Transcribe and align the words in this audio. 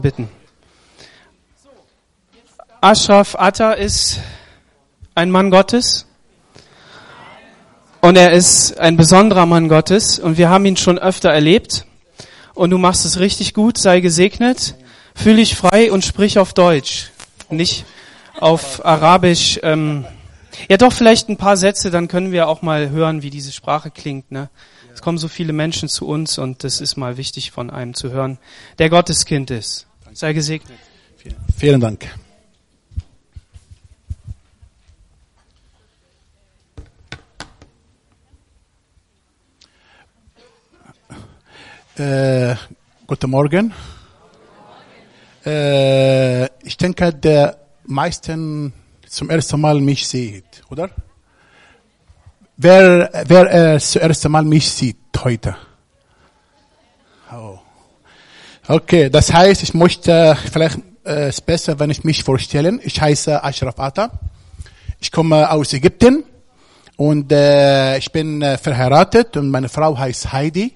bitten. 0.00 0.28
Ashraf 2.80 3.34
Atta 3.38 3.72
ist 3.72 4.20
ein 5.14 5.30
Mann 5.30 5.50
Gottes 5.50 6.06
und 8.00 8.16
er 8.16 8.32
ist 8.32 8.78
ein 8.78 8.96
besonderer 8.96 9.44
Mann 9.44 9.68
Gottes 9.68 10.18
und 10.18 10.38
wir 10.38 10.48
haben 10.48 10.64
ihn 10.64 10.78
schon 10.78 10.98
öfter 10.98 11.30
erlebt 11.30 11.84
und 12.54 12.70
du 12.70 12.78
machst 12.78 13.04
es 13.04 13.20
richtig 13.20 13.52
gut, 13.52 13.76
sei 13.76 14.00
gesegnet, 14.00 14.76
fühl 15.14 15.36
dich 15.36 15.56
frei 15.56 15.92
und 15.92 16.04
sprich 16.04 16.38
auf 16.38 16.54
Deutsch, 16.54 17.10
nicht 17.50 17.84
auf 18.38 18.84
Arabisch. 18.84 19.60
Ähm, 19.62 20.06
ja 20.68 20.76
doch, 20.76 20.92
vielleicht 20.92 21.28
ein 21.28 21.36
paar 21.36 21.58
Sätze, 21.58 21.90
dann 21.90 22.08
können 22.08 22.32
wir 22.32 22.48
auch 22.48 22.62
mal 22.62 22.88
hören, 22.88 23.22
wie 23.22 23.30
diese 23.30 23.52
Sprache 23.52 23.90
klingt. 23.90 24.32
Ne? 24.32 24.48
Es 24.94 25.02
kommen 25.02 25.18
so 25.18 25.28
viele 25.28 25.52
Menschen 25.52 25.88
zu 25.88 26.06
uns 26.06 26.38
und 26.38 26.64
das 26.64 26.80
ist 26.80 26.96
mal 26.96 27.16
wichtig 27.16 27.50
von 27.50 27.70
einem 27.70 27.94
zu 27.94 28.10
hören, 28.10 28.38
der 28.78 28.88
Gotteskind 28.88 29.50
ist. 29.50 29.86
Sei 30.12 30.32
gesegnet. 30.32 30.78
Vielen 31.56 31.80
Dank. 31.80 32.06
Äh, 41.96 42.56
guten 43.06 43.30
Morgen. 43.30 43.72
Äh, 45.44 46.46
ich 46.66 46.76
denke, 46.76 47.12
der 47.12 47.58
meisten 47.84 48.72
zum 49.06 49.30
ersten 49.30 49.60
Mal 49.60 49.80
mich 49.80 50.08
sieht, 50.08 50.62
oder? 50.70 50.90
Wer, 52.56 53.10
wer 53.26 53.74
äh, 53.74 53.78
zuerst 53.78 54.28
Mal 54.28 54.44
mich 54.44 54.70
sieht 54.70 54.96
heute? 55.22 55.56
Oh. 57.32 57.59
Okay, 58.72 59.10
das 59.10 59.32
heißt, 59.32 59.64
ich 59.64 59.74
möchte 59.74 60.38
vielleicht 60.52 60.78
äh, 61.04 61.26
es 61.26 61.40
besser, 61.40 61.80
wenn 61.80 61.90
ich 61.90 62.04
mich 62.04 62.22
vorstellen. 62.22 62.80
Ich 62.84 63.00
heiße 63.00 63.42
Ashraf 63.42 63.80
Atta. 63.80 64.12
Ich 65.00 65.10
komme 65.10 65.50
aus 65.50 65.72
Ägypten 65.72 66.22
und 66.94 67.32
äh, 67.32 67.98
ich 67.98 68.12
bin 68.12 68.40
äh, 68.42 68.56
verheiratet 68.58 69.36
und 69.36 69.50
meine 69.50 69.68
Frau 69.68 69.98
heißt 69.98 70.32
Heidi. 70.32 70.72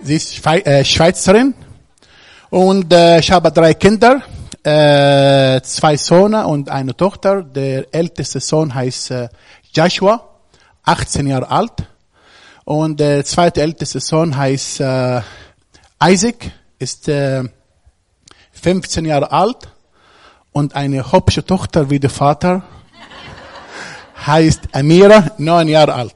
Sie 0.00 0.16
ist 0.16 0.34
Schwe 0.34 0.66
äh, 0.66 0.84
Schweizerin 0.84 1.54
und 2.50 2.92
äh, 2.92 3.20
ich 3.20 3.30
habe 3.30 3.52
drei 3.52 3.74
Kinder, 3.74 4.20
äh, 4.64 5.60
zwei 5.60 5.96
Söhne 5.96 6.44
und 6.48 6.70
eine 6.70 6.96
Tochter. 6.96 7.44
Der 7.44 7.86
älteste 7.94 8.40
Sohn 8.40 8.74
heißt 8.74 9.12
äh, 9.12 9.28
Joshua, 9.72 10.28
18 10.82 11.28
Jahre 11.28 11.48
alt 11.48 11.86
und 12.64 12.98
der 12.98 13.24
zweite 13.24 13.62
älteste 13.62 14.00
Sohn 14.00 14.36
heißt 14.36 14.80
äh, 14.80 15.20
Isaac, 16.02 16.50
ist 16.78 17.08
äh, 17.08 17.44
15 18.52 19.04
Jahre 19.04 19.30
alt 19.30 19.68
und 20.52 20.74
eine 20.74 21.12
hübsche 21.12 21.44
Tochter 21.44 21.88
wie 21.88 22.00
der 22.00 22.10
Vater 22.10 22.62
heißt 24.26 24.68
Amira, 24.72 25.32
9 25.38 25.68
Jahre 25.68 25.94
alt. 25.94 26.14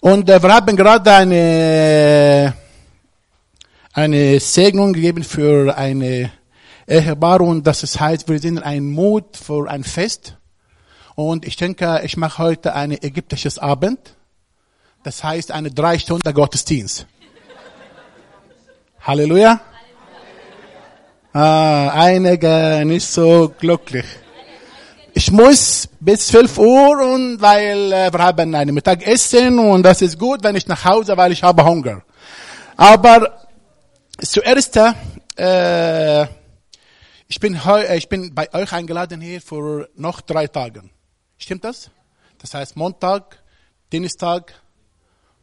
Und 0.00 0.30
äh, 0.30 0.42
wir 0.42 0.54
haben 0.54 0.76
gerade 0.76 1.12
eine, 1.12 2.54
eine 3.92 4.40
Segnung 4.40 4.92
gegeben 4.92 5.24
für 5.24 5.76
eine 5.76 6.30
Ehepaar 6.86 7.40
und 7.42 7.66
das 7.66 8.00
heißt, 8.00 8.28
wir 8.28 8.38
sind 8.38 8.62
ein 8.62 8.84
Mut 8.84 9.36
für 9.36 9.68
ein 9.70 9.84
Fest. 9.84 10.36
Und 11.14 11.44
ich 11.44 11.56
denke, 11.56 12.00
ich 12.04 12.16
mache 12.16 12.38
heute 12.42 12.74
ein 12.74 12.92
ägyptisches 12.92 13.58
Abend. 13.58 14.16
Das 15.02 15.22
heißt, 15.22 15.52
eine 15.52 15.70
drei 15.70 15.98
Stunden 15.98 16.32
Gottesdienst. 16.32 17.06
Halleluja. 19.10 19.60
Ah, 21.32 21.88
einige 21.94 22.84
nicht 22.84 23.08
so 23.08 23.52
glücklich. 23.58 24.04
Ich 25.14 25.32
muss 25.32 25.88
bis 25.98 26.28
12 26.28 26.58
Uhr 26.58 27.14
und 27.14 27.40
weil 27.40 27.92
äh, 27.92 28.12
wir 28.12 28.20
haben 28.20 28.54
ein 28.54 28.72
Mittagessen 28.72 29.58
und 29.58 29.82
das 29.82 30.00
ist 30.00 30.16
gut, 30.16 30.44
wenn 30.44 30.54
ich 30.54 30.68
nach 30.68 30.84
Hause, 30.84 31.16
weil 31.16 31.32
ich 31.32 31.42
habe 31.42 31.64
Hunger. 31.64 32.04
Aber 32.76 33.48
zuerst, 34.22 34.76
äh, 34.76 36.22
ich 37.26 37.40
bin 37.40 37.64
heu, 37.64 37.82
ich 37.92 38.08
bin 38.08 38.32
bei 38.32 38.46
euch 38.54 38.72
eingeladen 38.72 39.20
hier 39.20 39.40
für 39.40 39.88
noch 39.96 40.20
drei 40.20 40.46
Tagen. 40.46 40.88
Stimmt 41.36 41.64
das? 41.64 41.90
Das 42.38 42.54
heißt 42.54 42.76
Montag, 42.76 43.42
Dienstag, 43.90 44.54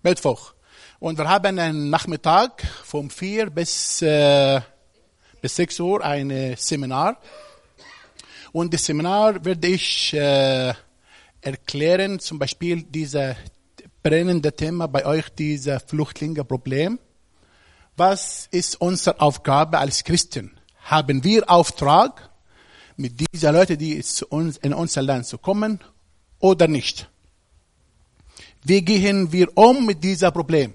Mittwoch. 0.03 0.53
Und 0.99 1.19
wir 1.19 1.29
haben 1.29 1.59
einen 1.59 1.91
Nachmittag 1.91 2.63
vom 2.83 3.11
4 3.11 3.51
bis, 3.51 4.01
äh, 4.01 4.59
bis 5.39 5.55
6 5.55 5.79
Uhr 5.79 6.03
ein 6.03 6.55
Seminar. 6.57 7.17
Und 8.51 8.73
das 8.73 8.85
Seminar 8.85 9.45
werde 9.45 9.67
ich 9.67 10.11
äh, 10.13 10.73
erklären, 11.39 12.19
zum 12.19 12.39
Beispiel 12.39 12.81
dieses 12.81 13.35
brennende 14.01 14.51
Thema 14.51 14.87
bei 14.87 15.05
euch, 15.05 15.29
dieses 15.29 15.83
Flüchtlingeproblem. 15.83 16.97
Was 17.95 18.47
ist 18.49 18.81
unsere 18.81 19.21
Aufgabe 19.21 19.77
als 19.77 20.03
Christen? 20.03 20.57
Haben 20.85 21.23
wir 21.23 21.47
Auftrag, 21.47 22.31
mit 22.95 23.19
diesen 23.19 23.53
Leuten, 23.53 23.77
die 23.77 24.01
zu 24.01 24.25
uns, 24.29 24.57
in 24.57 24.73
unser 24.73 25.03
Land 25.03 25.27
zu 25.27 25.37
kommen, 25.37 25.79
oder 26.39 26.67
nicht? 26.67 27.07
Wie 28.63 28.81
gehen 28.81 29.31
wir 29.31 29.55
um 29.55 29.85
mit 29.85 30.03
diesem 30.03 30.33
Problem? 30.33 30.73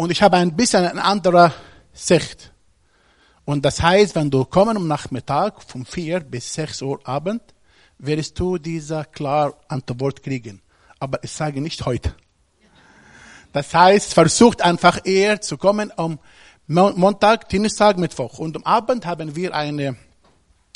Und 0.00 0.10
ich 0.10 0.22
habe 0.22 0.38
ein 0.38 0.56
bisschen 0.56 0.86
eine 0.86 1.04
andere 1.04 1.52
Sicht. 1.92 2.54
Und 3.44 3.66
das 3.66 3.82
heißt, 3.82 4.14
wenn 4.14 4.30
du 4.30 4.46
kommen 4.46 4.78
am 4.78 4.88
Nachmittag 4.88 5.62
von 5.62 5.84
4 5.84 6.20
bis 6.20 6.54
6 6.54 6.80
Uhr 6.80 7.06
Abend, 7.06 7.42
wirst 7.98 8.40
du 8.40 8.56
diese 8.56 9.04
klar 9.12 9.52
Antwort 9.68 10.22
kriegen. 10.22 10.62
Aber 10.98 11.22
ich 11.22 11.30
sage 11.30 11.60
nicht 11.60 11.84
heute. 11.84 12.14
Das 13.52 13.74
heißt, 13.74 14.14
versucht 14.14 14.62
einfach 14.62 15.00
eher 15.04 15.42
zu 15.42 15.58
kommen 15.58 15.92
am 15.98 16.18
Montag, 16.66 17.50
Dienstag, 17.50 17.98
Mittwoch. 17.98 18.38
Und 18.38 18.56
am 18.56 18.64
Abend 18.64 19.04
haben 19.04 19.36
wir 19.36 19.54
eine 19.54 19.96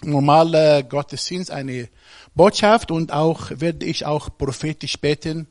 normale 0.02 0.84
Gottesdienst, 0.84 1.50
eine 1.50 1.88
Botschaft 2.34 2.90
und 2.90 3.10
auch 3.10 3.50
werde 3.54 3.86
ich 3.86 4.04
auch 4.04 4.28
prophetisch 4.36 4.98
beten 4.98 5.48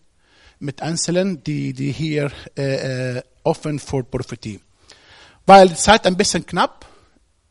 mit 0.59 0.83
Einzelnen, 0.83 1.43
die, 1.43 1.73
die 1.73 1.91
hier 1.91 2.31
äh, 2.55 3.15
äh, 3.17 3.23
offen 3.43 3.79
für 3.79 4.03
Prophetie. 4.03 4.59
Weil 5.45 5.75
Zeit 5.75 6.05
ein 6.07 6.15
bisschen 6.15 6.45
knapp, 6.45 6.85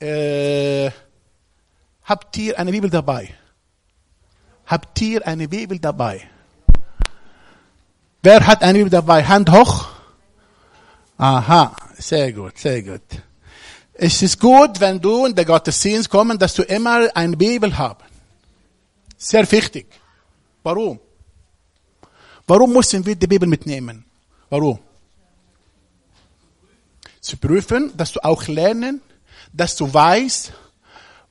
äh, 0.00 0.90
habt 2.04 2.36
ihr 2.38 2.58
eine 2.58 2.70
Bibel 2.70 2.90
dabei? 2.90 3.34
Habt 4.66 5.00
ihr 5.00 5.26
eine 5.26 5.48
Bibel 5.48 5.78
dabei? 5.78 6.28
Wer 8.22 8.46
hat 8.46 8.62
eine 8.62 8.78
Bibel 8.78 8.90
dabei? 8.90 9.24
Hand 9.24 9.50
hoch. 9.50 9.88
Aha, 11.18 11.76
sehr 11.98 12.32
gut, 12.32 12.58
sehr 12.58 12.82
gut. 12.82 13.02
Es 13.94 14.22
ist 14.22 14.40
gut, 14.40 14.80
wenn 14.80 15.00
du 15.00 15.26
in 15.26 15.34
der 15.34 15.44
Gottesdienst 15.44 16.08
kommst, 16.08 16.40
dass 16.40 16.54
du 16.54 16.62
immer 16.62 17.14
eine 17.14 17.36
Bibel 17.36 17.76
hast. 17.76 17.96
Sehr 19.18 19.50
wichtig. 19.52 19.86
Warum? 20.62 20.98
Warum 22.46 22.72
müssen 22.72 23.04
wir 23.04 23.14
die 23.14 23.26
Bibel 23.26 23.48
mitnehmen? 23.48 24.04
Warum? 24.50 24.78
Zu 27.22 27.38
prüfen, 27.38 27.96
dass 27.96 28.12
du 28.12 28.22
auch 28.22 28.46
lernen, 28.48 29.00
dass 29.52 29.76
du 29.76 29.92
weißt, 29.92 30.52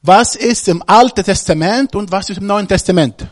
was 0.02 0.36
ist 0.36 0.68
im 0.68 0.82
Alten 0.88 1.24
Testament 1.24 1.96
und 1.96 2.12
was 2.12 2.30
ist 2.30 2.38
im 2.38 2.48
Neuen 2.48 2.68
Testament. 2.68 3.28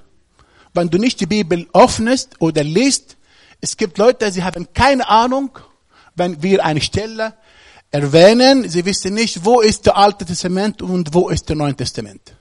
Wenn 0.73 0.89
du 0.89 0.97
nicht 0.97 1.19
die 1.19 1.25
Bibel 1.25 1.67
öffnest 1.73 2.35
oder 2.39 2.63
liest, 2.63 3.17
es 3.61 3.75
gibt 3.75 3.97
Leute, 3.97 4.31
sie 4.31 4.43
haben 4.43 4.71
keine 4.73 5.07
Ahnung, 5.09 5.57
wenn 6.15 6.43
wir 6.43 6.63
eine 6.63 6.81
Stelle 6.81 7.33
erwähnen, 7.91 8.69
sie 8.69 8.85
wissen 8.85 9.13
nicht, 9.13 9.45
wo 9.45 9.61
ist 9.61 9.85
der 9.85 9.97
Alte 9.97 10.25
Testament 10.25 10.81
und 10.81 11.13
wo 11.13 11.29
ist 11.29 11.49
der 11.49 11.55
Neue 11.55 11.75
Testament. 11.75 12.35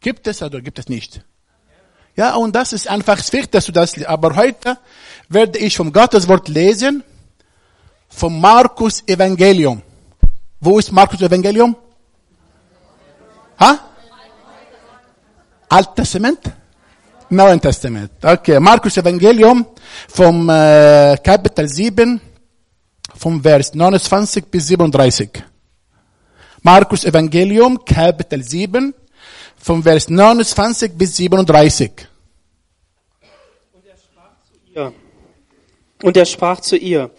Gibt 0.00 0.26
es 0.26 0.42
oder 0.42 0.60
gibt 0.60 0.78
es 0.78 0.88
nicht? 0.88 1.22
Ja, 2.16 2.34
und 2.34 2.56
das 2.56 2.72
ist 2.72 2.88
einfach 2.88 3.18
wichtig, 3.18 3.52
dass 3.52 3.66
du 3.66 3.72
das, 3.72 4.02
aber 4.04 4.36
heute 4.36 4.78
werde 5.28 5.58
ich 5.58 5.76
vom 5.76 5.92
Gottes 5.92 6.28
Wort 6.28 6.48
lesen, 6.48 7.04
vom 8.14 8.40
Markus 8.40 9.02
Evangelium. 9.06 9.82
Wo 10.60 10.78
ist 10.78 10.92
Markus 10.92 11.20
Evangelium? 11.20 11.74
Ha? 13.58 13.78
Alt 15.68 15.94
Testament? 15.96 16.40
Neuen 17.28 17.60
Testament. 17.60 18.12
Okay, 18.22 18.60
Markus 18.60 18.96
Evangelium 18.98 19.66
vom 20.08 20.48
äh, 20.50 21.16
Kapitel 21.24 21.66
7, 21.66 22.20
vom 23.14 23.42
Vers 23.42 23.74
29 23.74 24.44
bis 24.46 24.66
37. 24.66 25.30
Markus 26.62 27.04
Evangelium, 27.04 27.82
Kapitel 27.84 28.42
7, 28.42 28.94
vom 29.56 29.82
Vers 29.82 30.08
29 30.08 30.92
bis 30.92 31.16
37. 31.16 31.90
Und 33.72 33.86
er 33.86 33.96
sprach 33.96 34.36
zu 34.44 34.58
ihr. 34.74 34.92
Und 36.02 36.16
er 36.16 36.24
sprach 36.26 36.60
zu 36.60 36.76
ihr, 36.76 37.10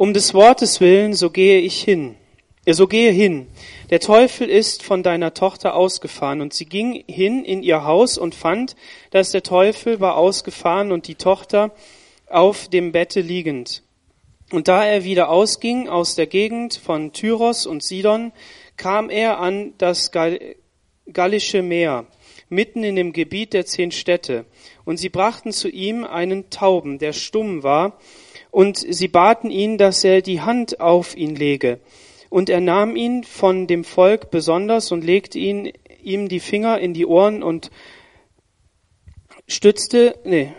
Um 0.00 0.14
des 0.14 0.32
Wortes 0.32 0.80
willen, 0.80 1.12
so 1.12 1.28
gehe 1.28 1.60
ich 1.60 1.82
hin. 1.82 2.16
Äh, 2.64 2.72
So 2.72 2.86
gehe 2.86 3.12
hin. 3.12 3.48
Der 3.90 4.00
Teufel 4.00 4.48
ist 4.48 4.82
von 4.82 5.02
deiner 5.02 5.34
Tochter 5.34 5.74
ausgefahren. 5.74 6.40
Und 6.40 6.54
sie 6.54 6.64
ging 6.64 7.04
hin 7.06 7.44
in 7.44 7.62
ihr 7.62 7.84
Haus 7.84 8.16
und 8.16 8.34
fand, 8.34 8.76
dass 9.10 9.30
der 9.30 9.42
Teufel 9.42 10.00
war 10.00 10.16
ausgefahren 10.16 10.90
und 10.90 11.06
die 11.06 11.16
Tochter 11.16 11.72
auf 12.30 12.68
dem 12.68 12.92
Bette 12.92 13.20
liegend. 13.20 13.82
Und 14.50 14.68
da 14.68 14.86
er 14.86 15.04
wieder 15.04 15.28
ausging 15.28 15.86
aus 15.86 16.14
der 16.14 16.26
Gegend 16.26 16.80
von 16.82 17.12
Tyros 17.12 17.66
und 17.66 17.82
Sidon, 17.82 18.32
kam 18.78 19.10
er 19.10 19.38
an 19.38 19.74
das 19.76 20.12
Gal 20.12 20.40
Gallische 21.12 21.60
Meer, 21.60 22.06
mitten 22.48 22.84
in 22.84 22.96
dem 22.96 23.12
Gebiet 23.12 23.52
der 23.52 23.66
zehn 23.66 23.90
Städte. 23.90 24.46
Und 24.86 24.96
sie 24.96 25.10
brachten 25.10 25.52
zu 25.52 25.68
ihm 25.68 26.04
einen 26.04 26.48
Tauben, 26.48 26.98
der 26.98 27.12
stumm 27.12 27.62
war, 27.62 27.98
und 28.50 28.78
sie 28.78 29.08
baten 29.08 29.50
ihn, 29.50 29.78
dass 29.78 30.04
er 30.04 30.22
die 30.22 30.40
Hand 30.40 30.80
auf 30.80 31.16
ihn 31.16 31.34
lege. 31.34 31.80
Und 32.28 32.48
er 32.48 32.60
nahm 32.60 32.96
ihn 32.96 33.24
von 33.24 33.66
dem 33.66 33.84
Volk 33.84 34.30
besonders 34.30 34.92
und 34.92 35.04
legte 35.04 35.38
ihn, 35.38 35.72
ihm 36.02 36.28
die 36.28 36.40
Finger 36.40 36.78
in 36.78 36.94
die 36.94 37.06
Ohren 37.06 37.42
und 37.42 37.70
stützte, 39.48 40.16
nee, 40.24 40.52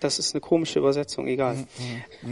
das 0.00 0.18
ist 0.18 0.34
eine 0.34 0.40
komische 0.40 0.78
Übersetzung, 0.78 1.26
egal. 1.26 1.66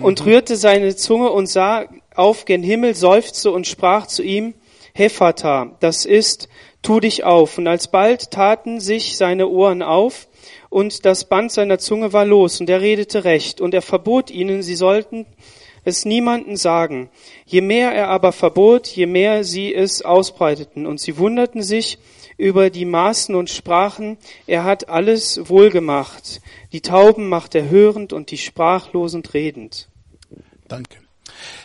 Und 0.01 0.25
rührte 0.25 0.57
seine 0.57 0.95
Zunge 0.95 1.31
und 1.31 1.47
sah 1.47 1.89
auf 2.15 2.45
gen 2.45 2.63
Himmel, 2.63 2.95
seufzte 2.95 3.51
und 3.51 3.67
sprach 3.67 4.07
zu 4.07 4.23
ihm, 4.23 4.55
Hephata, 4.95 5.77
das 5.81 6.05
ist, 6.05 6.49
tu 6.83 7.01
dich 7.01 7.25
auf. 7.25 7.59
Und 7.59 7.67
alsbald 7.67 8.31
taten 8.31 8.81
sich 8.81 9.17
seine 9.17 9.49
Ohren 9.49 9.83
auf, 9.83 10.29
und 10.77 11.07
das 11.07 11.25
Band 11.25 11.53
seiner 11.53 11.79
Zunge 11.79 12.13
war 12.13 12.27
los, 12.27 12.61
und 12.61 12.69
er 12.69 12.83
redete 12.83 13.25
recht, 13.25 13.63
und 13.63 13.73
er 13.73 13.81
verbot 13.81 14.31
ihnen, 14.31 14.63
sie 14.63 14.75
sollten 14.75 15.25
es 15.85 16.05
niemanden 16.05 16.59
sagen. 16.59 17.09
Je 17.47 17.63
mehr 17.63 17.93
er 17.93 18.09
aber 18.09 18.31
verbot, 18.31 18.87
je 18.87 19.07
mehr 19.07 19.43
sie 19.43 19.75
es 19.75 20.03
ausbreiteten, 20.03 20.85
und 20.87 21.01
sie 21.01 21.17
wunderten 21.17 21.63
sich 21.63 21.97
über 22.37 22.69
die 22.69 22.85
Maßen 22.85 23.35
und 23.35 23.49
sprachen, 23.49 24.19
er 24.47 24.65
hat 24.65 24.91
alles 24.91 25.49
wohlgemacht. 25.49 26.43
Die 26.73 26.83
Tauben 26.83 27.31
macht 27.31 27.55
er 27.55 27.71
hörend 27.71 28.13
und 28.13 28.31
die 28.31 28.37
Sprachlosen 28.37 29.23
redend. 29.25 29.89
Danke. 30.69 31.06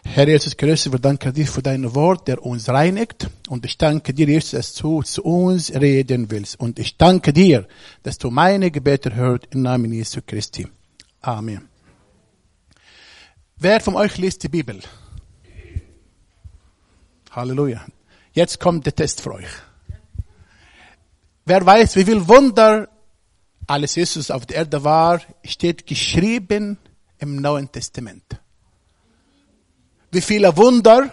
Herr 0.03 0.27
Jesus 0.27 0.55
Christus, 0.57 0.91
wir 0.91 0.99
danken 0.99 1.33
dir 1.33 1.47
für 1.47 1.61
dein 1.61 1.93
Wort, 1.95 2.27
der 2.27 2.43
uns 2.43 2.67
reinigt. 2.69 3.29
Und 3.49 3.65
ich 3.65 3.77
danke 3.77 4.13
dir, 4.13 4.27
Jesus, 4.27 4.51
dass 4.51 4.73
du 4.73 5.01
zu 5.03 5.23
uns 5.23 5.73
reden 5.73 6.29
willst. 6.31 6.59
Und 6.59 6.79
ich 6.79 6.97
danke 6.97 7.33
dir, 7.33 7.67
dass 8.03 8.17
du 8.17 8.29
meine 8.29 8.71
Gebete 8.71 9.13
hörst 9.15 9.47
im 9.51 9.61
Namen 9.61 9.91
Jesu 9.93 10.21
Christi. 10.25 10.67
Amen. 11.21 11.67
Wer 13.57 13.79
von 13.79 13.95
euch 13.95 14.17
liest 14.17 14.43
die 14.43 14.49
Bibel? 14.49 14.79
Halleluja. 17.31 17.85
Jetzt 18.33 18.59
kommt 18.59 18.85
der 18.85 18.95
Test 18.95 19.21
für 19.21 19.35
euch. 19.35 19.49
Wer 21.45 21.65
weiß, 21.65 21.95
wie 21.95 22.05
viel 22.05 22.27
Wunder 22.27 22.89
alles 23.67 23.95
Jesus 23.95 24.31
auf 24.31 24.45
der 24.45 24.57
Erde 24.57 24.83
war, 24.83 25.21
steht 25.43 25.85
geschrieben 25.85 26.77
im 27.19 27.37
Neuen 27.37 27.71
Testament. 27.71 28.41
Wie 30.11 30.21
viele 30.21 30.55
Wunder 30.57 31.09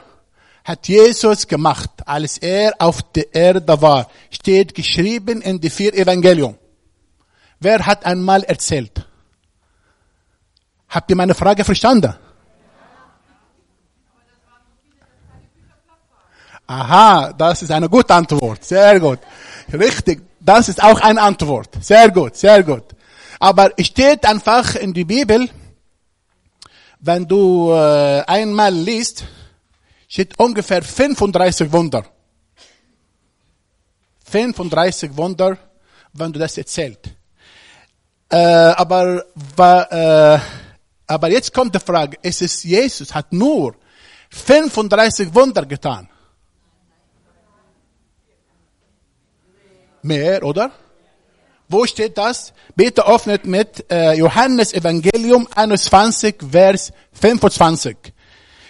hat 0.65 0.89
Jesus 0.89 1.47
gemacht, 1.47 1.91
als 2.05 2.39
er 2.39 2.75
auf 2.79 3.01
der 3.13 3.35
Erde 3.35 3.81
war, 3.81 4.11
steht 4.31 4.75
geschrieben 4.75 5.41
in 5.41 5.61
die 5.61 5.71
vier 5.71 5.95
Evangelium. 5.95 6.59
Wer 7.61 7.87
hat 7.87 8.05
einmal 8.05 8.43
erzählt? 8.45 9.07
Habt 10.89 11.11
ihr 11.11 11.17
meine 11.17 11.35
Frage 11.35 11.65
verstanden? 11.65 12.15
Aha, 16.67 17.33
das 17.33 17.63
ist 17.63 17.71
eine 17.71 17.89
gute 17.89 18.15
Antwort. 18.15 18.63
Sehr 18.63 19.01
gut. 19.01 19.21
Richtig. 19.73 20.23
Das 20.39 20.69
ist 20.69 20.83
auch 20.83 21.01
eine 21.01 21.23
Antwort. 21.23 21.71
Sehr 21.81 22.11
gut, 22.11 22.37
sehr 22.37 22.63
gut. 22.63 22.85
Aber 23.39 23.71
steht 23.81 24.27
einfach 24.27 24.75
in 24.75 24.93
die 24.93 25.05
Bibel, 25.05 25.49
wenn 27.01 27.27
du 27.27 27.71
äh, 27.73 28.23
einmal 28.27 28.75
liest, 28.75 29.25
steht 30.09 30.39
ungefähr 30.39 30.83
35 30.83 31.71
Wunder. 31.73 32.05
35 34.25 35.17
Wunder, 35.17 35.57
wenn 36.13 36.33
du 36.33 36.39
das 36.39 36.59
erzählt. 36.59 36.99
Äh, 38.31 38.37
aber, 38.37 39.25
äh, 39.59 40.39
aber 41.07 41.31
jetzt 41.31 41.55
kommt 41.55 41.75
die 41.75 41.81
Frage, 41.81 42.19
es 42.23 42.43
ist 42.43 42.65
Jesus 42.65 43.15
hat 43.15 43.33
nur 43.33 43.75
35 44.31 45.35
Wunder 45.35 45.65
getan. 45.65 46.09
Mehr, 50.03 50.43
oder? 50.43 50.71
Wo 51.71 51.85
steht 51.85 52.17
das? 52.17 52.55
Bitte 52.77 53.07
öffnet 53.07 53.45
mit 53.45 53.85
äh, 53.93 54.15
Johannes 54.15 54.73
Evangelium 54.73 55.47
21, 55.55 56.37
Vers 56.51 56.95
25. 57.13 57.95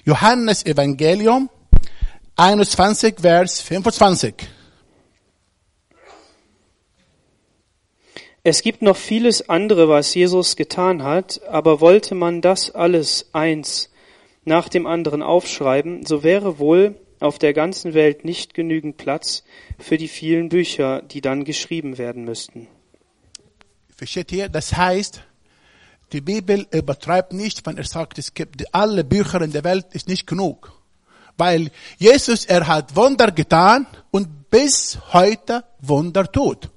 Johannes 0.04 0.66
Evangelium 0.66 1.48
21, 2.34 3.20
Vers 3.20 3.60
25. 3.60 4.34
Es 8.42 8.62
gibt 8.62 8.82
noch 8.82 8.96
vieles 8.96 9.48
andere, 9.48 9.88
was 9.88 10.12
Jesus 10.12 10.56
getan 10.56 11.04
hat, 11.04 11.40
aber 11.48 11.80
wollte 11.80 12.16
man 12.16 12.40
das 12.40 12.74
alles 12.74 13.30
eins 13.32 13.90
nach 14.44 14.68
dem 14.68 14.88
anderen 14.88 15.22
aufschreiben, 15.22 16.04
so 16.04 16.24
wäre 16.24 16.58
wohl 16.58 16.96
auf 17.20 17.38
der 17.38 17.52
ganzen 17.52 17.94
Welt 17.94 18.24
nicht 18.24 18.54
genügend 18.54 18.96
Platz 18.96 19.44
für 19.78 19.98
die 19.98 20.08
vielen 20.08 20.48
Bücher, 20.48 21.02
die 21.02 21.20
dann 21.20 21.44
geschrieben 21.44 21.96
werden 21.96 22.24
müssten. 22.24 22.66
Versteht 23.98 24.30
ihr? 24.30 24.48
Das 24.48 24.76
heißt, 24.76 25.20
die 26.12 26.20
Bibel 26.20 26.68
übertreibt 26.70 27.32
nicht, 27.32 27.66
wenn 27.66 27.76
er 27.76 27.84
sagt, 27.84 28.16
es 28.16 28.32
gibt 28.32 28.72
alle 28.72 29.02
Bücher 29.02 29.42
in 29.42 29.50
der 29.50 29.64
Welt, 29.64 29.86
ist 29.90 30.06
nicht 30.06 30.24
genug. 30.24 30.72
Weil 31.36 31.72
Jesus, 31.98 32.44
er 32.44 32.68
hat 32.68 32.94
Wunder 32.94 33.32
getan 33.32 33.88
und 34.12 34.50
bis 34.50 34.98
heute 35.12 35.64
Wunder 35.80 36.30
tut. 36.30 36.70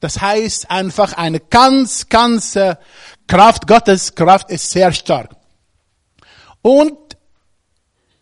Das 0.00 0.20
heißt 0.20 0.72
einfach 0.72 1.12
eine 1.12 1.38
ganz, 1.38 2.08
ganz 2.08 2.56
äh, 2.56 2.74
Kraft 3.28 3.68
Gottes, 3.68 4.14
Kraft 4.14 4.50
ist 4.50 4.68
sehr 4.72 4.92
stark. 4.92 5.36
Und 6.62 6.98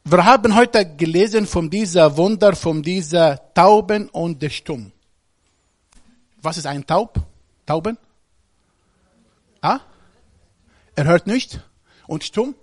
wir 0.05 0.25
haben 0.25 0.55
heute 0.55 0.85
gelesen 0.97 1.47
von 1.47 1.71
dieser 1.71 2.15
Wunder, 2.19 2.55
von 2.55 2.83
dieser 2.83 3.55
Tauben 3.55 4.11
und 4.11 4.43
der 4.43 4.51
Stumm. 4.51 4.94
Was 6.45 6.59
ist 6.59 6.67
ein 6.67 6.87
Taub? 6.87 7.19
Tauben? 7.65 7.97
Ah? 9.63 9.81
Er 10.95 11.05
hört 11.05 11.27
nicht 11.27 11.59
und 12.07 12.23
stumm. 12.23 12.55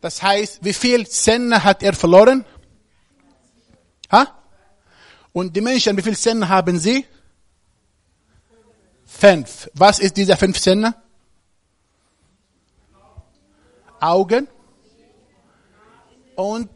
Das 0.00 0.22
heißt, 0.22 0.64
wie 0.64 0.72
viel 0.72 1.08
Zähne 1.08 1.64
hat 1.64 1.82
er 1.82 1.94
verloren? 1.94 2.44
Ha? 4.12 4.38
Und 5.32 5.56
die 5.56 5.60
Menschen, 5.60 5.96
wie 5.96 6.02
viel 6.02 6.16
Zähne 6.16 6.48
haben 6.48 6.78
sie? 6.78 7.04
Fünf. 9.04 9.68
Was 9.74 9.98
ist 9.98 10.16
diese 10.16 10.36
fünf 10.36 10.60
Zähne? 10.60 10.94
Augen 13.98 14.46
und 16.36 16.70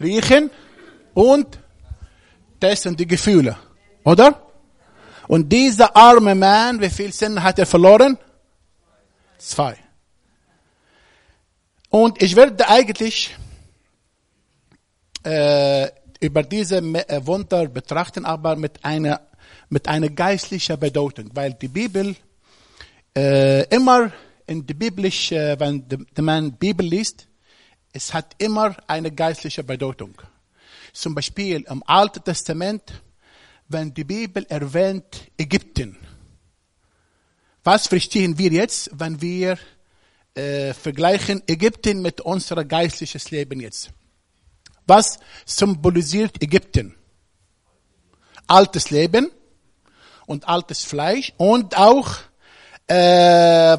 riechen 0.00 0.50
und 1.12 1.58
sind 2.76 2.98
die 2.98 3.06
Gefühle, 3.06 3.58
oder? 4.04 4.43
Und 5.28 5.48
dieser 5.50 5.96
arme 5.96 6.34
Mann, 6.34 6.80
wie 6.80 6.90
viel 6.90 7.12
Zähne 7.12 7.42
hat 7.42 7.58
er 7.58 7.66
verloren? 7.66 8.18
Zwei. 9.38 9.76
Und 11.90 12.22
ich 12.22 12.34
werde 12.34 12.68
eigentlich 12.68 13.34
äh, 15.24 15.88
über 16.20 16.42
diese 16.42 16.78
äh, 16.78 17.26
Wunder 17.26 17.68
betrachten, 17.68 18.24
aber 18.24 18.56
mit 18.56 18.84
einer 18.84 19.20
mit 19.68 19.88
einer 19.88 20.08
geistlichen 20.08 20.78
Bedeutung, 20.78 21.30
weil 21.34 21.54
die 21.54 21.68
Bibel 21.68 22.14
äh, 23.16 23.64
immer 23.74 24.12
in 24.46 24.66
die 24.66 24.74
biblisch, 24.74 25.32
äh, 25.32 25.58
wenn 25.58 25.88
die, 25.88 25.98
die 26.16 26.22
man 26.22 26.52
Bibel 26.52 26.86
liest, 26.86 27.26
es 27.92 28.12
hat 28.12 28.34
immer 28.38 28.76
eine 28.86 29.10
geistliche 29.10 29.64
Bedeutung. 29.64 30.14
Zum 30.92 31.14
Beispiel 31.14 31.64
im 31.68 31.82
Alten 31.86 32.22
Testament, 32.22 33.02
wenn 33.68 33.92
die 33.92 34.04
Bibel 34.04 34.44
erwähnt 34.48 35.30
Ägypten. 35.38 35.96
Was 37.62 37.86
verstehen 37.86 38.36
wir 38.36 38.50
jetzt, 38.50 38.90
wenn 38.92 39.20
wir 39.20 39.58
äh, 40.34 40.74
vergleichen 40.74 41.42
Ägypten 41.46 42.02
mit 42.02 42.20
unserem 42.20 42.68
geistlichen 42.68 43.20
Leben 43.30 43.60
jetzt? 43.60 43.90
Was 44.86 45.18
symbolisiert 45.46 46.42
Ägypten? 46.42 46.94
Altes 48.46 48.90
Leben 48.90 49.30
und 50.26 50.46
altes 50.46 50.84
Fleisch 50.84 51.32
und 51.38 51.76
auch 51.78 52.16
äh, 52.86 52.94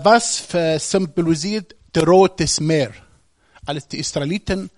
was 0.01 0.47
symbolisiert 0.79 1.75
das 1.93 2.07
Rotes 2.07 2.59
Meer. 2.59 2.91
Als 3.65 3.87
die 3.87 3.99
Israeliten 3.99 4.71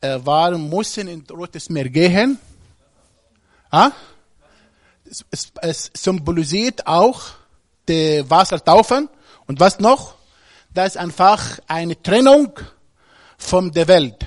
äh, 0.00 0.18
waren, 0.24 0.68
mussten 0.68 1.06
in 1.06 1.24
das 1.24 1.36
Rotes 1.36 1.70
Meer 1.70 1.88
gehen. 1.88 2.38
Ah? 3.70 3.92
Es, 5.10 5.24
es, 5.30 5.52
es 5.60 5.90
symbolisiert 5.94 6.86
auch 6.86 7.20
die 7.88 8.24
Wassertaufen. 8.28 9.08
Und 9.46 9.58
was 9.58 9.80
noch? 9.80 10.14
Das 10.72 10.94
ist 10.94 10.96
einfach 10.96 11.58
eine 11.66 12.00
Trennung 12.00 12.52
von 13.36 13.72
der 13.72 13.88
Welt. 13.88 14.24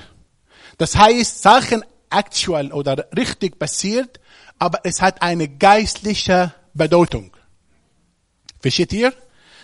Das 0.78 0.96
heißt, 0.98 1.42
Sachen 1.42 1.86
actual 2.10 2.74
oder 2.74 3.08
richtig 3.16 3.58
passiert, 3.58 4.20
aber 4.60 4.82
es 4.84 5.02
hat 5.02 5.22
eine 5.22 5.48
geistliche 5.48 6.54
Bedeutung. 6.74 7.32
Versteht 8.60 8.92
ihr? 8.94 9.13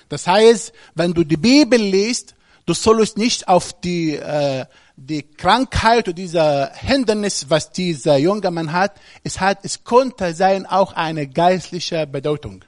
Das 0.08 0.26
heißt, 0.26 0.74
wenn 0.96 1.14
du 1.14 1.24
die 1.24 1.38
Bibel 1.38 1.80
liest, 1.80 2.36
du 2.66 2.74
sollst 2.74 3.18
nicht 3.18 3.48
auf 3.48 3.80
die, 3.82 4.16
äh, 4.16 4.66
die 5.02 5.24
Krankheit 5.24 6.08
oder 6.08 6.14
dieser 6.14 6.74
Hindernis, 6.74 7.50
was 7.50 7.72
dieser 7.72 8.18
junge 8.18 8.52
Mann 8.52 8.74
hat, 8.74 9.00
es 9.24 9.40
hat, 9.40 9.60
es 9.64 9.84
konnte 9.84 10.34
sein 10.34 10.66
auch 10.66 10.94
eine 10.94 11.28
geistliche 11.28 12.06
Bedeutung. 12.06 12.66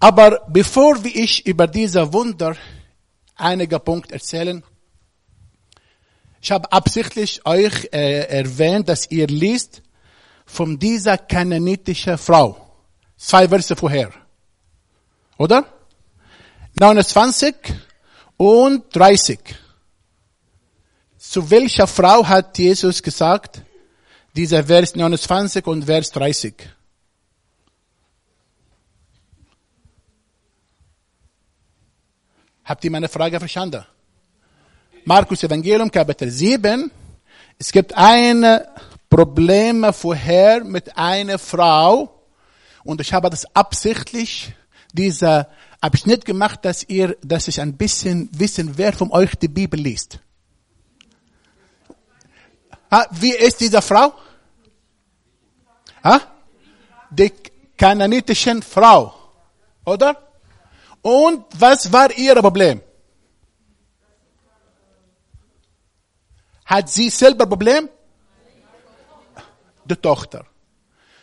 Aber 0.00 0.44
bevor 0.48 1.04
wir 1.04 1.14
ich 1.14 1.46
über 1.46 1.68
diese 1.68 2.12
Wunder 2.12 2.56
einige 3.36 3.78
Punkte 3.78 4.14
erzählen, 4.14 4.64
ich 6.40 6.50
habe 6.50 6.72
absichtlich 6.72 7.46
euch 7.46 7.88
äh, 7.92 8.26
erwähnt, 8.26 8.88
dass 8.88 9.08
ihr 9.08 9.28
liest 9.28 9.80
von 10.44 10.76
dieser 10.76 11.18
kananitischen 11.18 12.18
Frau. 12.18 12.68
Zwei 13.16 13.48
Verse 13.48 13.76
vorher. 13.76 14.10
Oder? 15.38 15.64
29 16.74 17.54
und 18.36 18.84
30. 18.96 19.61
Zu 21.32 21.50
welcher 21.50 21.86
Frau 21.86 22.28
hat 22.28 22.58
Jesus 22.58 23.02
gesagt? 23.02 23.62
Dieser 24.36 24.64
Vers 24.64 24.94
29 24.94 25.66
und 25.66 25.86
Vers 25.86 26.10
30. 26.10 26.54
Habt 32.62 32.84
ihr 32.84 32.90
meine 32.90 33.08
Frage 33.08 33.38
verstanden? 33.38 33.82
Markus 35.06 35.42
Evangelium 35.42 35.90
Kapitel 35.90 36.30
7. 36.30 36.90
Es 37.58 37.72
gibt 37.72 37.96
ein 37.96 38.60
Problem 39.08 39.90
vorher 39.94 40.62
mit 40.62 40.94
einer 40.98 41.38
Frau 41.38 42.26
und 42.84 43.00
ich 43.00 43.10
habe 43.10 43.30
das 43.30 43.46
absichtlich 43.56 44.52
dieser 44.92 45.48
Abschnitt 45.80 46.26
gemacht, 46.26 46.62
dass 46.66 46.86
ihr, 46.90 47.16
dass 47.22 47.48
ich 47.48 47.58
ein 47.58 47.78
bisschen 47.78 48.28
wissen, 48.38 48.76
wer 48.76 48.92
von 48.92 49.10
euch 49.10 49.34
die 49.36 49.48
Bibel 49.48 49.80
liest. 49.80 50.20
Ah, 52.94 53.06
wie 53.12 53.32
ist 53.32 53.58
diese 53.58 53.80
Frau? 53.80 54.12
Ah? 56.02 56.20
Die 57.08 57.32
kananitischen 57.74 58.60
Frau, 58.62 59.14
oder? 59.86 60.10
Und 61.00 61.46
was 61.58 61.90
war 61.90 62.12
ihr 62.12 62.34
Problem? 62.34 62.82
Hat 66.66 66.90
sie 66.90 67.08
selber 67.08 67.46
Problem? 67.46 67.88
Die 69.86 69.96
Tochter. 69.96 70.44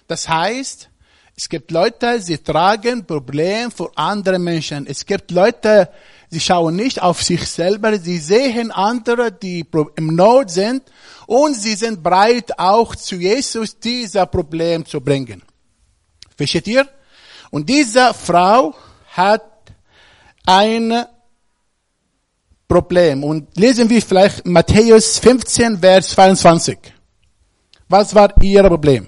Das 0.07 0.27
heißt, 0.27 0.89
es 1.39 1.47
gibt 1.47 1.71
Leute, 1.71 2.21
sie 2.21 2.37
tragen 2.39 3.05
Probleme 3.05 3.71
für 3.71 3.89
andere 3.95 4.37
Menschen. 4.37 4.85
Es 4.85 5.05
gibt 5.05 5.31
Leute, 5.31 5.87
sie 6.29 6.41
schauen 6.41 6.75
nicht 6.75 7.01
auf 7.01 7.23
sich 7.23 7.47
selber, 7.47 7.97
sie 7.97 8.17
sehen 8.17 8.71
andere, 8.71 9.31
die 9.31 9.65
im 9.95 10.15
Not 10.17 10.49
sind 10.49 10.83
und 11.27 11.53
sie 11.55 11.75
sind 11.75 12.03
bereit, 12.03 12.59
auch 12.59 12.93
zu 12.93 13.15
Jesus 13.15 13.79
dieser 13.79 14.25
Problem 14.25 14.85
zu 14.85 14.99
bringen. 14.99 15.41
Versteht 16.35 16.67
ihr? 16.67 16.85
Und 17.51 17.69
diese 17.69 18.13
Frau 18.13 18.75
hat 19.13 19.45
ein 20.45 21.05
Problem. 22.67 23.23
Und 23.23 23.57
lesen 23.57 23.89
wir 23.89 24.01
vielleicht 24.01 24.45
Matthäus 24.45 25.19
15, 25.19 25.79
Vers 25.79 26.09
22. 26.09 26.77
Was 27.87 28.13
war 28.13 28.29
ihr 28.43 28.63
Problem? 28.63 29.07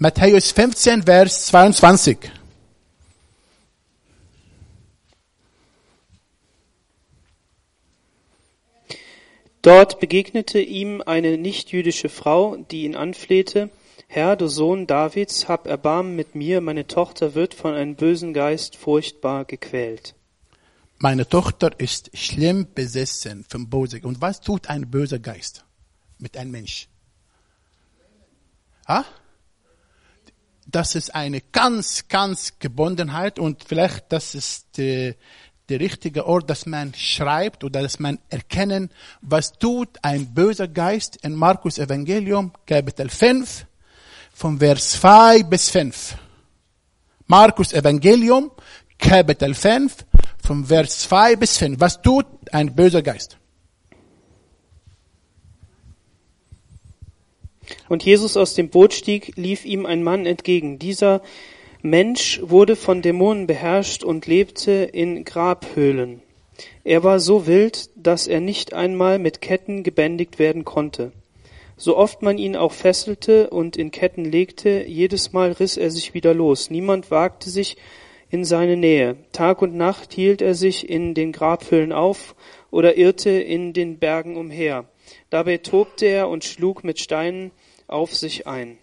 Matthäus 0.00 0.52
15, 0.52 1.02
Vers 1.02 1.46
22. 1.46 2.30
Dort 9.60 9.98
begegnete 9.98 10.60
ihm 10.60 11.02
eine 11.04 11.36
nichtjüdische 11.36 12.08
Frau, 12.10 12.58
die 12.58 12.84
ihn 12.84 12.94
anflehte, 12.94 13.70
Herr, 14.06 14.36
du 14.36 14.46
Sohn 14.46 14.86
Davids, 14.86 15.48
hab 15.48 15.66
Erbarmen 15.66 16.14
mit 16.14 16.36
mir, 16.36 16.60
meine 16.60 16.86
Tochter 16.86 17.34
wird 17.34 17.54
von 17.54 17.74
einem 17.74 17.96
bösen 17.96 18.32
Geist 18.32 18.76
furchtbar 18.76 19.46
gequält. 19.46 20.14
Meine 20.98 21.28
Tochter 21.28 21.72
ist 21.78 22.16
schlimm 22.16 22.68
besessen 22.72 23.44
vom 23.48 23.68
Bösen. 23.68 24.04
Und 24.04 24.20
was 24.20 24.40
tut 24.42 24.70
ein 24.70 24.88
böser 24.88 25.18
Geist 25.18 25.64
mit 26.18 26.36
einem 26.36 26.52
Mensch? 26.52 26.86
Ha? 28.86 29.04
Das 30.70 30.94
ist 30.94 31.14
eine 31.14 31.40
ganz, 31.40 32.08
ganz 32.08 32.58
Gebundenheit 32.58 33.38
und 33.38 33.64
vielleicht 33.64 34.12
das 34.12 34.34
ist 34.34 34.76
die, 34.76 35.14
der 35.70 35.80
richtige 35.80 36.26
Ort, 36.26 36.50
dass 36.50 36.66
man 36.66 36.92
schreibt 36.92 37.64
oder 37.64 37.80
dass 37.80 37.98
man 37.98 38.18
erkennen, 38.28 38.90
was 39.22 39.52
tut 39.52 39.88
ein 40.02 40.34
böser 40.34 40.68
Geist 40.68 41.16
in 41.22 41.34
Markus 41.34 41.78
Evangelium, 41.78 42.52
Kapitel 42.66 43.08
5, 43.08 43.64
von 44.34 44.58
Vers 44.58 44.90
2 44.90 45.42
bis 45.44 45.70
5. 45.70 46.16
Markus 47.26 47.72
Evangelium, 47.72 48.50
Kapitel 48.98 49.54
5, 49.54 50.04
von 50.44 50.66
Vers 50.66 50.98
2 51.00 51.36
bis 51.36 51.56
5. 51.56 51.80
Was 51.80 52.02
tut 52.02 52.26
ein 52.52 52.74
böser 52.74 53.00
Geist? 53.00 53.38
Und 57.88 58.04
Jesus 58.04 58.36
aus 58.36 58.54
dem 58.54 58.68
Boot 58.68 58.94
stieg, 58.94 59.32
lief 59.36 59.64
ihm 59.64 59.86
ein 59.86 60.02
Mann 60.02 60.26
entgegen. 60.26 60.78
Dieser 60.78 61.22
Mensch 61.82 62.40
wurde 62.42 62.76
von 62.76 63.02
Dämonen 63.02 63.46
beherrscht 63.46 64.04
und 64.04 64.26
lebte 64.26 64.72
in 64.72 65.24
Grabhöhlen. 65.24 66.22
Er 66.82 67.04
war 67.04 67.20
so 67.20 67.46
wild, 67.46 67.90
dass 67.94 68.26
er 68.26 68.40
nicht 68.40 68.72
einmal 68.72 69.18
mit 69.18 69.40
Ketten 69.40 69.82
gebändigt 69.82 70.38
werden 70.38 70.64
konnte. 70.64 71.12
So 71.76 71.96
oft 71.96 72.22
man 72.22 72.38
ihn 72.38 72.56
auch 72.56 72.72
fesselte 72.72 73.50
und 73.50 73.76
in 73.76 73.92
Ketten 73.92 74.24
legte, 74.24 74.84
jedes 74.88 75.32
Mal 75.32 75.52
riss 75.52 75.76
er 75.76 75.92
sich 75.92 76.12
wieder 76.14 76.34
los. 76.34 76.70
Niemand 76.70 77.12
wagte 77.12 77.50
sich 77.50 77.76
in 78.30 78.44
seine 78.44 78.76
Nähe. 78.76 79.16
Tag 79.30 79.62
und 79.62 79.76
Nacht 79.76 80.12
hielt 80.12 80.42
er 80.42 80.54
sich 80.54 80.90
in 80.90 81.14
den 81.14 81.30
Grabhöhlen 81.30 81.92
auf 81.92 82.34
oder 82.72 82.96
irrte 82.96 83.30
in 83.30 83.72
den 83.72 83.98
Bergen 83.98 84.36
umher. 84.36 84.86
Dabei 85.30 85.58
tobte 85.58 86.06
er 86.06 86.28
und 86.28 86.44
schlug 86.44 86.84
mit 86.84 87.00
Steinen 87.00 87.50
auf 87.86 88.14
sich 88.14 88.46
ein. 88.46 88.78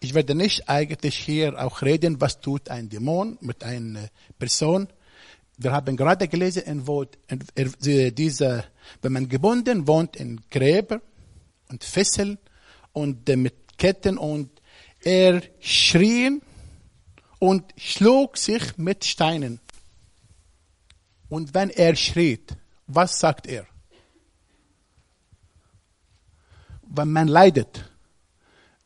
Ich 0.00 0.14
werde 0.14 0.34
nicht 0.34 0.68
eigentlich 0.68 1.16
hier 1.16 1.60
auch 1.60 1.82
reden, 1.82 2.20
was 2.20 2.40
tut 2.40 2.68
ein 2.68 2.88
Dämon 2.88 3.38
mit 3.40 3.64
einer 3.64 4.08
Person. 4.38 4.88
Wir 5.56 5.72
haben 5.72 5.96
gerade 5.96 6.28
gelesen, 6.28 6.86
wo 6.86 7.04
diese, 7.56 8.64
wenn 9.02 9.12
man 9.12 9.28
gebunden 9.28 9.88
wohnt 9.88 10.16
in 10.16 10.40
Gräber 10.50 11.00
und 11.68 11.82
Fesseln 11.82 12.38
und 12.92 13.28
mit 13.28 13.76
Ketten 13.76 14.18
und 14.18 14.50
er 15.02 15.42
schrie 15.60 16.40
und 17.40 17.64
schlug 17.76 18.36
sich 18.36 18.76
mit 18.76 19.04
Steinen. 19.04 19.60
Und 21.28 21.54
wenn 21.54 21.70
er 21.70 21.94
schritt, 21.96 22.56
was 22.88 23.20
sagt 23.20 23.46
er? 23.46 23.66
Wenn 26.82 27.12
man 27.12 27.28
leidet, 27.28 27.84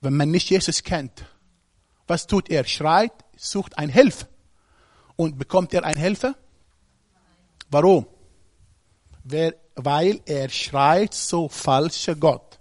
wenn 0.00 0.16
man 0.16 0.30
nicht 0.30 0.50
Jesus 0.50 0.82
kennt, 0.82 1.24
was 2.08 2.26
tut 2.26 2.50
er? 2.50 2.64
Schreit, 2.64 3.12
sucht 3.36 3.78
ein 3.78 3.88
Hilfe. 3.88 4.28
Und 5.16 5.38
bekommt 5.38 5.72
er 5.72 5.84
ein 5.84 5.96
Hilfe? 5.96 6.34
Warum? 7.70 8.06
Weil 9.24 10.20
er 10.26 10.48
schreit 10.48 11.14
zu 11.14 11.48
falscher 11.48 12.16
Gott. 12.16 12.58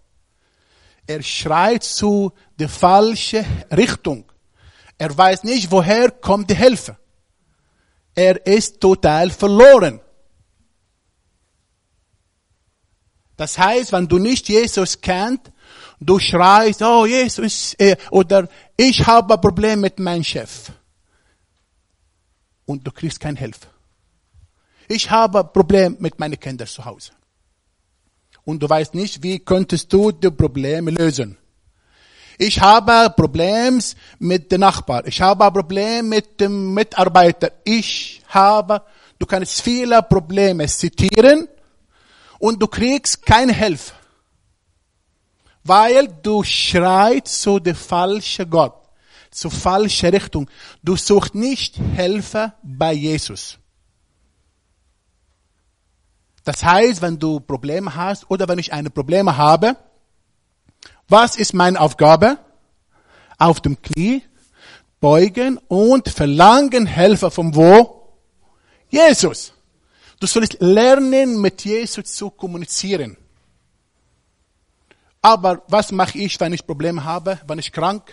Er 1.07 1.24
schreit 1.24 1.83
zu 1.83 2.31
der 2.60 2.69
falschen 2.69 3.45
Richtung. 3.71 4.31
Er 4.98 5.17
weiß 5.17 5.43
nicht, 5.43 5.71
woher 5.71 6.12
kommt 6.12 6.51
die 6.51 6.55
Hilfe. 6.55 6.98
Er 8.13 8.45
ist 8.45 8.79
total 8.79 9.31
verloren. 9.31 10.00
Das 13.41 13.57
heißt, 13.57 13.91
wenn 13.91 14.07
du 14.07 14.19
nicht 14.19 14.48
Jesus 14.50 15.01
kennst, 15.01 15.51
Du 16.03 16.17
schreist, 16.17 16.81
oh 16.81 17.05
Jesus, 17.05 17.75
äh, 17.77 17.95
oder 18.10 18.50
ich 18.75 19.05
habe 19.05 19.36
ein 19.36 19.39
Problem 19.39 19.81
mit 19.81 20.00
meinem 20.00 20.24
Chef. 20.24 20.71
Und 22.65 22.86
du 22.86 22.91
kriegst 22.91 23.19
keine 23.19 23.38
Hilfe. 23.38 23.67
Ich 24.88 25.12
habe 25.12 25.41
ein 25.41 25.53
Problem 25.53 25.95
mit 26.00 26.19
meinen 26.19 26.39
Kindern 26.39 26.67
zu 26.67 26.83
Hause. 26.83 27.12
Und 28.43 28.63
du 28.63 28.67
weißt 28.67 28.95
nicht, 28.95 29.21
wie 29.21 29.38
könntest 29.38 29.93
du 29.93 30.12
die 30.12 30.31
Probleme 30.31 30.89
lösen. 30.89 31.38
Ich 32.39 32.60
habe 32.60 33.13
Probleme 33.15 33.79
mit 34.17 34.51
dem 34.51 34.62
Nachbar. 34.62 35.05
Ich 35.05 35.21
habe 35.21 35.45
ein 35.45 35.53
Problem 35.53 36.10
mit 36.10 36.39
dem 36.39 36.74
Mitarbeiter. 36.74 37.51
Ich 37.63 38.24
habe, 38.29 38.81
du 39.19 39.27
kannst 39.27 39.62
viele 39.62 40.01
Probleme 40.01 40.65
zitieren 40.65 41.48
und 42.41 42.60
du 42.62 42.67
kriegst 42.67 43.24
keine 43.25 43.53
Hilfe. 43.53 43.93
Weil 45.63 46.07
du 46.07 46.43
schreist 46.43 47.41
zu 47.41 47.60
der 47.60 47.75
falschen 47.75 48.50
Gott, 48.50 48.74
zur 49.29 49.51
falschen 49.51 50.10
Richtung. 50.10 50.50
Du 50.81 50.95
suchst 50.95 51.36
nicht 51.36 51.75
Hilfe 51.95 52.53
bei 52.63 52.93
Jesus. 52.93 53.60
Das 56.43 56.63
heißt, 56.63 57.03
wenn 57.03 57.19
du 57.19 57.39
Probleme 57.39 57.95
hast 57.95 58.29
oder 58.31 58.48
wenn 58.48 58.57
ich 58.57 58.74
eine 58.74 58.89
Probleme 58.89 59.38
habe, 59.38 59.77
was 61.07 61.36
ist 61.36 61.53
meine 61.53 61.79
Aufgabe? 61.79 62.39
Auf 63.38 63.60
dem 63.60 63.79
Knie 63.79 64.24
beugen 65.00 65.60
und 65.67 66.10
verlangen 66.10 66.88
Hilfe 66.88 67.29
von 67.29 67.53
wo? 67.53 68.15
Jesus. 68.89 69.53
Du 70.21 70.27
sollst 70.27 70.57
lernen, 70.59 71.41
mit 71.41 71.65
Jesus 71.65 72.13
zu 72.13 72.29
kommunizieren. 72.29 73.17
Aber 75.19 75.63
was 75.67 75.91
mache 75.91 76.19
ich, 76.19 76.39
wenn 76.39 76.53
ich 76.53 76.63
Probleme 76.63 77.03
habe, 77.03 77.39
wenn 77.47 77.57
ich 77.57 77.71
krank? 77.71 78.03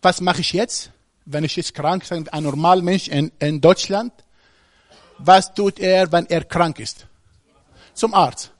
Was 0.00 0.22
mache 0.22 0.40
ich 0.40 0.54
jetzt, 0.54 0.92
wenn 1.26 1.44
ich 1.44 1.56
jetzt 1.56 1.74
krank 1.74 2.08
bin, 2.08 2.26
ein 2.30 2.42
normaler 2.42 2.80
Mensch 2.80 3.08
in, 3.08 3.30
in 3.38 3.60
Deutschland? 3.60 4.14
Was 5.18 5.52
tut 5.52 5.78
er, 5.78 6.10
wenn 6.10 6.24
er 6.24 6.44
krank 6.44 6.78
ist? 6.78 7.06
Zum 7.92 8.14
Arzt. 8.14 8.50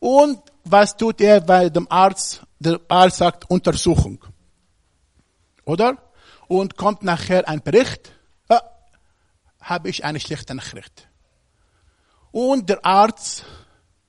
Und 0.00 0.40
was 0.64 0.96
tut 0.96 1.20
er 1.20 1.40
bei 1.40 1.68
dem 1.68 1.86
Arzt? 1.88 2.42
Der 2.58 2.80
Arzt 2.88 3.18
sagt 3.18 3.48
Untersuchung. 3.48 4.24
Oder? 5.64 5.98
Und 6.48 6.76
kommt 6.76 7.04
nachher 7.04 7.48
ein 7.48 7.62
Bericht, 7.62 8.10
ah, 8.48 8.60
habe 9.60 9.88
ich 9.88 10.04
eine 10.04 10.18
schlechte 10.18 10.52
Nachricht. 10.56 11.07
Und 12.38 12.68
der 12.68 12.86
Arzt 12.86 13.44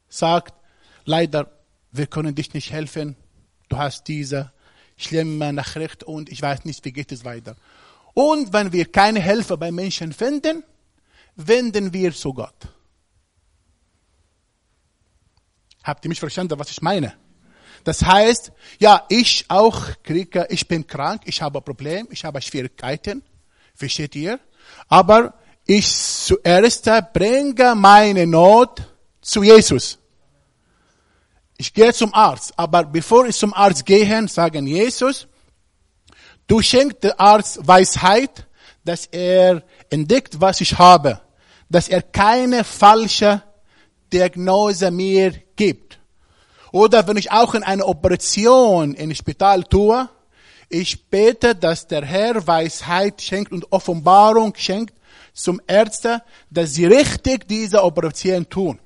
sagt, 0.08 0.54
leider, 1.04 1.50
wir 1.92 2.06
können 2.06 2.36
dich 2.36 2.54
nicht 2.54 2.72
helfen. 2.72 3.16
Du 3.70 3.78
hast 3.78 4.08
diese 4.08 4.54
schlimme 4.98 5.52
Nachricht 5.52 6.04
und 6.04 6.30
ich 6.30 6.40
weiß 6.40 6.64
nicht, 6.64 6.86
wie 6.86 6.92
geht 6.92 7.12
es 7.12 7.26
weiter. 7.26 7.56
Und 8.14 8.54
wenn 8.54 8.72
wir 8.72 8.86
keine 8.92 9.20
Hilfe 9.20 9.58
bei 9.58 9.72
Menschen 9.72 10.14
finden, 10.14 10.64
wenden 11.38 11.92
wir 11.92 12.14
zu 12.14 12.32
Gott. 12.32 12.68
Habt 15.84 16.06
ihr 16.06 16.10
mich 16.10 16.20
verstanden, 16.20 16.60
was 16.60 16.70
ich 16.70 16.84
meine? 16.84 17.16
Das 17.84 18.06
heißt, 18.06 18.52
ja, 18.78 19.08
ich 19.10 19.46
auch 19.48 19.88
kriege, 20.04 20.46
ich 20.52 20.68
bin 20.68 20.86
krank, 20.86 21.24
ich 21.26 21.42
habe 21.42 21.62
Probleme, 21.62 22.08
ich 22.12 22.24
habe 22.24 22.40
Schwierigkeiten. 22.44 23.24
Versteht 23.74 24.16
ihr? 24.16 24.40
Aber 24.88 25.34
ich 25.70 25.96
zuerst 25.96 26.90
bringe 27.14 27.76
meine 27.76 28.26
Not 28.26 28.82
zu 29.22 29.44
Jesus. 29.44 30.00
Ich 31.58 31.72
gehe 31.72 31.94
zum 31.94 32.12
Arzt, 32.12 32.52
aber 32.58 32.86
bevor 32.86 33.28
ich 33.28 33.36
zum 33.36 33.54
Arzt 33.54 33.86
gehe, 33.86 34.28
sagen 34.28 34.66
Jesus, 34.66 35.28
du 36.48 36.60
schenkst 36.60 37.04
dem 37.04 37.14
Arzt 37.20 37.60
Weisheit, 37.68 38.48
dass 38.84 39.06
er 39.06 39.62
entdeckt, 39.92 40.42
was 40.42 40.60
ich 40.60 40.76
habe, 40.76 41.22
dass 41.70 41.88
er 41.88 42.02
keine 42.02 42.64
falsche 42.64 43.44
Diagnose 44.12 44.90
mir 44.90 45.34
gibt. 45.56 46.00
Oder 46.72 47.08
wenn 47.08 47.18
ich 47.18 47.32
auch 47.32 47.54
in 47.54 47.62
eine 47.62 47.86
Operation 47.86 48.96
in 48.96 49.14
Spital 49.14 49.64
tue, 49.66 50.10
ich 50.68 51.10
bete, 51.10 51.54
dass 51.54 51.86
der 51.86 52.04
Herr 52.04 52.48
Weisheit 52.48 53.22
schenkt 53.22 53.52
und 53.52 53.72
Offenbarung 53.72 54.56
schenkt 54.56 54.99
zum 55.34 55.62
Ärzte, 55.68 56.22
dass 56.50 56.74
sie 56.74 56.86
richtig 56.86 57.48
diese 57.48 57.84
Operation 57.84 58.50
tun. 58.50 58.80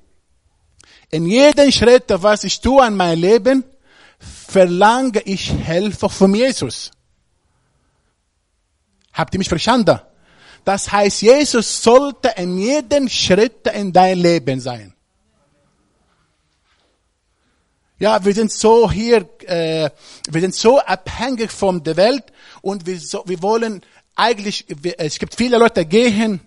In 1.10 1.26
jedem 1.26 1.70
Schritt, 1.70 2.04
was 2.08 2.44
ich 2.44 2.60
tue 2.60 2.82
an 2.82 2.96
mein 2.96 3.18
Leben, 3.18 3.64
verlange 4.18 5.20
ich 5.24 5.50
Hilfe 5.50 6.08
von 6.08 6.34
Jesus. 6.34 6.90
Habt 9.12 9.34
ihr 9.34 9.38
mich 9.38 9.48
verstanden? 9.48 10.00
Das 10.64 10.90
heißt, 10.90 11.22
Jesus 11.22 11.82
sollte 11.82 12.32
in 12.36 12.58
jedem 12.58 13.08
Schritt 13.08 13.66
in 13.72 13.92
dein 13.92 14.18
Leben 14.18 14.60
sein. 14.60 14.94
Ja, 17.98 18.24
wir 18.24 18.34
sind 18.34 18.50
so 18.50 18.90
hier, 18.90 19.28
äh, 19.42 19.88
wir 20.28 20.40
sind 20.40 20.54
so 20.54 20.80
abhängig 20.80 21.52
von 21.52 21.82
der 21.82 21.96
Welt 21.96 22.24
und 22.60 22.86
wir, 22.86 22.98
so, 22.98 23.22
wir 23.26 23.40
wollen 23.40 23.82
eigentlich, 24.16 24.66
wir, 24.68 24.94
es 24.98 25.18
gibt 25.18 25.34
viele 25.34 25.58
Leute 25.58 25.84
gehen, 25.84 26.40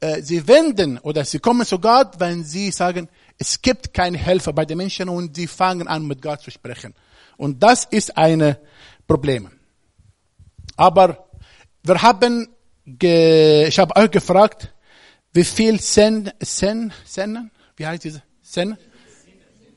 äh, 0.00 0.22
sie 0.22 0.46
wenden 0.46 0.98
oder 0.98 1.24
sie 1.24 1.38
kommen 1.38 1.66
zu 1.66 1.78
Gott, 1.78 2.14
wenn 2.18 2.44
sie 2.44 2.70
sagen, 2.70 3.08
es 3.38 3.60
gibt 3.60 3.92
keine 3.92 4.18
Helfer 4.18 4.52
bei 4.52 4.64
den 4.64 4.78
Menschen 4.78 5.08
und 5.08 5.36
sie 5.36 5.46
fangen 5.46 5.88
an 5.88 6.06
mit 6.06 6.22
Gott 6.22 6.40
zu 6.42 6.50
sprechen. 6.50 6.94
Und 7.36 7.62
das 7.62 7.84
ist 7.84 8.16
ein 8.16 8.56
Problem. 9.06 9.50
Aber 10.76 11.28
wir 11.82 12.02
haben, 12.02 12.48
ich 12.84 13.78
habe 13.78 13.96
euch 13.96 14.10
gefragt, 14.10 14.72
wie 15.32 15.44
viel 15.44 15.80
Sen, 15.80 16.30
Sen, 16.40 16.92
Sennen, 17.04 17.50
wie 17.76 17.86
heißt 17.86 18.04
diese, 18.04 18.22
Sennen? 18.40 18.78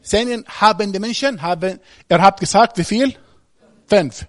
Sennen 0.02 0.46
haben 0.48 0.94
die 0.94 1.00
Menschen, 1.00 1.42
haben, 1.42 1.80
er 2.08 2.22
hat 2.22 2.40
gesagt, 2.40 2.78
wie 2.78 2.84
viel? 2.84 3.16
Fünf. 3.88 4.26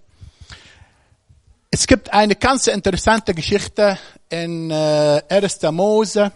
Es 1.71 1.87
gibt 1.87 2.11
eine 2.15 2.35
ganz 2.35 2.67
interessante 2.67 3.35
Geschichte 3.35 3.99
in 4.31 4.71
äh, 4.71 5.23
1. 5.29 5.61
Mose 5.71 6.33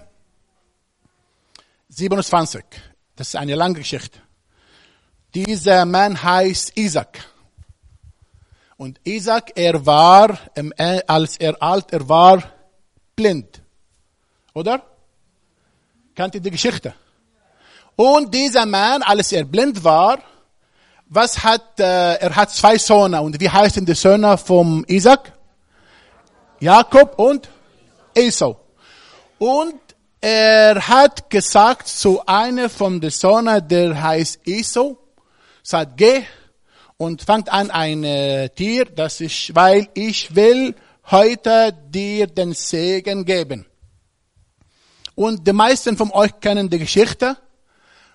27. 1.88 2.62
Das 3.16 3.28
ist 3.28 3.36
eine 3.36 3.54
lange 3.54 3.76
Geschichte. 3.76 4.18
Dieser 5.34 5.86
Mann 5.86 6.22
heißt 6.22 6.76
Isaac. 6.76 7.24
Und 8.76 9.00
Isaac, 9.04 9.52
er 9.54 9.86
war, 9.86 10.38
als 11.06 11.38
er 11.38 11.62
alt, 11.62 11.92
er 11.92 12.06
war 12.06 12.42
blind. 13.16 13.62
Oder? 14.52 14.82
Kennt 16.14 16.34
ihr 16.34 16.42
die 16.42 16.50
Geschichte? 16.50 16.94
Und 17.96 18.34
dieser 18.34 18.66
Mann, 18.66 19.02
als 19.02 19.32
er 19.32 19.44
blind 19.44 19.82
war, 19.82 20.18
was 21.14 21.42
hat, 21.44 21.78
äh, 21.78 22.14
er 22.14 22.34
hat 22.34 22.50
zwei 22.50 22.78
Söhne. 22.78 23.20
Und 23.20 23.38
wie 23.38 23.50
heißen 23.50 23.84
die 23.84 23.94
Söhne 23.94 24.38
vom 24.38 24.84
Isaac? 24.88 25.32
Jakob 26.58 27.18
und 27.18 27.48
Esau. 28.14 28.56
Und 29.38 29.74
er 30.20 30.88
hat 30.88 31.28
gesagt 31.28 31.88
zu 31.88 32.24
einer 32.24 32.70
von 32.70 33.00
den 33.00 33.10
Söhnen, 33.10 33.66
der 33.68 34.00
heißt 34.00 34.40
Esau, 34.46 34.96
sagt, 35.62 35.96
geh 35.98 36.22
und 36.96 37.22
fangt 37.22 37.52
an 37.52 37.70
ein 37.70 38.04
äh, 38.04 38.48
Tier, 38.48 38.86
das 38.86 39.20
ist, 39.20 39.54
weil 39.54 39.88
ich 39.94 40.34
will 40.34 40.74
heute 41.10 41.74
dir 41.90 42.26
den 42.26 42.54
Segen 42.54 43.24
geben. 43.24 43.66
Und 45.14 45.46
die 45.46 45.52
meisten 45.52 45.96
von 45.96 46.10
euch 46.12 46.40
kennen 46.40 46.70
die 46.70 46.78
Geschichte. 46.78 47.36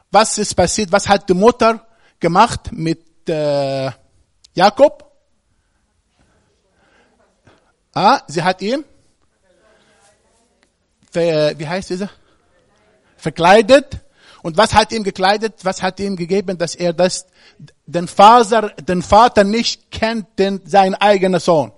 Was 0.09 0.37
ist 0.37 0.55
passiert? 0.55 0.91
Was 0.91 1.07
hat 1.07 1.29
die 1.29 1.33
Mutter 1.33 1.86
gemacht 2.19 2.71
mit 2.71 3.29
äh, 3.29 3.91
Jakob? 4.53 5.03
Ah, 7.93 8.21
sie 8.27 8.43
hat 8.43 8.61
ihm, 8.61 8.85
wie 11.13 11.67
heißt 11.67 11.89
dieser? 11.89 12.09
Verkleidet. 13.17 13.99
Und 14.43 14.55
was 14.55 14.73
hat 14.73 14.91
ihm 14.91 15.03
gekleidet? 15.03 15.55
Was 15.63 15.81
hat 15.81 15.99
ihm 15.99 16.15
gegeben, 16.15 16.57
dass 16.57 16.75
er 16.75 16.93
das, 16.93 17.25
den 17.85 18.07
Vater, 18.07 18.69
den 18.69 19.01
Vater 19.01 19.43
nicht 19.43 19.89
kennt, 19.89 20.37
den, 20.37 20.61
sein 20.65 20.93
eigener 20.95 21.39
Sohn? 21.39 21.71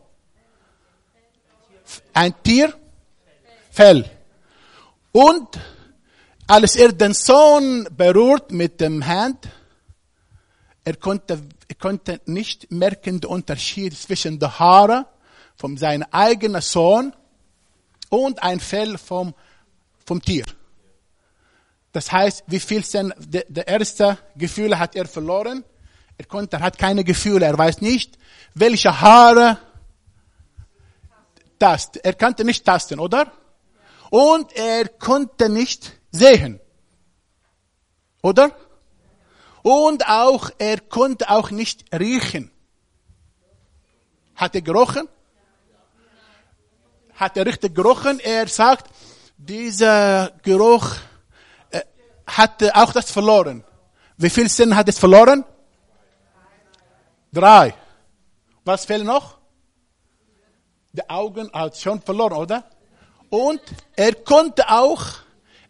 Ein 2.13 2.34
Tier? 2.43 2.73
Fell. 3.71 4.10
Und 5.12 5.47
als 6.47 6.75
er 6.75 6.91
den 6.91 7.13
Sohn 7.13 7.88
berührt 7.95 8.52
mit 8.52 8.82
dem 8.82 9.06
Hand, 9.06 9.47
er 10.89 10.95
konnte, 10.95 11.39
er 11.67 11.75
konnte 11.75 12.19
nicht 12.25 12.71
merken 12.71 13.21
den 13.21 13.30
Unterschied 13.30 13.95
zwischen 13.95 14.39
den 14.39 14.58
Haaren 14.58 15.06
von 15.56 15.78
seinem 15.78 16.08
eigenen 16.10 16.62
Sohn 16.62 17.13
und 18.10 18.41
ein 18.41 18.60
Fell 18.60 18.97
vom, 18.97 19.36
vom 20.04 20.19
Tier. 20.19 20.45
Das 21.91 22.12
heißt, 22.12 22.45
wie 22.47 22.60
viel 22.60 22.84
sein, 22.84 23.13
der, 23.19 23.45
der 23.49 23.67
erste 23.67 24.17
Gefühl 24.36 24.80
hat 24.80 24.95
er 24.95 25.06
verloren? 25.06 25.63
Er 26.17 26.25
konnte, 26.25 26.58
er 26.58 26.63
hat 26.63 26.80
keine 26.80 27.04
Gefühle, 27.04 27.45
er 27.45 27.58
weiß 27.58 27.82
nicht, 27.82 28.17
welche 28.56 28.99
Haare 28.99 29.60
tast. 31.60 31.97
Er 31.97 32.13
konnte 32.13 32.43
nicht 32.43 32.65
tasten, 32.65 32.99
oder? 32.99 33.32
Und 34.10 34.54
er 34.54 34.88
konnte 34.88 35.49
nicht 35.49 35.91
sehen. 36.12 36.60
Oder? 38.23 38.56
Und 39.62 40.08
auch, 40.08 40.50
er 40.58 40.80
konnte 40.80 41.30
auch 41.30 41.52
nicht 41.52 41.86
riechen. 41.93 42.52
Hat 44.36 44.56
er 44.56 44.62
gerochen? 44.62 45.08
Hat 47.15 47.36
er 47.36 47.45
richtig 47.45 47.76
gerochen? 47.76 48.19
Er 48.22 48.48
sagt, 48.48 48.89
dieser 49.38 50.32
Geruch 50.43 50.95
äh, 51.72 51.82
hatte 52.26 52.74
auch 52.76 52.93
das 52.93 53.12
verloren. 53.12 53.63
Wie 54.17 54.30
viel 54.30 54.50
Sinn 54.50 54.76
hat 54.76 54.88
es 54.88 55.00
verloren? 55.00 55.43
Drei. 57.32 57.74
Was 58.63 58.86
fehlt 58.86 59.04
noch? 59.04 59.38
Die 60.91 61.08
Augen 61.10 61.52
hat 61.54 61.78
schon 61.78 62.02
verloren, 62.02 62.34
oder? 62.34 62.63
Und 63.30 63.62
er 63.95 64.15
konnte 64.15 64.69
auch 64.69 65.04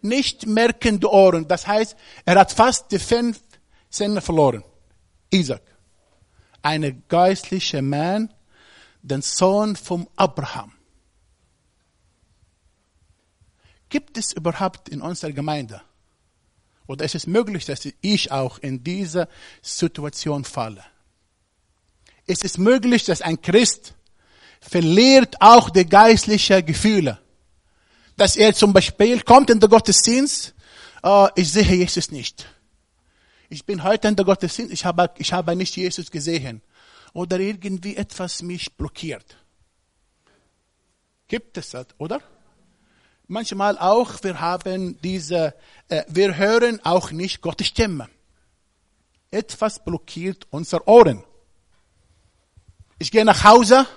nicht 0.02 0.46
merken 0.46 1.00
die 1.00 1.08
Ohren. 1.08 1.48
Das 1.48 1.68
heißt, 1.68 1.96
er 2.26 2.40
hat 2.40 2.52
fast 2.54 2.92
die 2.92 3.00
fünf 3.00 3.42
Sinne 3.90 4.22
verloren. 4.22 4.64
Isaac. 5.32 5.62
Ein 6.62 7.04
geistlicher 7.08 7.82
Mann, 7.82 8.34
den 9.02 9.22
Sohn 9.22 9.76
vom 9.76 10.08
Abraham. 10.16 10.74
Gibt 13.90 14.18
es 14.18 14.34
überhaupt 14.34 14.90
in 14.90 15.02
unserer 15.02 15.32
Gemeinde? 15.32 15.82
Oder 16.86 17.06
ist 17.06 17.16
es 17.16 17.28
möglich, 17.28 17.66
dass 17.66 17.88
ich 18.02 18.32
auch 18.32 18.60
in 18.60 18.84
diese 18.84 19.28
Situation 19.62 20.44
falle? 20.44 20.84
Ist 22.26 22.46
es 22.46 22.58
möglich, 22.58 23.06
dass 23.06 23.22
ein 23.22 23.42
Christ 23.42 23.96
verliert 24.60 25.36
auch 25.40 25.70
die 25.70 25.86
geistlichen 25.86 26.66
Gefühle? 26.66 27.20
Dass 28.18 28.36
er 28.36 28.54
zum 28.54 28.74
Beispiel 28.74 29.22
kommt 29.22 29.50
in 29.50 29.60
den 29.60 29.70
Gottesdienst, 29.70 30.54
uh, 31.04 31.28
ich 31.36 31.52
sehe 31.52 31.76
Jesus 31.76 32.12
nicht. 32.12 32.46
Ich 33.52 33.66
bin 33.66 33.84
heute 33.84 34.08
in 34.08 34.16
der 34.16 34.26
Gottesdienst, 34.26 34.72
ich 34.72 34.86
habe, 34.86 35.10
ich 35.18 35.34
habe 35.34 35.56
nicht 35.56 35.76
Jesus 35.76 36.12
gesehen. 36.12 36.62
Oder 37.14 37.40
irgendwie 37.40 37.96
etwas 37.96 38.44
mich 38.44 38.78
blockiert. 38.78 39.38
Gibt 41.28 41.58
es 41.58 41.72
das, 41.72 41.88
oder? 41.98 42.22
Manchmal 43.28 43.78
auch, 43.80 44.24
wir 44.24 44.40
haben 44.40 45.02
diese, 45.02 45.56
äh, 45.88 46.04
wir 46.08 46.38
hören 46.38 46.80
auch 46.84 47.12
nicht 47.12 47.42
Gottes 47.42 47.68
Stimme. 47.68 48.08
Etwas 49.32 49.84
blockiert 49.84 50.48
unsere 50.52 50.88
Ohren. 50.88 51.24
Ich 53.00 53.12
gehe 53.12 53.26
nach 53.26 53.44
Hause, 53.44 53.88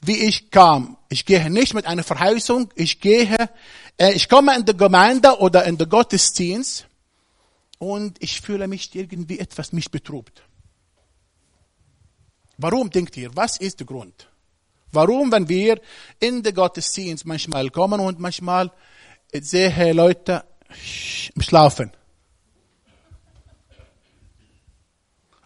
wie 0.00 0.18
ich 0.18 0.50
kam. 0.50 0.96
Ich 1.08 1.24
gehe 1.24 1.48
nicht 1.48 1.74
mit 1.74 1.86
einer 1.86 2.02
Verheißung. 2.02 2.70
Ich 2.74 3.00
gehe, 3.00 3.36
äh, 3.98 4.12
ich 4.14 4.28
komme 4.28 4.56
in 4.56 4.64
die 4.64 4.76
Gemeinde 4.76 5.38
oder 5.38 5.64
in 5.64 5.78
den 5.78 5.88
Gottesdienst 5.88 6.86
und 7.78 8.22
ich 8.22 8.40
fühle 8.40 8.68
mich 8.68 8.94
irgendwie 8.94 9.38
etwas 9.38 9.72
mich 9.72 9.90
betrübt. 9.90 10.42
Warum 12.58 12.90
denkt 12.90 13.16
ihr? 13.16 13.34
Was 13.34 13.56
ist 13.56 13.80
der 13.80 13.86
Grund? 13.86 14.28
Warum, 14.92 15.32
wenn 15.32 15.48
wir 15.48 15.80
in 16.20 16.42
den 16.42 16.54
Gottesdienst 16.54 17.26
manchmal 17.26 17.68
kommen 17.70 18.00
und 18.00 18.20
manchmal 18.20 18.70
sehe 19.32 19.92
Leute 19.92 20.44
schlafen? 21.40 21.90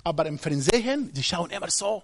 Aber 0.04 0.26
im 0.26 0.38
Fernsehen, 0.38 1.10
sie 1.14 1.22
schauen 1.22 1.50
immer 1.50 1.70
so 1.70 2.02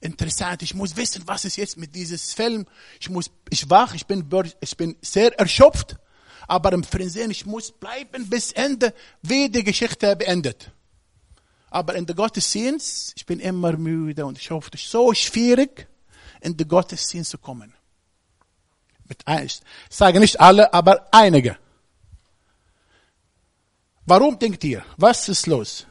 interessant. 0.00 0.62
Ich 0.62 0.74
muss 0.74 0.96
wissen, 0.96 1.22
was 1.26 1.44
ist 1.44 1.56
jetzt 1.56 1.76
mit 1.76 1.94
dieses 1.94 2.32
Film. 2.32 2.66
Ich 3.00 3.10
muss, 3.10 3.30
ich 3.50 3.68
wach, 3.70 3.94
ich 3.94 4.06
bin, 4.06 4.28
ich 4.60 4.76
bin 4.76 4.96
sehr 5.00 5.36
erschöpft. 5.38 5.96
Aber 6.46 6.72
im 6.72 6.84
Fernsehen, 6.84 7.30
ich 7.30 7.46
muss 7.46 7.72
bleiben 7.72 8.28
bis 8.28 8.52
Ende, 8.52 8.94
wie 9.22 9.48
die 9.48 9.64
Geschichte 9.64 10.14
beendet. 10.16 10.70
Aber 11.70 11.94
in 11.94 12.06
der 12.06 12.14
Gottesdienst, 12.14 13.14
ich 13.16 13.26
bin 13.26 13.40
immer 13.40 13.76
müde 13.76 14.24
und 14.26 14.38
ich 14.38 14.50
hoffe, 14.50 14.70
es 14.74 14.82
ist 14.82 14.90
so 14.90 15.12
schwierig, 15.14 15.88
in 16.40 16.56
den 16.56 16.68
Gottesdienst 16.68 17.30
zu 17.30 17.38
kommen. 17.38 17.74
Mit 19.08 19.24
ich 19.44 19.60
sage 19.90 20.20
nicht 20.20 20.40
alle, 20.40 20.72
aber 20.72 21.08
einige. 21.10 21.58
Warum 24.06 24.38
denkt 24.38 24.62
ihr? 24.64 24.84
Was 24.96 25.28
ist 25.28 25.46
los? 25.46 25.86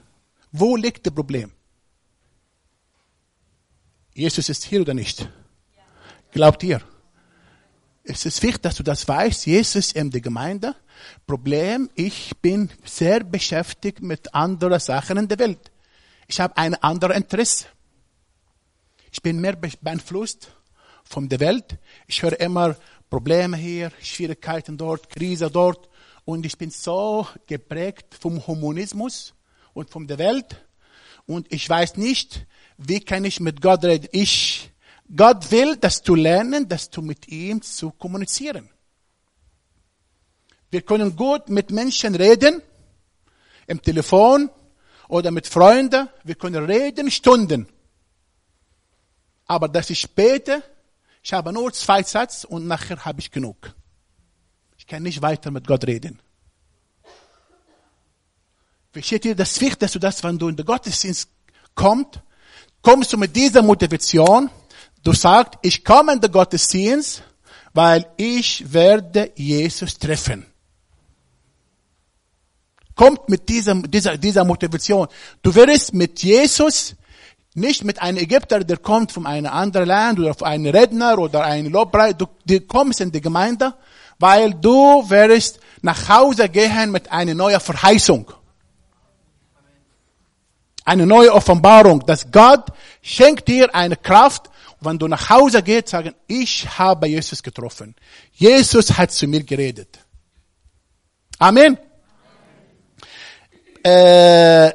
Wo 0.51 0.75
liegt 0.75 1.05
das 1.05 1.13
Problem? 1.13 1.51
Jesus 4.13 4.49
ist 4.49 4.63
hier 4.63 4.81
oder 4.81 4.93
nicht? 4.93 5.27
Glaubt 6.31 6.61
ihr? 6.63 6.81
Es 8.05 8.25
ist 8.25 8.43
wichtig, 8.43 8.63
dass 8.63 8.75
du 8.75 8.83
das 8.83 9.07
weißt. 9.07 9.45
Jesus 9.45 9.93
in 9.93 10.11
der 10.11 10.19
Gemeinde. 10.19 10.75
Problem, 11.25 11.89
ich 11.95 12.33
bin 12.41 12.69
sehr 12.83 13.23
beschäftigt 13.23 14.01
mit 14.01 14.35
anderen 14.35 14.79
Sachen 14.79 15.17
in 15.17 15.27
der 15.29 15.39
Welt. 15.39 15.71
Ich 16.27 16.41
habe 16.41 16.57
ein 16.57 16.75
anderes 16.75 17.15
Interesse. 17.15 17.65
Ich 19.09 19.21
bin 19.21 19.39
mehr 19.39 19.55
beeinflusst 19.55 20.51
von 21.05 21.29
der 21.29 21.39
Welt. 21.39 21.77
Ich 22.07 22.21
höre 22.21 22.39
immer 22.41 22.75
Probleme 23.09 23.55
hier, 23.55 23.91
Schwierigkeiten 24.01 24.77
dort, 24.77 25.09
Krise 25.09 25.49
dort. 25.49 25.89
Und 26.25 26.45
ich 26.45 26.57
bin 26.57 26.71
so 26.71 27.25
geprägt 27.47 28.15
vom 28.19 28.45
Humanismus 28.45 29.33
und 29.73 29.89
von 29.89 30.07
der 30.07 30.17
Welt. 30.17 30.65
Und 31.25 31.51
ich 31.53 31.69
weiß 31.69 31.95
nicht, 31.95 32.47
wie 32.77 32.99
kann 32.99 33.23
ich 33.23 33.39
mit 33.39 33.61
Gott 33.61 33.85
reden. 33.85 34.09
Ich, 34.11 34.72
Gott 35.15 35.51
will, 35.51 35.75
dass 35.77 36.01
du 36.01 36.15
lernen, 36.15 36.67
dass 36.67 36.89
du 36.89 37.01
mit 37.01 37.27
ihm 37.27 37.61
zu 37.61 37.91
kommunizieren. 37.91 38.69
Wir 40.71 40.81
können 40.81 41.15
gut 41.15 41.49
mit 41.49 41.69
Menschen 41.69 42.15
reden, 42.15 42.61
im 43.67 43.81
Telefon 43.81 44.49
oder 45.07 45.31
mit 45.31 45.47
Freunden. 45.47 46.09
Wir 46.23 46.35
können 46.35 46.65
reden 46.65 47.11
Stunden. 47.11 47.67
Aber 49.45 49.67
dass 49.67 49.89
ich 49.89 50.09
bete, 50.15 50.63
ich 51.21 51.31
habe 51.33 51.53
nur 51.53 51.71
zwei 51.73 52.01
Sätze 52.03 52.47
und 52.47 52.65
nachher 52.67 53.05
habe 53.05 53.19
ich 53.19 53.29
genug. 53.29 53.73
Ich 54.77 54.87
kann 54.87 55.03
nicht 55.03 55.21
weiter 55.21 55.51
mit 55.51 55.67
Gott 55.67 55.85
reden. 55.85 56.19
Versteht 58.91 59.25
ihr, 59.25 59.35
das 59.35 59.59
wichtig, 59.61 59.79
dass 59.79 59.91
du 59.93 59.99
das, 59.99 60.23
wenn 60.23 60.37
du 60.37 60.49
in 60.49 60.55
den 60.55 60.65
Gottesdienst 60.65 61.29
kommst, 61.73 62.19
kommst 62.81 63.13
du 63.13 63.17
mit 63.17 63.35
dieser 63.35 63.61
Motivation, 63.61 64.49
du 65.03 65.13
sagst, 65.13 65.59
ich 65.61 65.83
komme 65.83 66.13
in 66.13 66.21
den 66.21 66.31
Gottesdienst, 66.31 67.23
weil 67.73 68.05
ich 68.17 68.71
werde 68.71 69.31
Jesus 69.35 69.97
treffen. 69.97 70.45
Kommt 72.95 73.27
mit 73.27 73.49
dieser, 73.49 73.75
dieser, 73.75 74.17
dieser 74.17 74.45
Motivation. 74.45 75.07
Du 75.41 75.53
wirst 75.55 75.93
mit 75.93 76.21
Jesus 76.21 76.95
nicht 77.55 77.83
mit 77.83 78.01
einem 78.01 78.17
Ägypter, 78.17 78.63
der 78.63 78.77
kommt 78.77 79.11
von 79.11 79.25
einem 79.25 79.51
anderen 79.51 79.87
Land 79.87 80.19
oder 80.19 80.33
von 80.33 80.47
einem 80.47 80.73
Redner 80.73 81.17
oder 81.17 81.43
einem 81.43 81.71
Lobpreis. 81.71 82.15
Du, 82.17 82.27
du 82.45 82.61
kommst 82.61 83.01
in 83.01 83.11
die 83.11 83.21
Gemeinde, 83.21 83.73
weil 84.19 84.53
du 84.53 85.07
wirst 85.09 85.59
nach 85.81 86.09
Hause 86.09 86.49
gehen 86.49 86.91
mit 86.91 87.11
einer 87.11 87.33
neuen 87.33 87.59
Verheißung. 87.59 88.31
Eine 90.85 91.05
neue 91.05 91.33
Offenbarung, 91.33 92.05
dass 92.05 92.29
Gott 92.29 92.67
schenkt 93.01 93.47
dir 93.47 93.73
eine 93.73 93.95
Kraft, 93.95 94.49
wenn 94.85 94.99
du 94.99 95.07
nach 95.07 95.29
Hause 95.29 95.61
gehst, 95.61 95.89
sagen, 95.89 96.13
ich 96.27 96.67
habe 96.77 97.07
Jesus 97.07 97.41
getroffen. 97.41 97.95
Jesus 98.33 98.97
hat 98.97 99.11
zu 99.11 99.27
mir 99.27 99.43
geredet. 99.43 99.99
Amen. 101.39 101.77
Äh, 103.83 104.71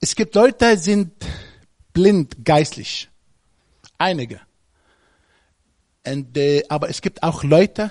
es 0.00 0.14
gibt 0.14 0.34
Leute, 0.34 0.76
die 0.76 0.82
sind 0.82 1.12
blind 1.92 2.44
geistlich. 2.44 3.08
Einige. 3.98 4.40
Und, 6.06 6.36
äh, 6.36 6.62
aber 6.68 6.88
es 6.90 7.00
gibt 7.00 7.22
auch 7.22 7.42
Leute 7.42 7.90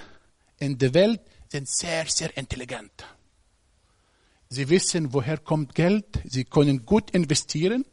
in 0.59 0.77
der 0.77 0.93
Welt, 0.93 1.21
die 1.51 1.57
sind 1.57 1.67
sehr, 1.67 2.05
sehr 2.07 2.38
intelligent. 2.38 3.03
Sie 4.49 4.69
wissen, 4.69 5.11
woher 5.11 5.38
kommt 5.38 5.75
Geld. 5.75 6.05
Sie 6.23 6.45
können 6.45 6.85
gut 6.85 7.11
investieren. 7.11 7.83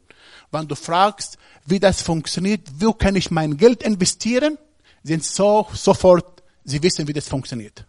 Wenn 0.51 0.69
du 0.69 0.75
fragst, 0.75 1.39
wie 1.67 1.81
das 1.81 2.03
funktioniert, 2.03 2.69
wo 2.79 2.93
kann 2.93 3.17
ich 3.17 3.31
mein 3.31 3.57
Geld 3.57 3.83
investieren, 3.83 4.59
sind 5.03 5.25
so 5.25 5.67
sofort, 5.73 6.43
sie 6.65 6.83
wissen, 6.83 7.07
wie 7.09 7.13
das 7.13 7.29
funktioniert. 7.29 7.87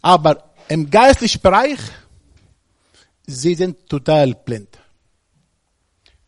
Aber 0.00 0.52
im 0.68 0.90
geistlichen 0.90 1.40
Bereich, 1.40 1.78
sie 3.26 3.54
sind 3.54 3.88
total 3.88 4.34
blind. 4.34 4.78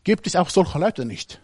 Gibt 0.03 0.27
es 0.27 0.35
auch 0.35 0.49
solche 0.49 0.79
Leute 0.79 1.05
nicht? 1.05 1.41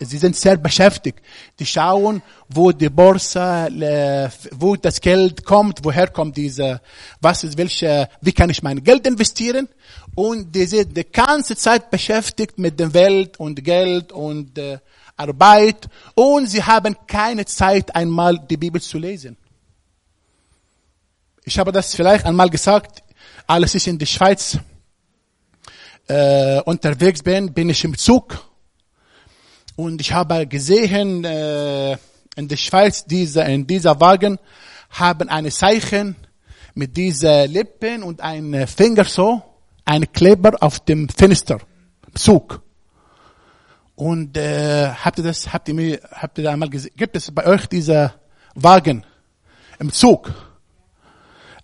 Sie 0.00 0.18
sind 0.18 0.36
sehr 0.36 0.56
beschäftigt. 0.56 1.20
Die 1.58 1.66
schauen, 1.66 2.22
wo 2.48 2.72
die 2.72 2.88
Börse, 2.88 4.30
wo 4.52 4.76
das 4.76 5.00
Geld 5.00 5.44
kommt, 5.44 5.80
woher 5.82 6.08
kommt 6.08 6.36
diese, 6.36 6.80
was 7.20 7.44
ist 7.44 7.58
welche, 7.58 8.08
wie 8.22 8.32
kann 8.32 8.48
ich 8.48 8.62
mein 8.62 8.82
Geld 8.82 9.06
investieren? 9.06 9.68
Und 10.14 10.54
die 10.54 10.66
sind 10.66 10.96
die 10.96 11.04
ganze 11.04 11.56
Zeit 11.56 11.90
beschäftigt 11.90 12.58
mit 12.58 12.80
der 12.80 12.92
Welt 12.94 13.38
und 13.38 13.62
Geld 13.62 14.12
und 14.12 14.56
äh, 14.56 14.78
Arbeit 15.18 15.88
und 16.14 16.46
sie 16.46 16.62
haben 16.62 16.96
keine 17.06 17.44
Zeit 17.44 17.94
einmal 17.94 18.38
die 18.38 18.56
Bibel 18.56 18.80
zu 18.80 18.98
lesen. 18.98 19.36
Ich 21.44 21.58
habe 21.58 21.72
das 21.72 21.94
vielleicht 21.94 22.24
einmal 22.24 22.48
gesagt, 22.48 23.02
als 23.46 23.74
ich 23.74 23.88
in 23.88 23.98
der 23.98 24.06
Schweiz 24.06 24.58
äh, 26.06 26.60
unterwegs 26.62 27.22
bin, 27.22 27.52
bin 27.52 27.68
ich 27.68 27.84
im 27.84 27.96
Zug 27.96 28.47
und 29.78 30.00
ich 30.00 30.12
habe 30.12 30.44
gesehen, 30.48 31.24
äh, 31.24 31.92
in 32.34 32.48
der 32.48 32.56
Schweiz, 32.56 33.04
diese, 33.04 33.42
in 33.42 33.64
dieser 33.64 34.00
Wagen 34.00 34.36
haben 34.90 35.28
eine 35.28 35.50
Zeichen 35.50 36.16
mit 36.74 36.96
diesen 36.96 37.48
Lippen 37.52 38.02
und 38.02 38.20
ein 38.20 38.66
Finger 38.66 39.04
so, 39.04 39.40
ein 39.84 40.10
Kleber 40.12 40.56
auf 40.60 40.80
dem 40.80 41.08
Fenster, 41.08 41.60
Zug. 42.14 42.60
Und 43.94 44.36
äh, 44.36 44.88
habt 44.88 45.18
ihr 45.18 45.24
das, 45.24 45.52
habt 45.52 45.68
ihr 45.68 45.74
mir, 45.74 46.00
habt 46.10 46.38
ihr 46.38 46.44
da 46.44 46.50
einmal 46.50 46.70
gesehen? 46.70 46.94
Gibt 46.96 47.14
es 47.14 47.30
bei 47.30 47.46
euch 47.46 47.66
diese 47.66 48.14
Wagen 48.56 49.04
im 49.78 49.92
Zug? 49.92 50.34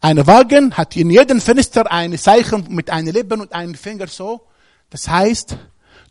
Eine 0.01 0.25
Wagen 0.25 0.73
hat 0.77 0.95
in 0.95 1.11
jedem 1.11 1.41
Fenster 1.41 1.91
eine 1.91 2.17
Zeichen 2.17 2.65
mit 2.69 2.91
einem 2.91 3.13
Lippen 3.13 3.41
und 3.41 3.53
einem 3.53 3.75
Finger 3.75 4.07
so. 4.07 4.47
Das 4.89 5.09
heißt, 5.09 5.59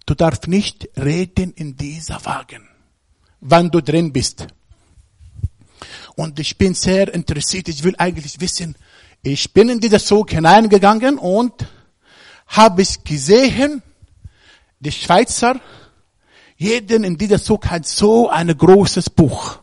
du 0.05 0.13
darfst 0.15 0.47
nicht 0.47 0.89
reden 0.97 1.53
in 1.53 1.75
dieser 1.75 2.23
Wagen, 2.25 2.67
wann 3.41 3.71
du 3.71 3.81
drin 3.81 4.11
bist. 4.11 4.47
Und 6.15 6.39
ich 6.39 6.57
bin 6.57 6.73
sehr 6.73 7.13
interessiert. 7.13 7.67
Ich 7.69 7.83
will 7.83 7.95
eigentlich 7.97 8.39
wissen, 8.39 8.75
ich 9.21 9.53
bin 9.53 9.69
in 9.69 9.79
dieser 9.79 9.99
Zug 9.99 10.31
hineingegangen 10.31 11.17
und 11.17 11.65
habe 12.47 12.81
ich 12.81 13.03
gesehen, 13.03 13.81
die 14.79 14.91
Schweizer, 14.91 15.59
jeden 16.57 17.03
in 17.03 17.17
dieser 17.17 17.41
Zug 17.41 17.65
hat 17.67 17.87
so 17.87 18.29
ein 18.29 18.55
großes 18.55 19.09
Buch. 19.09 19.59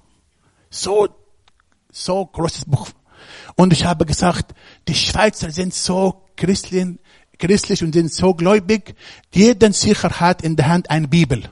So, 0.70 1.08
so 1.90 2.26
großes 2.26 2.64
Buch. 2.64 2.88
Und 3.54 3.72
ich 3.72 3.84
habe 3.84 4.06
gesagt, 4.06 4.54
die 4.88 4.94
Schweizer 4.94 5.50
sind 5.50 5.74
so 5.74 6.26
christlich, 6.36 6.98
christlich 7.40 7.82
und 7.82 7.94
sind 7.94 8.12
so 8.12 8.34
gläubig. 8.34 8.94
Jeden 9.34 9.72
sicher 9.72 10.10
hat 10.20 10.42
in 10.42 10.54
der 10.54 10.68
Hand 10.68 10.90
eine 10.90 11.08
Bibel. 11.08 11.50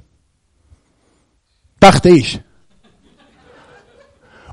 Dachte 1.80 2.10
ich. 2.10 2.40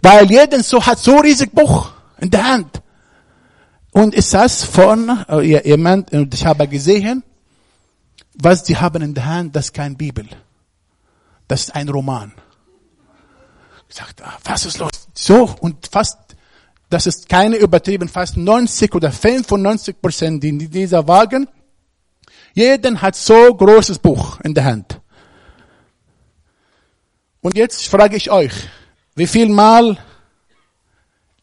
Weil 0.01 0.29
jeden 0.31 0.63
so 0.63 0.85
hat 0.85 0.99
so 0.99 1.17
riesig 1.17 1.51
Buch 1.51 1.91
in 2.19 2.29
der 2.31 2.43
Hand. 2.43 2.81
Und 3.91 4.15
das 4.33 4.63
von 4.63 5.25
äh, 5.29 5.69
jemand, 5.69 6.11
und 6.11 6.33
ich 6.33 6.45
habe 6.45 6.67
gesehen, 6.67 7.23
was 8.33 8.65
sie 8.65 8.75
haben 8.75 9.01
in 9.01 9.13
der 9.13 9.25
Hand, 9.25 9.55
das 9.55 9.65
ist 9.65 9.73
kein 9.73 9.95
Bibel. 9.95 10.27
Das 11.47 11.61
ist 11.61 11.75
ein 11.75 11.87
Roman. 11.89 12.33
Ich 13.87 13.95
sagte, 13.95 14.25
ah, 14.25 14.37
was 14.43 14.65
ist 14.65 14.79
los? 14.79 14.89
So, 15.13 15.55
und 15.61 15.87
fast, 15.87 16.17
das 16.89 17.07
ist 17.07 17.27
keine 17.27 17.57
übertrieben, 17.57 18.07
fast 18.07 18.37
90 18.37 18.93
oder 18.93 19.11
95 19.11 20.01
Prozent 20.01 20.43
in 20.43 20.59
dieser 20.59 21.07
Wagen. 21.07 21.47
Jeden 22.53 23.01
hat 23.01 23.15
so 23.15 23.53
großes 23.53 23.99
Buch 23.99 24.39
in 24.41 24.53
der 24.53 24.65
Hand. 24.65 25.01
Und 27.41 27.57
jetzt 27.57 27.87
frage 27.87 28.15
ich 28.15 28.31
euch, 28.31 28.53
wie 29.15 29.27
viel 29.27 29.49
Mal 29.49 29.97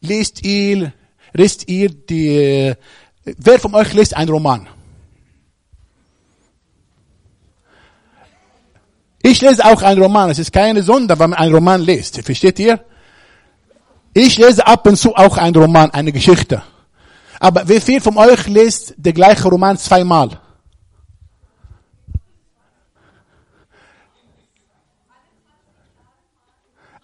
liest 0.01 0.45
ihr, 0.45 0.93
liest 1.33 1.69
ihr 1.69 1.91
die, 1.91 2.75
wer 3.25 3.59
von 3.59 3.75
euch 3.75 3.93
liest 3.93 4.17
einen 4.17 4.31
Roman? 4.31 4.69
Ich 9.23 9.41
lese 9.41 9.65
auch 9.65 9.81
einen 9.83 10.03
Roman. 10.03 10.31
Es 10.31 10.41
ist 10.41 10.53
keine 10.53 10.83
Sonder, 10.83 11.17
wenn 11.19 11.31
man 11.31 11.39
einen 11.39 11.55
Roman 11.55 11.81
liest. 11.81 12.21
Versteht 12.23 12.59
ihr? 12.59 12.85
Ich 14.15 14.37
lese 14.37 14.67
ab 14.67 14.87
und 14.87 14.97
zu 14.97 15.15
auch 15.15 15.39
einen 15.39 15.57
Roman, 15.57 15.91
eine 15.91 16.13
Geschichte. 16.13 16.63
Aber 17.41 17.67
wie 17.69 17.81
viel 17.81 18.01
von 18.01 18.17
euch 18.19 18.47
liest 18.47 18.95
den 18.97 19.15
gleichen 19.15 19.49
Roman 19.49 19.77
zweimal? 19.79 20.39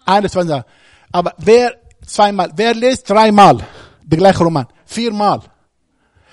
Eines, 0.05 0.31
zwei, 0.31 0.63
aber 1.11 1.33
wer 1.37 1.75
zweimal, 2.05 2.51
wer 2.55 2.73
liest 2.73 3.09
dreimal 3.09 3.57
den 4.01 4.19
gleichen 4.19 4.43
Roman? 4.43 4.67
Viermal, 4.85 5.41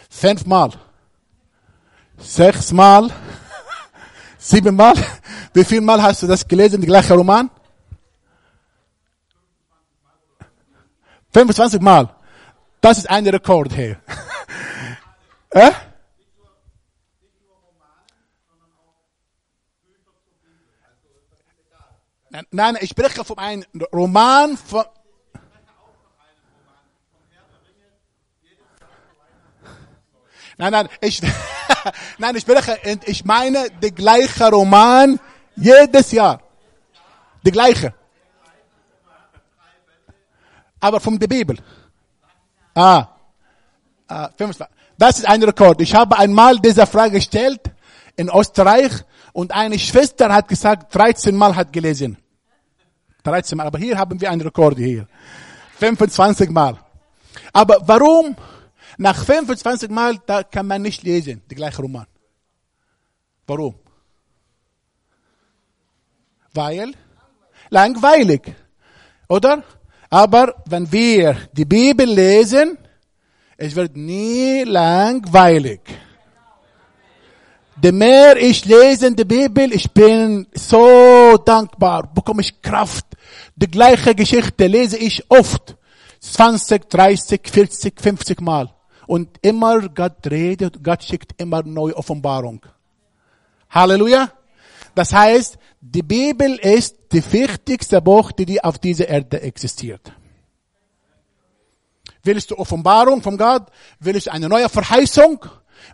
fünfmal, 0.08 0.70
sechsmal, 2.16 3.10
siebenmal. 4.38 4.94
Wie 5.52 5.64
viel 5.64 5.80
Mal 5.80 6.02
hast 6.02 6.22
du 6.22 6.26
das 6.26 6.46
gelesen, 6.46 6.80
den 6.80 6.86
gleichen 6.86 7.16
Roman? 7.16 7.50
25 11.36 11.82
Mal. 11.82 12.08
Das 12.80 12.96
ist 12.96 13.10
ein 13.10 13.26
Rekord 13.26 13.70
hier. 13.74 14.00
äh? 15.50 15.70
Nein, 22.50 22.78
ich 22.80 22.88
spreche 22.88 23.22
von 23.22 23.36
einem 23.36 23.64
Roman 23.92 24.56
von, 24.56 24.84
Nein, 30.56 30.72
nein, 30.72 30.88
ich, 31.02 31.20
nein, 32.18 32.34
ich 32.34 32.42
spreche, 32.42 32.78
ich 33.04 33.26
meine, 33.26 33.70
der 33.82 33.90
gleiche 33.90 34.48
Roman 34.48 35.20
jedes 35.54 36.12
Jahr. 36.12 36.40
Der 37.44 37.52
gleiche. 37.52 37.92
Aber 40.80 41.00
von 41.00 41.18
der 41.18 41.26
Bibel. 41.26 41.56
Ah. 42.74 43.08
ah 44.08 44.30
25. 44.36 44.66
Das 44.98 45.18
ist 45.18 45.28
ein 45.28 45.42
Rekord. 45.42 45.80
Ich 45.80 45.94
habe 45.94 46.18
einmal 46.18 46.58
diese 46.58 46.86
Frage 46.86 47.12
gestellt 47.12 47.60
in 48.16 48.28
Österreich 48.28 48.92
und 49.32 49.52
eine 49.52 49.78
Schwester 49.78 50.32
hat 50.32 50.48
gesagt, 50.48 50.94
13 50.94 51.36
Mal 51.36 51.54
hat 51.54 51.72
gelesen. 51.72 52.16
13 53.24 53.56
Mal. 53.58 53.66
Aber 53.66 53.78
hier 53.78 53.98
haben 53.98 54.20
wir 54.20 54.30
einen 54.30 54.40
Rekord 54.40 54.78
hier. 54.78 55.06
25 55.78 56.50
Mal. 56.50 56.78
Aber 57.52 57.78
warum? 57.82 58.36
Nach 58.98 59.24
25 59.24 59.90
Mal, 59.90 60.18
da 60.24 60.42
kann 60.42 60.66
man 60.66 60.80
nicht 60.80 61.02
lesen, 61.02 61.42
die 61.50 61.54
gleiche 61.54 61.82
Roman. 61.82 62.06
Warum? 63.46 63.74
Weil? 66.54 66.92
Langweilig. 67.68 68.54
Oder? 69.28 69.62
Aber 70.10 70.62
wenn 70.66 70.90
wir 70.90 71.36
die 71.52 71.64
Bibel 71.64 72.06
lesen, 72.06 72.78
es 73.56 73.74
wird 73.74 73.96
nie 73.96 74.62
langweilig. 74.64 75.80
Je 77.82 77.92
mehr 77.92 78.36
ich 78.36 78.64
lese 78.64 79.06
in 79.06 79.14
der 79.14 79.26
Bibel, 79.26 79.72
ich 79.72 79.88
bin 79.92 80.46
so 80.54 81.36
dankbar, 81.44 82.12
bekomme 82.12 82.40
ich 82.40 82.60
Kraft. 82.60 83.06
Die 83.54 83.70
gleiche 83.70 84.12
Geschichte 84.12 84.66
lese 84.66 84.96
ich 84.96 85.24
oft. 85.30 85.76
20, 86.18 86.88
30, 86.88 87.40
40, 87.48 88.00
50 88.00 88.40
Mal. 88.40 88.74
Und 89.06 89.38
immer 89.40 89.88
Gott 89.88 90.26
redet, 90.28 90.82
Gott 90.82 91.04
schickt 91.04 91.40
immer 91.40 91.62
neue 91.62 91.96
Offenbarung. 91.96 92.60
Halleluja. 93.70 94.32
Das 94.96 95.12
heißt, 95.12 95.56
die 95.80 96.02
Bibel 96.02 96.56
ist 96.56 96.96
die 97.12 97.32
wichtigste 97.32 98.00
Buch, 98.00 98.32
die 98.32 98.62
auf 98.62 98.78
dieser 98.78 99.08
Erde 99.08 99.40
existiert. 99.42 100.12
Willst 102.22 102.50
du 102.50 102.58
Offenbarung 102.58 103.22
von 103.22 103.38
Gott? 103.38 103.68
Willst 104.00 104.26
du 104.26 104.32
eine 104.32 104.48
neue 104.48 104.68
Verheißung? 104.68 105.44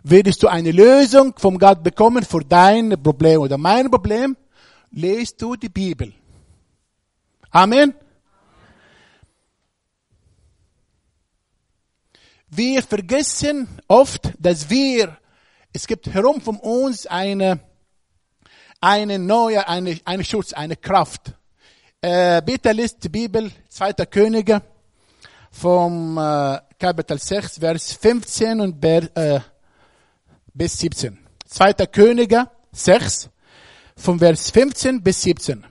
Willst 0.03 0.41
du 0.41 0.47
eine 0.47 0.71
Lösung 0.71 1.33
von 1.37 1.59
Gott 1.59 1.83
bekommen 1.83 2.23
für 2.23 2.43
dein 2.43 3.01
Problem 3.01 3.41
oder 3.41 3.57
mein 3.57 3.91
Problem? 3.91 4.35
Lest 4.91 5.41
du 5.41 5.55
die 5.55 5.69
Bibel. 5.69 6.13
Amen. 7.51 7.93
Wir 12.49 12.83
vergessen 12.83 13.67
oft, 13.87 14.33
dass 14.39 14.69
wir, 14.69 15.17
es 15.71 15.87
gibt 15.87 16.07
herum 16.07 16.41
von 16.41 16.57
uns 16.57 17.07
eine, 17.07 17.59
eine 18.83 19.17
neue, 19.17 19.65
eine, 19.65 19.97
eine 20.03 20.25
Schutz, 20.25 20.51
eine 20.51 20.75
Kraft. 20.75 21.33
Äh, 22.01 22.41
bitte 22.41 22.73
liest 22.73 23.01
die 23.01 23.09
Bibel, 23.09 23.49
2. 23.69 23.93
Könige, 24.07 24.61
vom 25.51 26.17
äh, 26.17 26.59
Kapitel 26.77 27.17
6, 27.17 27.59
Vers 27.59 27.93
15 27.93 28.59
und 28.59 28.83
äh, 28.83 29.39
bis 30.53 30.77
17. 30.79 31.17
2. 31.45 31.73
Könige 31.87 32.49
6, 32.73 33.29
von 33.95 34.19
Vers 34.19 34.51
15 34.51 35.01
bis 35.01 35.21
17. 35.21 35.65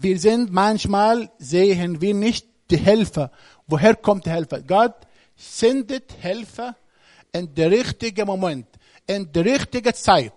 Wir 0.00 0.18
sind 0.18 0.52
manchmal, 0.52 1.30
sehen 1.38 2.00
wir 2.00 2.14
nicht 2.14 2.44
die 2.70 2.76
Helfer. 2.76 3.30
Woher 3.68 3.94
kommt 3.94 4.26
die 4.26 4.30
Helfer? 4.30 4.62
Gott 4.62 4.96
sendet 5.36 6.12
Helfer 6.20 6.74
in 7.32 7.54
der 7.54 7.70
richtigen 7.70 8.26
Moment, 8.26 8.66
in 9.08 9.32
der 9.32 9.44
richtigen 9.44 9.94
Zeit. 9.94 10.34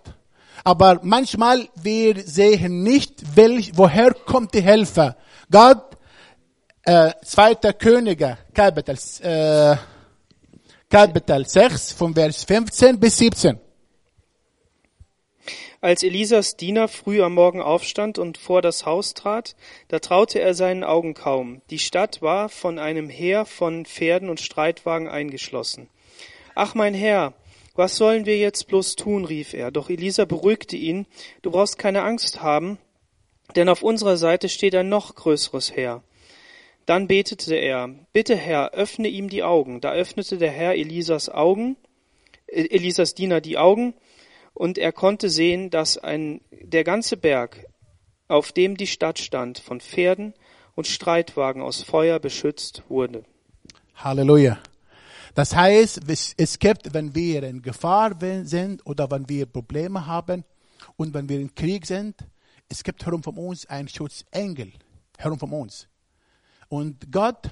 Aber 0.64 1.00
manchmal 1.02 1.68
wir 1.74 2.20
sehen 2.24 2.82
nicht, 2.82 3.36
welch, 3.36 3.72
woher 3.74 4.12
kommt 4.14 4.54
die 4.54 4.62
Helfer. 4.62 5.16
Gott, 5.50 5.96
äh, 6.84 7.12
zweiter 7.24 7.72
Könige, 7.72 8.38
Kapitel, 8.52 8.96
äh, 9.22 9.76
Kapitel 10.88 11.46
6, 11.46 11.92
von 11.92 12.14
Vers 12.14 12.44
15 12.44 12.98
bis 12.98 13.18
17. 13.18 13.58
Als 15.80 16.04
Elisas 16.04 16.56
Diener 16.56 16.86
früh 16.86 17.22
am 17.22 17.34
Morgen 17.34 17.60
aufstand 17.60 18.16
und 18.16 18.38
vor 18.38 18.62
das 18.62 18.86
Haus 18.86 19.14
trat, 19.14 19.56
da 19.88 19.98
traute 19.98 20.38
er 20.38 20.54
seinen 20.54 20.84
Augen 20.84 21.14
kaum. 21.14 21.60
Die 21.70 21.80
Stadt 21.80 22.22
war 22.22 22.48
von 22.48 22.78
einem 22.78 23.08
Heer 23.08 23.44
von 23.46 23.84
Pferden 23.84 24.30
und 24.30 24.40
Streitwagen 24.40 25.08
eingeschlossen. 25.08 25.88
Ach 26.54 26.76
mein 26.76 26.94
Herr, 26.94 27.34
was 27.74 27.96
sollen 27.96 28.26
wir 28.26 28.36
jetzt 28.36 28.68
bloß 28.68 28.96
tun? 28.96 29.24
rief 29.24 29.54
er. 29.54 29.70
Doch 29.70 29.90
Elisa 29.90 30.24
beruhigte 30.24 30.76
ihn, 30.76 31.06
du 31.42 31.50
brauchst 31.50 31.78
keine 31.78 32.02
Angst 32.02 32.42
haben, 32.42 32.78
denn 33.56 33.68
auf 33.68 33.82
unserer 33.82 34.16
Seite 34.16 34.48
steht 34.48 34.74
ein 34.74 34.88
noch 34.88 35.14
größeres 35.14 35.74
Heer. 35.74 36.02
Dann 36.86 37.06
betete 37.06 37.54
er, 37.54 37.88
bitte 38.12 38.36
Herr, 38.36 38.72
öffne 38.72 39.08
ihm 39.08 39.28
die 39.28 39.42
Augen. 39.42 39.80
Da 39.80 39.92
öffnete 39.92 40.38
der 40.38 40.50
Herr 40.50 40.74
Elisas 40.74 41.28
Augen, 41.28 41.76
äh, 42.46 42.66
Elisas 42.70 43.14
Diener 43.14 43.40
die 43.40 43.58
Augen, 43.58 43.94
und 44.54 44.78
er 44.78 44.92
konnte 44.92 45.30
sehen, 45.30 45.70
dass 45.70 45.96
ein, 45.96 46.40
der 46.50 46.84
ganze 46.84 47.16
Berg, 47.16 47.66
auf 48.28 48.52
dem 48.52 48.76
die 48.76 48.86
Stadt 48.86 49.18
stand, 49.18 49.58
von 49.58 49.80
Pferden 49.80 50.34
und 50.74 50.86
Streitwagen 50.86 51.62
aus 51.62 51.82
Feuer 51.82 52.18
beschützt 52.18 52.82
wurde. 52.88 53.24
Halleluja. 53.94 54.58
Das 55.34 55.56
heißt, 55.56 56.00
es 56.36 56.58
gibt, 56.58 56.92
wenn 56.92 57.14
wir 57.14 57.42
in 57.44 57.62
Gefahr 57.62 58.14
sind 58.44 58.84
oder 58.86 59.10
wenn 59.10 59.28
wir 59.28 59.46
Probleme 59.46 60.06
haben 60.06 60.44
und 60.96 61.14
wenn 61.14 61.28
wir 61.28 61.40
in 61.40 61.54
Krieg 61.54 61.86
sind, 61.86 62.16
es 62.68 62.82
gibt 62.84 63.04
herum 63.04 63.22
von 63.22 63.36
uns 63.36 63.66
einen 63.66 63.88
Schutzengel, 63.88 64.72
herum 65.18 65.38
von 65.38 65.52
uns. 65.52 65.88
Und 66.68 67.10
Gott, 67.10 67.50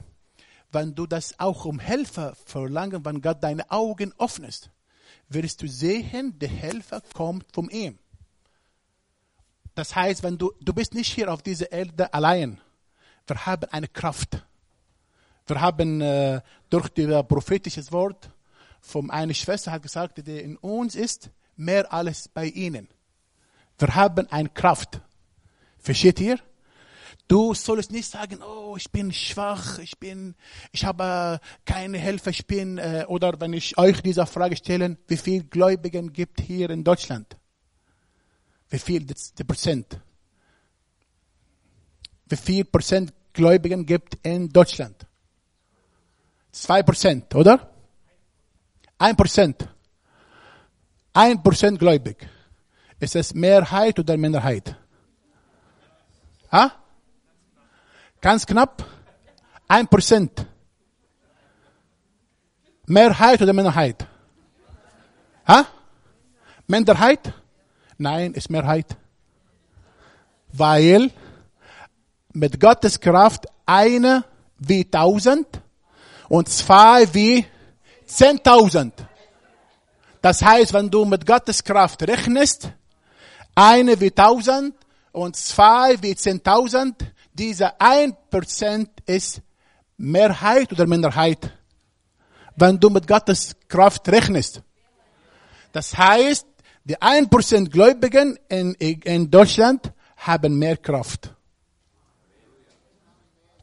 wenn 0.73 0.95
du 0.95 1.07
das 1.07 1.39
auch 1.39 1.65
um 1.65 1.79
Hilfe 1.79 2.35
verlangen, 2.45 3.05
wenn 3.05 3.21
Gott 3.21 3.43
deine 3.43 3.71
Augen 3.71 4.13
öffnest, 4.19 4.71
wirst 5.29 5.63
du 5.63 5.69
sehen, 5.69 6.39
der 6.39 6.49
Helfer 6.49 7.03
kommt 7.15 7.47
von 7.53 7.71
ihm. 7.71 7.99
Das 9.75 9.95
heißt, 9.97 10.23
wenn 10.23 10.37
du, 10.37 10.53
du 10.61 10.75
bist 10.75 10.95
nicht 10.95 11.13
hier 11.13 11.33
auf 11.33 11.43
dieser 11.43 11.73
Erde 11.73 12.13
allein. 12.13 12.61
Wir 13.27 13.47
haben 13.47 13.71
eine 13.71 13.89
Kraft. 13.89 14.45
Wir 15.51 15.61
haben 15.61 16.01
äh, 16.01 16.41
durch 16.71 16.89
das 16.91 17.27
prophetische 17.27 17.83
Wort 17.91 18.31
von 18.81 19.11
einer 19.11 19.35
Schwester 19.35 19.73
hat 19.73 19.83
gesagt, 19.83 20.25
die 20.25 20.39
in 20.39 20.57
uns 20.57 20.95
ist, 20.95 21.31
mehr 21.57 21.93
alles 21.93 22.29
bei 22.29 22.47
ihnen. 22.47 22.87
Wir 23.77 23.95
haben 23.97 24.29
eine 24.31 24.49
Kraft. 24.49 25.01
Versteht 25.77 26.21
ihr? 26.21 26.39
Du 27.27 27.53
sollst 27.55 27.91
nicht 27.91 28.09
sagen, 28.09 28.39
oh, 28.43 28.77
ich 28.77 28.91
bin 28.93 29.13
schwach, 29.13 29.81
ich 29.81 29.99
bin, 29.99 30.37
ich 30.71 30.85
habe 30.85 31.41
keine 31.65 31.99
Hilfe, 31.99 32.31
ich 32.31 32.47
bin, 32.47 32.79
äh, 32.79 33.05
oder 33.09 33.41
wenn 33.41 33.53
ich 33.53 33.77
euch 33.77 34.01
diese 34.03 34.27
Frage 34.27 34.57
stelle, 34.57 34.99
wie 35.09 35.17
viel 35.17 35.43
Gläubigen 35.43 36.13
gibt 36.13 36.41
hier 36.41 36.71
in 36.71 36.85
Deutschland? 36.85 37.37
Wie 38.69 38.79
viel, 38.79 39.05
die 39.05 39.45
Prozent? 39.45 39.99
Wie 42.29 42.37
viel 42.37 42.65
Prozent 42.65 43.13
Gläubigen 43.33 43.85
gibt 43.85 44.15
in 44.23 44.49
Deutschland? 44.49 45.10
Zwei 46.53 46.83
Prozent, 46.83 47.35
oder? 47.35 47.71
Ein 48.99 49.17
Prozent. 49.17 49.69
Ein 51.13 51.43
Prozent 51.43 51.79
gläubig. 51.79 52.29
Ist 52.99 53.17
es 53.17 53.35
Mehrheit 53.35 53.99
oder 53.99 54.17
Minderheit? 54.17 54.77
Ha? 56.53 56.73
Ganz 58.21 58.45
knapp. 58.45 58.85
Ein 59.69 59.87
Prozent. 59.89 60.47
Mehrheit 62.87 63.41
oder 63.41 63.53
Minderheit? 63.53 64.07
Ha? 65.47 65.67
Minderheit? 66.67 67.33
Nein, 67.97 68.35
ist 68.35 68.51
Mehrheit. 68.51 68.97
Weil 70.53 71.11
mit 72.33 72.61
Gottes 72.61 72.99
Kraft 72.99 73.47
eine 73.65 74.25
wie 74.59 74.85
tausend 74.85 75.47
und 76.31 76.49
zwei 76.49 77.13
wie 77.13 77.45
zehntausend. 78.07 78.95
Das 80.23 80.41
heißt, 80.41 80.73
wenn 80.73 80.89
du 80.89 81.05
mit 81.05 81.27
Gottes 81.27 81.63
Kraft 81.63 82.03
rechnest, 82.05 82.71
eine 83.55 84.01
wie 84.01 84.13
tausend 84.13 84.75
und 85.11 85.35
zwei 85.35 86.01
wie 86.01 86.15
zehntausend, 86.15 86.95
dieser 87.33 87.81
ein 87.81 88.17
Prozent 88.31 88.91
ist 89.07 89.43
Mehrheit 89.97 90.73
oder 90.73 90.87
Minderheit. 90.87 91.53
Wenn 92.55 92.79
du 92.79 92.91
mit 92.91 93.09
Gottes 93.09 93.57
Kraft 93.67 94.09
rechnest. 94.09 94.63
Das 95.73 95.99
heißt, 95.99 96.47
die 96.85 97.01
ein 97.03 97.29
Prozent 97.29 97.73
Gläubigen 97.73 98.39
in, 98.49 98.75
in 98.75 99.29
Deutschland 99.29 99.93
haben 100.17 100.57
mehr 100.57 100.77
Kraft. 100.77 101.35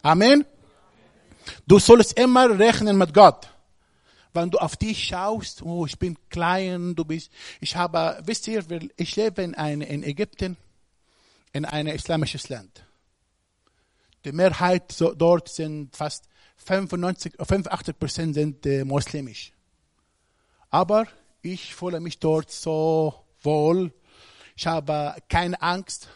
Amen. 0.01 0.45
Du 1.67 1.79
sollst 1.79 2.17
immer 2.17 2.57
rechnen 2.57 2.97
mit 2.97 3.13
Gott. 3.13 3.49
Wenn 4.33 4.51
du 4.51 4.57
auf 4.59 4.75
dich 4.75 5.03
schaust, 5.03 5.61
oh, 5.63 5.85
ich 5.85 5.97
bin 5.97 6.17
klein, 6.29 6.95
du 6.95 7.05
bist, 7.05 7.31
ich 7.59 7.75
habe, 7.75 8.19
wisst 8.25 8.47
ihr, 8.47 8.63
ich 8.95 9.15
lebe 9.15 9.41
in, 9.41 9.55
eine, 9.55 9.85
in 9.85 10.03
Ägypten, 10.03 10.57
in 11.53 11.65
einem 11.65 11.95
islamischen 11.95 12.41
Land. 12.49 12.83
Die 14.25 14.31
Mehrheit 14.31 14.93
dort 14.99 15.49
sind 15.49 15.95
fast 15.95 16.25
95, 16.57 17.33
85 17.39 17.99
Prozent 17.99 18.33
sind 18.35 18.65
äh, 18.65 18.83
muslimisch. 18.83 19.53
Aber 20.69 21.07
ich 21.41 21.73
fühle 21.73 21.99
mich 21.99 22.19
dort 22.19 22.51
so 22.51 23.13
wohl. 23.41 23.93
Ich 24.55 24.67
habe 24.67 25.15
keine 25.29 25.61
Angst. 25.61 26.09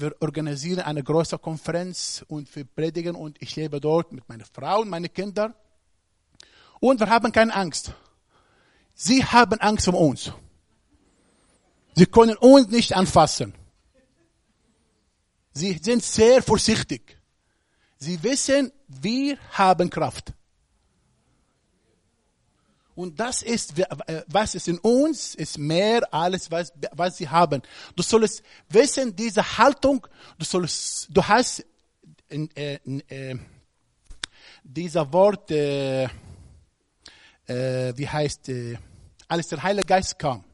Wir 0.00 0.16
organisieren 0.20 0.80
eine 0.80 1.02
große 1.02 1.38
Konferenz 1.38 2.24
und 2.26 2.56
wir 2.56 2.64
predigen 2.64 3.14
und 3.14 3.36
ich 3.42 3.54
lebe 3.56 3.78
dort 3.82 4.12
mit 4.12 4.26
meiner 4.30 4.46
Frau 4.46 4.80
und 4.80 4.88
meinen 4.88 5.12
Kindern. 5.12 5.52
Und 6.80 7.00
wir 7.00 7.10
haben 7.10 7.30
keine 7.30 7.54
Angst. 7.54 7.92
Sie 8.94 9.22
haben 9.22 9.60
Angst 9.60 9.88
um 9.88 9.94
uns. 9.94 10.32
Sie 11.94 12.06
können 12.06 12.34
uns 12.38 12.68
nicht 12.68 12.96
anfassen. 12.96 13.52
Sie 15.52 15.78
sind 15.82 16.02
sehr 16.02 16.42
vorsichtig. 16.42 17.18
Sie 17.98 18.22
wissen, 18.22 18.72
wir 18.88 19.36
haben 19.52 19.90
Kraft. 19.90 20.32
Und 23.00 23.18
das 23.18 23.40
ist, 23.40 23.78
äh, 23.78 24.22
was 24.26 24.54
ist 24.54 24.68
in 24.68 24.78
uns, 24.80 25.34
ist 25.34 25.56
mehr 25.56 26.02
alles, 26.12 26.50
was, 26.50 26.70
was 26.92 27.16
sie 27.16 27.26
haben. 27.26 27.62
Du 27.96 28.02
sollst 28.02 28.42
wissen, 28.68 29.16
diese 29.16 29.42
Haltung, 29.56 30.06
du 30.38 30.44
sollst, 30.44 31.08
du 31.08 31.22
hast, 31.24 31.64
äh, 32.28 32.74
äh, 33.08 33.38
dieser 34.62 35.10
Wort, 35.14 35.50
äh, 35.50 36.04
äh, 37.46 37.96
wie 37.96 38.06
heißt, 38.06 38.50
äh, 38.50 38.76
als 39.28 39.48
der 39.48 39.62
Heilige 39.62 39.86
Geist 39.86 40.18
kam, 40.18 40.44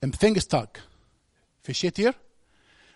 im 0.00 0.12
Pfingsttag, 0.12 0.86
versteht 1.62 1.98
ihr? 1.98 2.14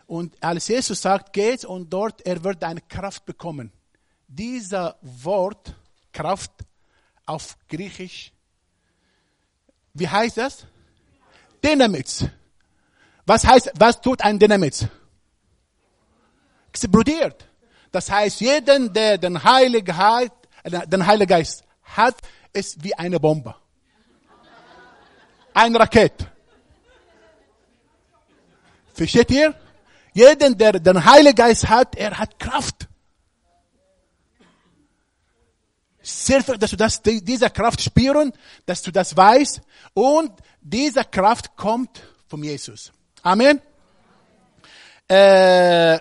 Und 0.06 0.40
als 0.40 0.68
Jesus 0.68 1.02
sagt, 1.02 1.32
geht 1.32 1.64
und 1.64 1.92
dort, 1.92 2.24
er 2.24 2.44
wird 2.44 2.62
eine 2.62 2.82
Kraft 2.82 3.26
bekommen. 3.26 3.72
Dieser 4.28 4.96
Wort, 5.02 5.74
Kraft, 6.12 6.52
auf 7.26 7.56
Griechisch, 7.68 8.32
wie 9.94 10.09
heißt 10.09 10.38
das? 10.38 10.66
Dynamit. 11.62 12.30
Was 13.26 13.47
heißt, 13.47 13.72
was 13.78 14.01
tut 14.01 14.22
ein 14.22 14.38
Dynamit? 14.38 14.88
Explodiert. 16.68 17.47
Das 17.90 18.11
heißt, 18.11 18.40
jeden, 18.40 18.92
der 18.92 19.18
den 19.18 19.42
Heiligen, 19.42 19.94
äh, 20.64 20.86
den 20.86 21.07
Heiligen 21.07 21.28
Geist 21.28 21.62
hat, 21.82 22.16
ist 22.53 22.82
wie 22.82 22.94
eine 22.94 23.20
Bombe. 23.20 23.55
Ein 25.55 25.76
Raket. 25.76 26.26
Versteht 28.94 29.30
ihr? 29.30 29.55
Jeden, 30.14 30.57
der 30.57 30.72
den 30.72 31.05
Heiligen 31.05 31.34
Geist 31.34 31.68
hat, 31.68 31.94
er 31.97 32.18
hat 32.18 32.38
Kraft. 32.38 32.88
Sehr 36.03 36.42
dass 36.42 36.70
du 36.70 36.76
das, 36.76 37.00
diese 37.03 37.48
Kraft 37.50 37.80
spüren, 37.80 38.32
dass 38.66 38.82
du 38.82 38.90
das 38.90 39.16
weißt. 39.16 39.61
Und 39.94 40.32
diese 40.61 41.05
Kraft 41.05 41.57
kommt 41.57 42.03
von 42.28 42.42
Jesus. 42.42 42.92
Amen. 43.22 43.61
Äh, 45.09 45.98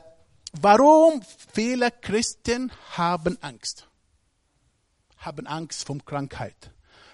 warum 0.53 1.21
viele 1.53 1.91
Christen 1.91 2.71
haben 2.91 3.37
Angst? 3.41 3.87
Haben 5.17 5.45
Angst 5.45 5.85
vor 5.85 5.97
Krankheit, 6.03 6.71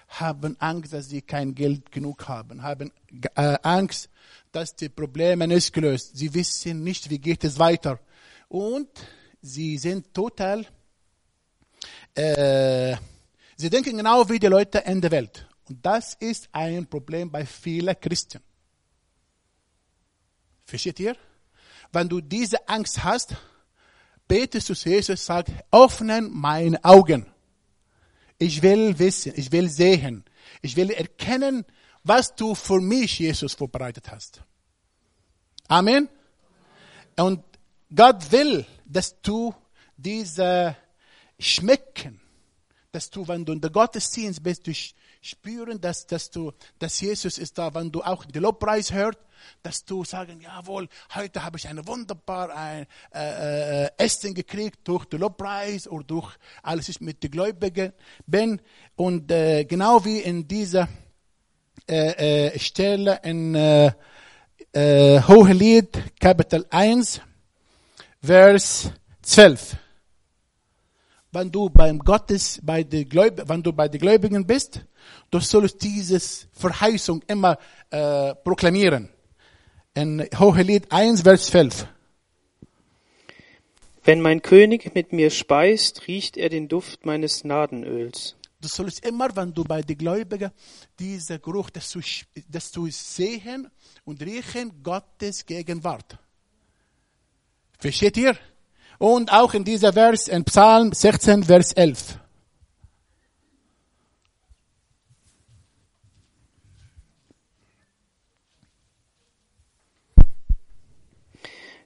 haben 0.08 0.56
Angst, 0.60 0.92
dass 0.92 1.08
sie 1.08 1.22
kein 1.22 1.54
Geld 1.54 1.90
genug 1.90 2.28
haben, 2.28 2.62
haben 2.62 2.90
äh, 3.34 3.58
Angst, 3.62 4.08
dass 4.52 4.74
die 4.74 4.88
Probleme 4.88 5.46
nicht 5.46 5.72
gelöst. 5.72 6.16
Sie 6.16 6.32
wissen 6.32 6.82
nicht, 6.84 7.10
wie 7.10 7.18
geht 7.18 7.44
es 7.44 7.58
weiter. 7.58 7.98
Und 8.48 8.88
sie 9.42 9.76
sind 9.76 10.14
total, 10.14 10.64
äh, 12.14 12.96
sie 13.56 13.70
denken 13.70 13.96
genau 13.96 14.28
wie 14.28 14.38
die 14.38 14.46
Leute 14.46 14.78
in 14.78 15.00
der 15.00 15.10
Welt. 15.10 15.46
Und 15.68 15.84
das 15.84 16.14
ist 16.14 16.48
ein 16.52 16.86
Problem 16.86 17.30
bei 17.30 17.44
vielen 17.44 17.98
Christen. 18.00 18.40
Versteht 20.64 21.00
ihr? 21.00 21.16
Wenn 21.92 22.08
du 22.08 22.20
diese 22.20 22.68
Angst 22.68 23.02
hast, 23.02 23.34
betest 24.26 24.68
du 24.68 24.74
zu 24.74 24.88
Jesus, 24.88 25.24
sag, 25.24 25.46
öffnen 25.72 26.30
meine 26.30 26.82
Augen. 26.84 27.26
Ich 28.38 28.62
will 28.62 28.98
wissen, 28.98 29.32
ich 29.34 29.50
will 29.50 29.68
sehen, 29.68 30.24
ich 30.62 30.76
will 30.76 30.90
erkennen, 30.90 31.64
was 32.04 32.34
du 32.34 32.54
für 32.54 32.80
mich, 32.80 33.18
Jesus, 33.18 33.54
vorbereitet 33.54 34.10
hast. 34.10 34.42
Amen. 35.66 36.08
Und 37.16 37.42
Gott 37.94 38.30
will, 38.30 38.64
dass 38.84 39.20
du 39.22 39.54
diese 39.96 40.76
schmecken, 41.38 42.20
dass 42.92 43.10
du, 43.10 43.26
wenn 43.28 43.44
du 43.44 43.52
in 43.52 43.60
der 43.60 43.70
Gottesdienst 43.70 44.42
bist, 44.42 44.66
du 44.66 44.72
spüren, 45.20 45.80
dass, 45.80 46.06
dass 46.06 46.30
du, 46.30 46.52
dass 46.78 47.00
Jesus 47.00 47.38
ist 47.38 47.58
da, 47.58 47.72
wenn 47.74 47.92
du 47.92 48.02
auch 48.02 48.24
den 48.24 48.42
Lobpreis 48.42 48.92
hörst, 48.92 49.18
dass 49.62 49.84
du 49.84 50.04
sagen, 50.04 50.40
jawohl, 50.40 50.88
heute 51.14 51.44
habe 51.44 51.58
ich 51.58 51.68
eine 51.68 51.86
wunderbar 51.86 52.54
ein, 52.54 52.86
äh, 53.14 53.84
äh, 53.84 53.90
Essen 53.98 54.34
gekriegt 54.34 54.80
durch 54.84 55.04
den 55.04 55.20
Lobpreis 55.20 55.86
oder 55.86 56.04
durch 56.04 56.36
alles, 56.62 56.88
ich 56.88 57.00
mit 57.00 57.22
den 57.22 57.30
Gläubigen 57.30 57.92
bin. 58.26 58.60
Und 58.96 59.30
äh, 59.30 59.64
genau 59.64 60.04
wie 60.04 60.18
in 60.18 60.48
dieser 60.48 60.88
äh, 61.88 62.48
äh, 62.48 62.58
Stelle 62.58 63.20
in 63.22 63.54
äh, 63.54 63.92
äh, 64.72 65.22
Hohelied, 65.22 66.18
Kapitel 66.18 66.66
1, 66.70 67.20
Vers 68.20 68.90
12 69.22 69.76
wenn 71.32 71.50
du 71.50 71.68
beim 71.68 71.98
Gottes, 71.98 72.58
bei 72.62 72.82
den 72.82 73.08
Gläubigen, 73.08 73.48
wenn 73.48 73.62
du 73.62 73.72
bei 73.72 73.88
den 73.88 74.00
Gläubigen 74.00 74.46
bist, 74.46 74.84
du 75.30 75.40
sollst 75.40 75.82
dieses 75.82 76.48
Verheißung 76.52 77.22
immer 77.26 77.58
äh, 77.90 78.34
proklamieren. 78.34 79.08
In 79.94 80.26
Hohelied 80.38 80.90
1, 80.90 81.22
Vers 81.22 81.46
12. 81.46 81.86
Wenn 84.04 84.20
mein 84.22 84.40
König 84.40 84.94
mit 84.94 85.12
mir 85.12 85.30
speist, 85.30 86.06
riecht 86.08 86.36
er 86.36 86.48
den 86.48 86.68
Duft 86.68 87.04
meines 87.04 87.44
Nadenöls. 87.44 88.36
Du 88.60 88.66
sollst 88.66 89.04
immer, 89.04 89.34
wenn 89.36 89.52
du 89.52 89.64
bei 89.64 89.82
den 89.82 89.98
Gläubigen 89.98 90.50
dieser 90.98 91.38
Geruch, 91.38 91.70
dass 91.70 91.90
du, 91.90 92.00
dass 92.48 92.72
du 92.72 92.88
sehen 92.90 93.70
und 94.04 94.22
riechen 94.22 94.82
Gottes 94.82 95.44
Gegenwart. 95.44 96.18
Versteht 97.78 98.16
ihr? 98.16 98.36
Und 98.98 99.32
auch 99.32 99.54
in 99.54 99.62
dieser 99.62 99.92
Vers, 99.92 100.26
in 100.26 100.44
Psalm 100.44 100.92
16, 100.92 101.44
Vers 101.44 101.72
11. 101.72 102.18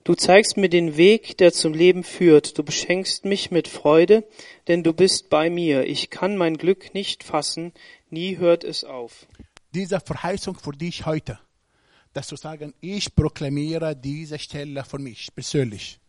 Du 0.04 0.14
zeigst 0.16 0.56
mir 0.56 0.68
den 0.68 0.96
Weg, 0.96 1.38
der 1.38 1.52
zum 1.52 1.74
Leben 1.74 2.02
führt. 2.02 2.58
Du 2.58 2.64
beschenkst 2.64 3.24
mich 3.24 3.52
mit 3.52 3.68
Freude, 3.68 4.26
denn 4.66 4.82
du 4.82 4.92
bist 4.92 5.30
bei 5.30 5.48
mir. 5.48 5.86
Ich 5.86 6.10
kann 6.10 6.36
mein 6.36 6.56
Glück 6.56 6.92
nicht 6.92 7.22
fassen, 7.22 7.72
nie 8.10 8.38
hört 8.38 8.64
es 8.64 8.82
auf. 8.82 9.26
Diese 9.74 10.00
Verheißung 10.00 10.58
für 10.58 10.72
dich 10.72 11.06
heute, 11.06 11.38
dass 12.14 12.26
du 12.26 12.36
sagen, 12.36 12.74
ich 12.80 13.14
proklamiere 13.14 13.94
diese 13.94 14.40
Stelle 14.40 14.82
für 14.84 14.98
mich 14.98 15.28
persönlich. 15.34 16.01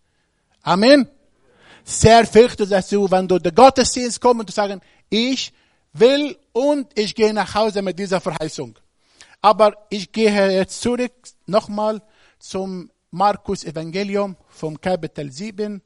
Amen. 0.63 1.07
Sehr 1.83 2.25
fürchte, 2.25 2.65
dass 2.65 2.89
du, 2.89 3.11
wenn 3.11 3.27
du 3.27 3.37
den 3.37 3.53
Gottesdienst 3.53 4.19
kommst, 4.21 4.39
und 4.39 4.49
du 4.49 4.53
sagen, 4.53 4.81
ich 5.09 5.53
will 5.91 6.37
und 6.53 6.87
ich 6.97 7.13
gehe 7.13 7.33
nach 7.33 7.53
Hause 7.53 7.81
mit 7.81 7.99
dieser 7.99 8.21
Verheißung. 8.21 8.79
Aber 9.41 9.85
ich 9.89 10.09
gehe 10.11 10.51
jetzt 10.51 10.81
zurück 10.81 11.11
nochmal 11.45 12.01
zum 12.39 12.89
Markus 13.11 13.65
Evangelium 13.65 14.37
vom 14.47 14.79
Kapitel 14.79 15.29
7, 15.31 15.81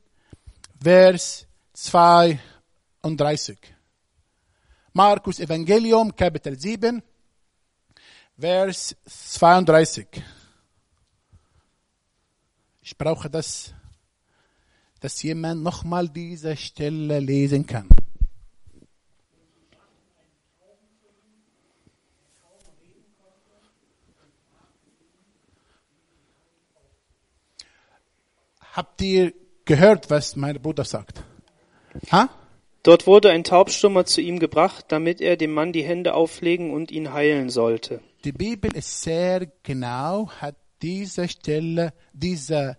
Vers 0.81 1.47
32. 1.73 3.57
Markus 4.93 5.39
Evangelium, 5.39 6.15
Kapitel 6.15 6.57
7, 6.57 7.01
Vers 8.39 8.95
32. 9.05 10.07
Ich 12.81 12.97
brauche 12.97 13.29
das, 13.29 13.73
dass 14.99 15.21
jemand 15.23 15.63
nochmal 15.63 16.09
diese 16.09 16.55
Stelle 16.55 17.19
lesen 17.19 17.65
kann. 17.65 17.87
Habt 28.73 29.01
ihr 29.01 29.33
gehört, 29.65 30.09
was 30.11 30.35
mein 30.35 30.61
Bruder 30.61 30.85
sagt? 30.85 31.23
Ha? 32.11 32.29
Dort 32.83 33.07
wurde 33.07 33.31
ein 33.31 33.43
Taubstummer 33.43 34.05
zu 34.05 34.21
ihm 34.21 34.39
gebracht, 34.39 34.85
damit 34.89 35.19
er 35.19 35.35
dem 35.35 35.51
Mann 35.51 35.73
die 35.73 35.83
Hände 35.83 36.13
auflegen 36.13 36.71
und 36.71 36.91
ihn 36.91 37.11
heilen 37.11 37.49
sollte. 37.49 38.01
Die 38.23 38.31
Bibel 38.31 38.73
ist 38.75 39.01
sehr 39.01 39.47
genau, 39.63 40.29
hat 40.29 40.55
diese 40.81 41.27
Stelle, 41.27 41.93
diese, 42.13 42.77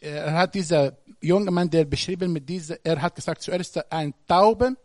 er 0.00 0.32
hat 0.32 0.54
dieser 0.54 0.96
junge 1.20 1.50
Mann, 1.50 1.68
der 1.68 1.84
beschrieben 1.84 2.32
mit 2.32 2.48
dieser, 2.48 2.76
er 2.84 3.00
hat 3.00 3.14
gesagt, 3.14 3.42
zuerst 3.42 3.92
ein 3.92 4.14
Tauben, 4.26 4.76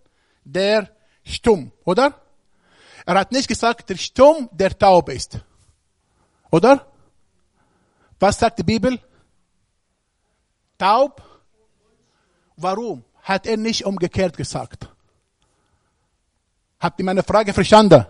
der 0.43 0.89
stumm, 1.23 1.71
oder? 1.85 2.19
Er 3.05 3.15
hat 3.15 3.31
nicht 3.31 3.47
gesagt, 3.47 3.89
der 3.89 3.97
stumm, 3.97 4.49
der 4.51 4.77
taub 4.77 5.09
ist. 5.09 5.39
Oder? 6.51 6.87
Was 8.19 8.39
sagt 8.39 8.59
die 8.59 8.63
Bibel? 8.63 8.99
Taub? 10.77 11.21
Warum? 12.55 13.03
Hat 13.21 13.45
er 13.47 13.57
nicht 13.57 13.85
umgekehrt 13.85 14.37
gesagt? 14.37 14.89
Habt 16.79 16.99
ihr 16.99 17.05
meine 17.05 17.23
Frage 17.23 17.53
verstanden? 17.53 18.05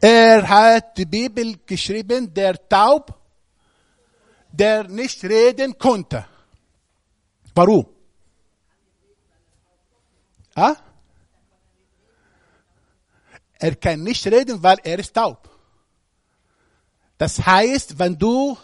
Er 0.00 0.48
hat 0.48 0.96
die 0.98 1.06
Bibel 1.06 1.58
geschrieben, 1.64 2.32
der 2.32 2.68
taub, 2.68 3.14
der 4.56 4.88
nicht 4.88 5.22
reden 5.24 5.76
konnte. 5.78 6.26
Warum? 7.54 7.86
Ah? 10.54 10.76
Er 13.58 13.74
kann 13.76 14.02
nicht 14.02 14.26
reden, 14.26 14.62
weil 14.62 14.78
er 14.84 14.98
ist 14.98 15.14
taub. 15.14 15.48
Das 17.18 17.44
heißt, 17.44 17.98
wenn 17.98 18.18
du, 18.18 18.56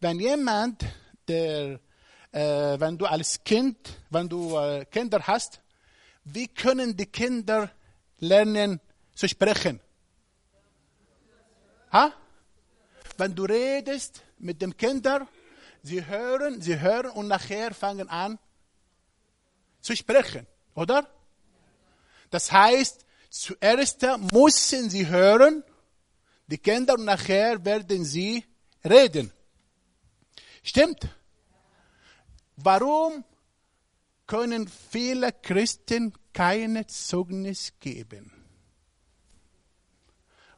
wenn 0.00 0.18
jemand, 0.18 0.84
der, 1.26 1.80
äh, 2.32 2.80
wenn 2.80 2.96
du 2.96 3.04
als 3.06 3.42
Kind, 3.44 3.76
wenn 4.10 4.28
du 4.28 4.56
äh, 4.56 4.86
Kinder 4.86 5.20
hast, 5.26 5.60
wie 6.24 6.48
können 6.48 6.96
die 6.96 7.06
Kinder 7.06 7.70
lernen 8.18 8.80
zu 9.14 9.28
sprechen? 9.28 9.80
Ha? 11.92 12.12
Wenn 13.16 13.34
du 13.34 13.44
redest 13.44 14.22
mit 14.38 14.60
den 14.62 14.76
Kindern, 14.76 15.26
sie 15.82 16.04
hören, 16.04 16.60
sie 16.60 16.80
hören 16.80 17.10
und 17.10 17.28
nachher 17.28 17.74
fangen 17.74 18.08
an 18.08 18.38
zu 19.80 19.94
sprechen, 19.96 20.46
oder? 20.74 21.08
Das 22.30 22.52
heißt, 22.52 23.04
zuerst 23.30 24.02
müssen 24.32 24.90
sie 24.90 25.06
hören, 25.06 25.64
die 26.46 26.58
Kinder, 26.58 26.94
und 26.94 27.04
nachher 27.04 27.64
werden 27.64 28.04
sie 28.04 28.44
reden. 28.84 29.32
Stimmt? 30.62 31.08
Warum 32.56 33.24
können 34.26 34.68
viele 34.68 35.32
Christen 35.32 36.12
keine 36.32 36.86
Zeugnis 36.86 37.72
geben? 37.80 38.32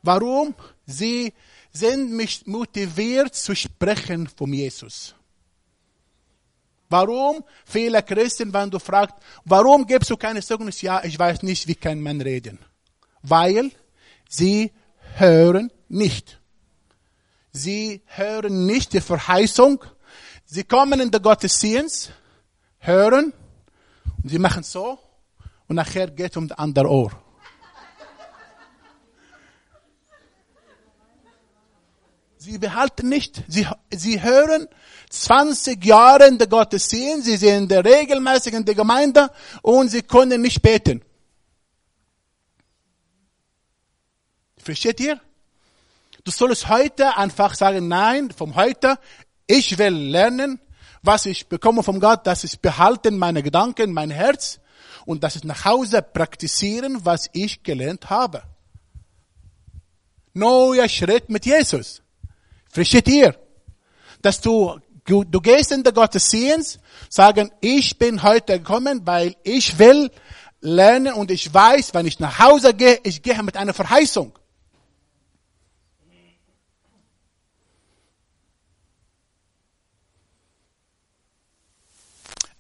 Warum? 0.03 0.55
Sie 0.87 1.35
sind 1.73 2.17
nicht 2.17 2.47
motiviert 2.47 3.35
zu 3.35 3.55
sprechen 3.55 4.29
von 4.29 4.53
Jesus. 4.53 5.15
Warum? 6.89 7.45
Viele 7.65 8.03
Christen, 8.03 8.53
wenn 8.53 8.69
du 8.69 8.81
fragst, 8.81 9.15
warum 9.45 9.87
gibst 9.87 10.11
du 10.11 10.17
keine 10.17 10.43
Zeugnis? 10.43 10.83
Ja, 10.83 11.05
ich 11.05 11.17
weiß 11.17 11.43
nicht, 11.45 11.69
wie 11.69 11.77
kann 11.77 12.01
man 12.01 12.21
reden. 12.21 12.59
Weil 13.23 13.71
sie 14.29 14.73
hören 15.15 15.71
nicht. 15.89 16.41
Sie 17.53 18.03
hören 18.07 18.67
nicht 18.67 18.93
die 18.93 19.01
Verheißung. 19.01 19.85
Sie 20.45 20.65
kommen 20.65 21.01
in 21.01 21.11
den 21.13 21.23
Gottesdienst, 21.23 22.13
hören, 22.79 23.33
und 24.23 24.29
sie 24.29 24.39
machen 24.39 24.65
so, 24.65 24.99
und 25.69 25.77
nachher 25.77 26.11
geht 26.11 26.37
um 26.37 26.49
das 26.49 26.59
andere 26.59 26.89
Ohr. 26.89 27.13
Sie 32.43 32.57
behalten 32.57 33.11
nicht, 33.11 33.43
sie, 33.49 33.67
sie 33.91 34.23
hören 34.23 34.67
20 35.11 35.85
Jahre 35.85 36.27
in 36.27 36.39
der 36.39 36.47
Gottesdienst, 36.47 37.27
sie 37.27 37.37
sind 37.37 37.71
regelmäßig 37.71 38.55
in 38.55 38.65
der 38.65 38.75
Gemeinde 38.75 39.31
und 39.61 39.91
sie 39.91 40.01
können 40.01 40.41
nicht 40.41 40.63
beten. 40.63 41.03
Versteht 44.57 45.01
ihr? 45.01 45.21
Du 46.25 46.31
sollst 46.31 46.71
heute 46.71 47.15
einfach 47.15 47.55
sagen, 47.55 47.89
nein, 47.89 48.31
vom 48.31 48.55
heute, 48.55 48.99
ich 49.47 49.77
will 49.77 49.93
lernen, 49.93 50.61
was 51.03 51.27
ich 51.27 51.47
bekomme 51.47 51.83
von 51.83 52.01
Gott, 52.01 52.27
das 52.27 52.45
ist 52.45 52.63
behalten 52.63 53.19
meine 53.19 53.43
Gedanken, 53.43 53.93
mein 53.93 54.11
Herz 54.11 54.61
und 55.05 55.23
das 55.23 55.37
ist 55.37 55.45
nach 55.45 55.67
Hause 55.67 56.01
praktizieren, 56.01 57.05
was 57.05 57.29
ich 57.35 57.63
gelernt 57.63 58.09
habe. 58.09 58.43
Neuer 60.33 60.89
Schritt 60.89 61.29
mit 61.29 61.45
Jesus. 61.45 62.01
Versteht 62.71 63.09
ihr? 63.09 63.37
Dass 64.23 64.41
du, 64.41 64.79
du, 65.05 65.41
gehst 65.41 65.73
in 65.73 65.83
den 65.83 65.93
Gottesdienst, 65.93 66.79
sagen, 67.09 67.51
ich 67.61 67.99
bin 67.99 68.23
heute 68.23 68.59
gekommen, 68.59 69.03
weil 69.05 69.35
ich 69.43 69.79
will 69.79 70.11
lernen 70.61 71.15
und 71.15 71.31
ich 71.31 71.53
weiß, 71.53 71.95
wenn 71.95 72.07
ich 72.07 72.21
nach 72.21 72.39
Hause 72.39 72.75
gehe, 72.75 73.01
ich 73.03 73.23
gehe 73.23 73.43
mit 73.43 73.57
einer 73.57 73.75
Verheißung. 73.75 74.39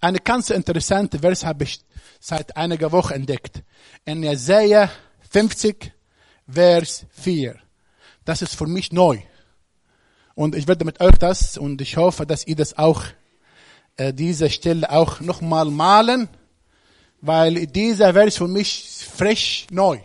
Eine 0.02 0.18
ganz 0.18 0.48
interessante 0.48 1.18
Vers 1.18 1.44
habe 1.44 1.64
ich 1.64 1.84
seit 2.20 2.56
einiger 2.56 2.90
Woche 2.90 3.14
entdeckt. 3.14 3.62
In 4.06 4.22
Jesaja 4.22 4.90
50, 5.28 5.92
Vers 6.50 7.04
4. 7.11 7.56
Das 8.24 8.40
ist 8.40 8.56
für 8.56 8.66
mich 8.66 8.92
neu. 8.92 9.20
Und 10.41 10.55
ich 10.55 10.66
werde 10.66 10.86
mit 10.86 11.03
euch 11.03 11.18
das, 11.18 11.59
und 11.59 11.82
ich 11.82 11.99
hoffe, 11.99 12.24
dass 12.24 12.47
ihr 12.47 12.57
das 12.57 12.78
auch, 12.78 13.03
äh, 13.99 14.14
diese 14.14 14.49
Stelle 14.49 14.91
auch 14.91 15.20
nochmal 15.20 15.66
malen, 15.66 16.30
weil 17.20 17.66
dieser 17.66 18.14
Vers 18.14 18.38
für 18.38 18.49
mich 18.49 19.05
frisch 19.14 19.66
neu. 19.70 19.99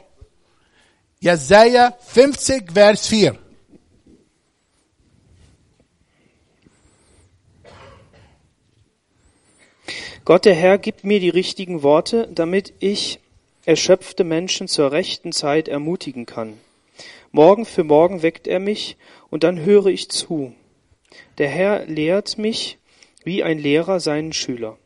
Jesaja 1.21 1.97
50, 2.01 2.73
Vers 2.73 3.07
4. 3.07 3.38
Gott 10.25 10.43
der 10.43 10.55
Herr 10.55 10.77
gibt 10.77 11.05
mir 11.05 11.21
die 11.21 11.29
richtigen 11.29 11.81
Worte, 11.81 12.27
damit 12.29 12.73
ich 12.79 13.21
erschöpfte 13.63 14.25
Menschen 14.25 14.67
zur 14.67 14.91
rechten 14.91 15.31
Zeit 15.31 15.69
ermutigen 15.69 16.25
kann. 16.25 16.57
Morgen 17.31 17.65
für 17.65 17.83
morgen 17.83 18.21
weckt 18.21 18.47
er 18.47 18.59
mich, 18.59 18.97
und 19.36 19.43
dann 19.43 19.59
höre 19.59 19.88
ich 19.88 20.09
zu. 20.09 20.55
Der 21.39 21.49
Herr 21.49 21.86
lehrt 21.88 22.38
mich, 22.38 22.79
wie 23.25 23.43
ein 23.43 23.59
Lehrer 23.59 23.99
seinen 23.99 24.31
Schüler. 24.31 24.77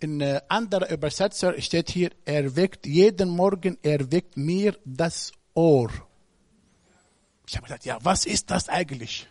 In 0.00 0.20
äh, 0.20 0.40
anderer 0.48 0.90
Übersetzer 0.90 1.54
steht 1.62 1.88
hier, 1.88 2.10
er 2.24 2.56
weckt 2.56 2.84
jeden 2.84 3.28
Morgen, 3.28 3.78
er 3.84 4.10
weckt 4.10 4.36
mir 4.36 4.76
das 4.84 5.30
Ohr. 5.54 5.88
Ich 7.46 7.54
habe 7.54 7.66
gesagt, 7.66 7.84
ja, 7.84 7.98
was 8.02 8.26
ist 8.26 8.50
das 8.50 8.68
eigentlich? 8.68 9.28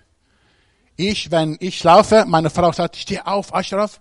Ich, 0.95 1.29
wenn 1.29 1.57
ich 1.59 1.77
schlafe, 1.77 2.23
meine 2.25 2.49
Frau 2.49 2.71
sagt, 2.71 2.95
steh 2.95 3.19
auf, 3.19 3.53
Ashraf, 3.53 3.99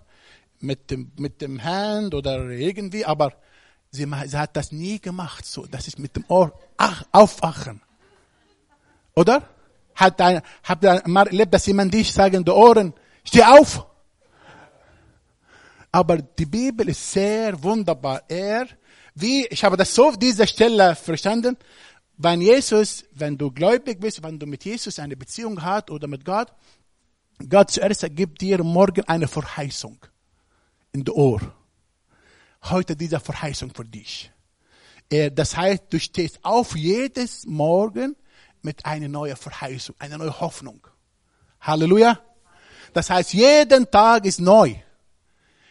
mit 0.61 0.89
dem, 0.89 1.11
mit 1.17 1.41
dem 1.41 1.61
Hand 1.61 2.13
oder 2.13 2.47
irgendwie, 2.47 3.03
aber 3.03 3.33
sie, 3.91 4.07
sie 4.25 4.37
hat 4.37 4.55
das 4.55 4.71
nie 4.71 5.01
gemacht, 5.01 5.45
so, 5.45 5.65
das 5.65 5.85
ist 5.85 5.99
mit 5.99 6.15
dem 6.15 6.23
Ohr 6.29 6.57
ach, 6.77 7.03
aufwachen. 7.11 7.81
Oder? 9.13 9.56
Hat 9.97 10.21
ein, 10.21 10.41
ihr 10.81 11.03
mal 11.07 11.25
erlebt, 11.25 11.53
dass 11.55 11.65
jemand 11.65 11.91
dich 11.91 12.13
sagt 12.13 12.35
in 12.35 12.45
die 12.45 12.51
Ohren, 12.51 12.93
steh 13.23 13.43
auf! 13.43 13.85
Aber 15.91 16.17
die 16.17 16.45
Bibel 16.45 16.87
ist 16.87 17.11
sehr 17.11 17.61
wunderbar. 17.63 18.21
Er, 18.27 18.67
wie, 19.15 19.47
ich 19.47 19.63
habe 19.63 19.75
das 19.75 19.95
so 19.95 20.09
auf 20.09 20.19
dieser 20.19 20.45
Stelle 20.45 20.95
verstanden, 20.95 21.57
wenn 22.17 22.41
Jesus, 22.41 23.05
wenn 23.13 23.37
du 23.39 23.49
gläubig 23.49 23.99
bist, 23.99 24.21
wenn 24.21 24.37
du 24.37 24.45
mit 24.45 24.63
Jesus 24.65 24.99
eine 24.99 25.17
Beziehung 25.17 25.63
hast 25.63 25.89
oder 25.89 26.07
mit 26.07 26.23
Gott, 26.23 26.53
Gott 27.49 27.71
zuerst 27.71 28.05
gibt 28.15 28.41
dir 28.41 28.63
morgen 28.63 29.03
eine 29.05 29.27
Verheißung 29.27 29.97
in 30.91 31.03
die 31.03 31.11
Ohr. 31.11 31.41
Heute 32.63 32.95
diese 32.95 33.19
Verheißung 33.19 33.73
für 33.73 33.85
dich. 33.85 34.31
Er, 35.09 35.31
das 35.31 35.57
heißt, 35.57 35.85
du 35.89 35.99
stehst 35.99 36.37
auf 36.43 36.75
jedes 36.75 37.45
Morgen 37.47 38.15
mit 38.67 38.85
einer 38.85 39.07
neuen 39.07 39.37
Verheißung, 39.37 39.95
einer 39.97 40.17
neuen 40.17 40.37
Hoffnung. 40.41 40.85
Halleluja. 41.61 42.19
Das 42.91 43.09
heißt, 43.09 43.31
jeden 43.33 43.89
Tag 43.89 44.25
ist 44.25 44.41
neu. 44.41 44.75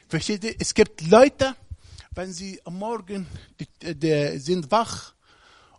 Versteht 0.08 0.44
ihr? 0.44 0.54
Es 0.58 0.72
gibt 0.72 1.02
Leute, 1.02 1.54
wenn 2.12 2.32
sie 2.32 2.58
am 2.64 2.78
Morgen 2.78 3.26
die, 3.60 3.94
die 3.94 4.38
sind 4.38 4.70
wach, 4.70 5.12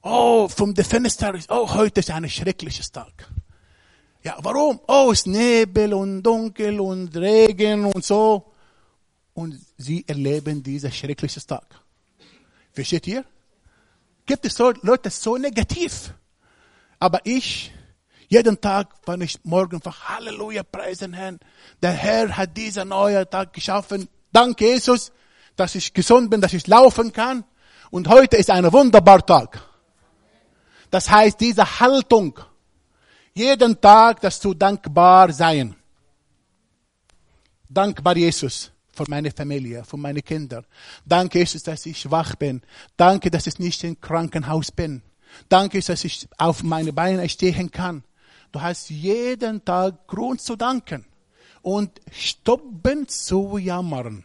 oh, 0.03 0.47
vom 0.47 0.75
Fenster 0.75 1.33
ist, 1.33 1.49
oh, 1.49 1.67
heute 1.73 2.01
ist 2.01 2.11
ein 2.11 2.29
schreckliches 2.29 2.91
Tag. 2.91 3.27
Ja, 4.21 4.37
warum? 4.43 4.79
Oh, 4.87 5.09
es 5.11 5.21
ist 5.21 5.27
Nebel 5.27 5.95
und 5.95 6.21
dunkel 6.21 6.79
und 6.79 7.17
Regen 7.17 7.85
und 7.85 8.05
so. 8.05 8.53
Und 9.33 9.59
sie 9.75 10.05
erleben 10.07 10.61
diesen 10.61 10.91
schrecklichen 10.91 11.41
Tag. 11.47 11.67
Versteht 12.73 13.07
ihr? 13.07 13.25
Gibt 14.23 14.45
es 14.45 14.59
Leute 14.59 15.09
so 15.09 15.35
negativ? 15.37 16.13
Aber 16.99 17.21
ich, 17.23 17.71
jeden 18.27 18.59
Tag, 18.59 18.93
wenn 19.05 19.21
ich 19.21 19.37
morgen 19.43 19.79
wach, 19.83 20.09
Halleluja, 20.09 20.63
preisen 20.63 21.13
Herrn. 21.13 21.39
Der 21.81 21.91
Herr 21.91 22.35
hat 22.35 22.57
diesen 22.57 22.89
neuen 22.89 23.29
Tag 23.29 23.53
geschaffen. 23.53 24.09
Dank 24.31 24.59
Jesus, 24.59 25.11
dass 25.55 25.75
ich 25.75 25.93
gesund 25.93 26.29
bin, 26.29 26.41
dass 26.41 26.53
ich 26.53 26.67
laufen 26.67 27.13
kann. 27.13 27.43
Und 27.89 28.07
heute 28.09 28.37
ist 28.37 28.49
ein 28.49 28.71
wunderbarer 28.71 29.25
Tag. 29.25 29.61
Das 30.89 31.09
heißt, 31.09 31.39
diese 31.39 31.79
Haltung, 31.79 32.39
jeden 33.33 33.79
Tag, 33.79 34.21
dass 34.21 34.39
du 34.39 34.53
dankbar 34.53 35.31
sein. 35.31 35.75
Dankbar 37.69 38.17
Jesus 38.17 38.71
für 38.93 39.05
meine 39.07 39.31
Familie, 39.31 39.83
für 39.83 39.97
meine 39.97 40.21
Kinder. 40.21 40.63
Danke 41.05 41.39
Jesus, 41.39 41.63
dass 41.63 41.85
ich 41.85 42.09
wach 42.09 42.35
bin. 42.35 42.61
Danke, 42.95 43.29
dass 43.29 43.45
ich 43.47 43.59
nicht 43.59 43.83
im 43.83 43.99
Krankenhaus 43.99 44.71
bin. 44.71 45.01
Danke, 45.49 45.79
dass 45.79 46.03
ich 46.03 46.27
auf 46.37 46.63
meine 46.63 46.93
Beine 46.93 47.27
stehen 47.29 47.71
kann. 47.71 48.03
Du 48.51 48.61
hast 48.61 48.89
jeden 48.89 49.63
Tag 49.63 50.07
Grund 50.07 50.41
zu 50.41 50.55
danken 50.55 51.05
und 51.61 51.99
stoppen 52.11 53.07
zu 53.07 53.57
jammern, 53.57 54.23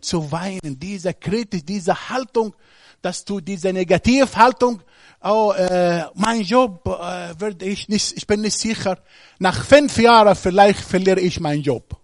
zu 0.00 0.30
weinen, 0.30 0.78
diese 0.78 1.14
Kritik, 1.14 1.66
diese 1.66 2.08
Haltung, 2.08 2.54
dass 3.02 3.24
du 3.24 3.40
diese 3.40 3.72
Negativhaltung, 3.72 4.82
oh, 5.22 5.52
äh, 5.52 6.04
mein 6.14 6.42
Job 6.42 6.86
äh, 6.86 7.38
werde 7.38 7.64
ich 7.64 7.88
nicht, 7.88 8.16
ich 8.16 8.26
bin 8.26 8.40
nicht 8.40 8.58
sicher. 8.58 8.98
Nach 9.38 9.64
fünf 9.64 9.98
Jahren 9.98 10.34
vielleicht 10.36 10.80
verliere 10.80 11.20
ich 11.20 11.40
meinen 11.40 11.62
Job. 11.62 12.00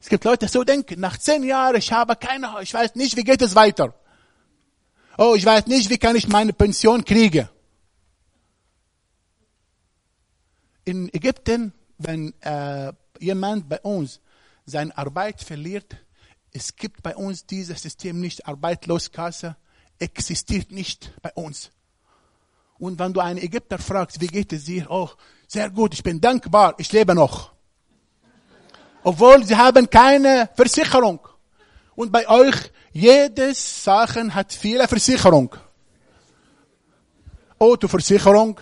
Es 0.00 0.08
gibt 0.08 0.24
Leute, 0.24 0.46
die 0.46 0.52
so 0.52 0.64
denken, 0.64 1.00
nach 1.00 1.18
zehn 1.18 1.42
Jahren, 1.44 1.76
ich 1.76 1.92
habe 1.92 2.16
keine, 2.16 2.54
ich 2.62 2.72
weiß 2.72 2.94
nicht, 2.94 3.16
wie 3.16 3.24
geht 3.24 3.42
es 3.42 3.54
weiter. 3.54 3.94
Oh, 5.20 5.34
ich 5.34 5.44
weiß 5.44 5.66
nicht, 5.66 5.90
wie 5.90 5.98
kann 5.98 6.14
ich 6.14 6.28
meine 6.28 6.52
Pension 6.52 7.04
kriegen. 7.04 7.48
In 10.84 11.12
Ägypten, 11.12 11.72
wenn 11.98 12.40
äh, 12.40 12.92
jemand 13.18 13.68
bei 13.68 13.80
uns 13.80 14.20
seine 14.64 14.96
Arbeit 14.96 15.42
verliert, 15.42 15.96
es 16.52 16.76
gibt 16.76 17.02
bei 17.02 17.16
uns 17.16 17.44
dieses 17.44 17.82
System 17.82 18.20
nicht, 18.20 18.46
Arbeitsloskasse 18.46 19.56
existiert 19.98 20.70
nicht 20.70 21.12
bei 21.20 21.32
uns. 21.34 21.72
Und 22.78 23.00
wenn 23.00 23.12
du 23.12 23.18
einen 23.18 23.40
Ägypter 23.40 23.78
fragst, 23.78 24.20
wie 24.20 24.28
geht 24.28 24.52
es 24.52 24.66
dir? 24.66 24.88
Oh, 24.88 25.10
sehr 25.48 25.68
gut, 25.68 25.94
ich 25.94 26.04
bin 26.04 26.20
dankbar, 26.20 26.76
ich 26.78 26.92
lebe 26.92 27.16
noch. 27.16 27.50
Obwohl 29.02 29.44
sie 29.44 29.56
haben 29.56 29.90
keine 29.90 30.48
Versicherung. 30.54 31.18
Und 31.96 32.12
bei 32.12 32.28
euch, 32.28 32.70
jedes 32.92 33.84
Sachen 33.84 34.34
hat 34.34 34.52
viele 34.52 34.86
Versicherung. 34.88 35.54
Autoversicherung, 37.58 38.60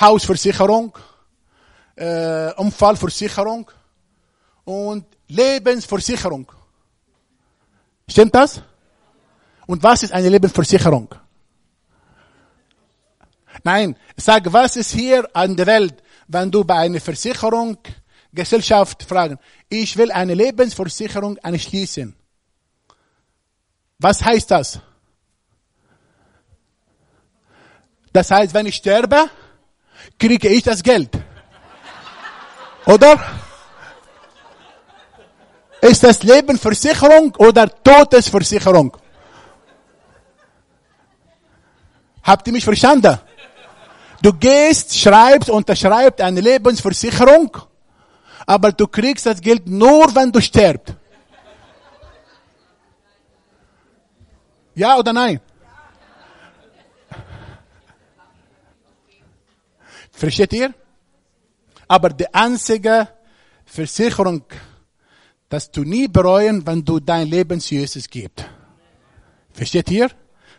Hausversicherung, 0.00 0.96
äh, 1.96 2.52
Unfallversicherung 2.54 3.70
und 4.64 5.06
Lebensversicherung. 5.28 6.50
Stimmt 8.08 8.34
das? 8.34 8.62
Und 9.66 9.82
was 9.82 10.02
ist 10.02 10.12
eine 10.12 10.28
Lebensversicherung? 10.28 11.14
Nein, 13.62 13.96
sag, 14.16 14.52
was 14.52 14.76
ist 14.76 14.92
hier 14.92 15.28
an 15.32 15.56
der 15.56 15.66
Welt, 15.66 16.02
wenn 16.28 16.50
du 16.50 16.64
bei 16.64 16.76
einer 16.76 17.00
Versicherung, 17.00 17.78
Gesellschaft 18.32 19.04
fragen, 19.04 19.38
ich 19.68 19.96
will 19.96 20.10
eine 20.10 20.34
Lebensversicherung 20.34 21.38
anschließen. 21.38 22.14
Was 24.04 24.22
heißt 24.22 24.50
das? 24.50 24.78
Das 28.12 28.30
heißt, 28.30 28.52
wenn 28.52 28.66
ich 28.66 28.74
sterbe, 28.74 29.30
kriege 30.18 30.46
ich 30.50 30.62
das 30.62 30.82
Geld. 30.82 31.08
Oder? 32.84 33.18
Ist 35.80 36.04
das 36.04 36.22
Lebensversicherung 36.22 37.34
oder 37.36 37.66
Todesversicherung? 37.82 38.94
Habt 42.24 42.46
ihr 42.46 42.52
mich 42.52 42.64
verstanden? 42.64 43.18
Du 44.20 44.34
gehst, 44.34 44.98
schreibst, 44.98 45.48
unterschreibst 45.48 46.20
eine 46.20 46.42
Lebensversicherung, 46.42 47.56
aber 48.44 48.70
du 48.70 48.86
kriegst 48.86 49.24
das 49.24 49.40
Geld 49.40 49.66
nur, 49.66 50.14
wenn 50.14 50.30
du 50.30 50.42
stirbst. 50.42 50.94
Ja 54.74 54.98
oder 54.98 55.12
nein? 55.12 55.40
Versteht 60.10 60.52
ihr? 60.52 60.72
Aber 61.88 62.10
die 62.10 62.32
einzige 62.32 63.08
Versicherung, 63.64 64.44
dass 65.48 65.70
du 65.70 65.82
nie 65.82 66.08
bereuen, 66.08 66.66
wenn 66.66 66.84
du 66.84 67.00
dein 67.00 67.28
Leben 67.28 67.60
zu 67.60 67.74
Jesus 67.74 68.08
gibst. 68.08 68.44
Versteht 69.52 69.90
ihr? 69.90 70.10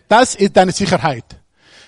Das 0.07 0.36
ist 0.36 0.55
deine 0.55 0.72
Sicherheit. 0.72 1.26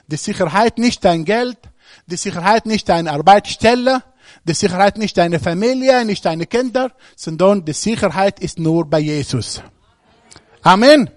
Die 0.07 0.17
Sicherheit 0.17 0.77
nicht 0.77 1.03
dein 1.05 1.23
Geld, 1.23 1.57
die 2.05 2.17
Sicherheit 2.17 2.65
nicht 2.65 2.89
deine 2.89 3.11
Arbeitsstelle, 3.11 4.03
die 4.43 4.53
Sicherheit 4.53 4.97
nicht 4.97 5.17
deine 5.17 5.39
Familie, 5.39 6.03
nicht 6.05 6.25
deine 6.25 6.45
Kinder, 6.45 6.91
sondern 7.15 7.63
die 7.63 7.73
Sicherheit 7.73 8.39
ist 8.39 8.59
nur 8.59 8.89
bei 8.89 8.99
Jesus. 8.99 9.61
Amen. 10.61 11.09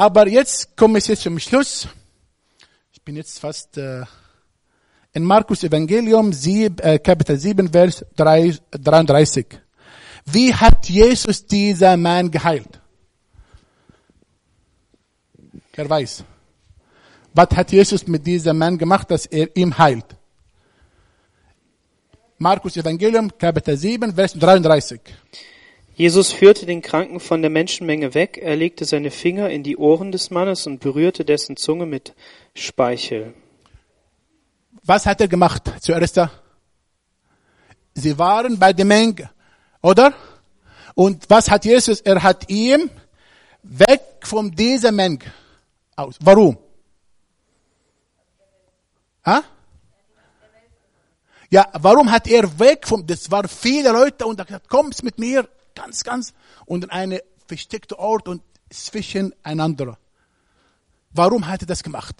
Aber 0.00 0.28
jetzt 0.28 0.76
komme 0.76 0.98
ich 0.98 1.08
jetzt 1.08 1.22
zum 1.22 1.40
Schluss. 1.40 1.88
Ich 2.92 3.02
bin 3.02 3.16
jetzt 3.16 3.40
fast 3.40 3.76
äh, 3.76 4.04
in 5.12 5.24
Markus 5.24 5.64
Evangelium 5.64 6.32
7, 6.32 6.78
äh, 6.78 7.00
Kapitel 7.00 7.36
7, 7.36 7.68
Vers 7.68 8.06
3, 8.14 8.58
33. 8.70 9.46
Wie 10.26 10.54
hat 10.54 10.88
Jesus 10.88 11.44
dieser 11.44 11.96
Mann 11.96 12.30
geheilt? 12.30 12.80
Wer 15.72 15.90
weiß? 15.90 16.22
Was 17.34 17.48
hat 17.56 17.72
Jesus 17.72 18.06
mit 18.06 18.24
diesem 18.24 18.56
Mann 18.56 18.78
gemacht, 18.78 19.10
dass 19.10 19.26
er 19.26 19.54
ihm 19.56 19.76
heilt? 19.76 20.06
Markus 22.38 22.76
Evangelium, 22.76 23.36
Kapitel 23.36 23.76
7, 23.76 24.14
Vers 24.14 24.34
33. 24.34 25.00
Jesus 25.98 26.30
führte 26.30 26.64
den 26.64 26.80
Kranken 26.80 27.18
von 27.18 27.42
der 27.42 27.50
Menschenmenge 27.50 28.14
weg, 28.14 28.38
er 28.40 28.54
legte 28.54 28.84
seine 28.84 29.10
Finger 29.10 29.50
in 29.50 29.64
die 29.64 29.76
Ohren 29.76 30.12
des 30.12 30.30
Mannes 30.30 30.64
und 30.68 30.78
berührte 30.78 31.24
dessen 31.24 31.56
Zunge 31.56 31.86
mit 31.86 32.14
Speichel. 32.54 33.34
Was 34.84 35.06
hat 35.06 35.20
er 35.20 35.26
gemacht 35.26 35.64
zuerst? 35.80 36.20
Sie 37.94 38.16
waren 38.16 38.56
bei 38.60 38.72
der 38.72 38.84
Menge, 38.84 39.28
oder? 39.82 40.14
Und 40.94 41.28
was 41.28 41.50
hat 41.50 41.64
Jesus? 41.64 42.00
Er 42.02 42.22
hat 42.22 42.48
ihm 42.48 42.88
weg 43.64 44.20
von 44.22 44.52
dieser 44.52 44.92
Menge 44.92 45.24
aus. 45.96 46.14
Warum? 46.20 46.56
Ha? 49.26 49.42
Ja, 51.50 51.66
warum 51.72 52.08
hat 52.08 52.28
er 52.28 52.56
weg 52.60 52.86
vom, 52.86 53.04
das 53.04 53.28
waren 53.32 53.48
viele 53.48 53.90
Leute 53.90 54.26
und 54.26 54.38
er 54.38 54.42
hat 54.42 54.46
gesagt, 54.46 54.68
kommst 54.68 55.02
mit 55.02 55.18
mir, 55.18 55.48
ganz, 55.78 56.02
ganz, 56.02 56.34
und 56.66 56.90
eine 56.90 57.22
versteckte 57.46 57.98
Ort 57.98 58.28
und 58.28 58.42
zwischen 58.70 59.34
einander. 59.42 59.96
Warum 61.10 61.46
hat 61.46 61.62
er 61.62 61.66
das 61.66 61.82
gemacht? 61.82 62.16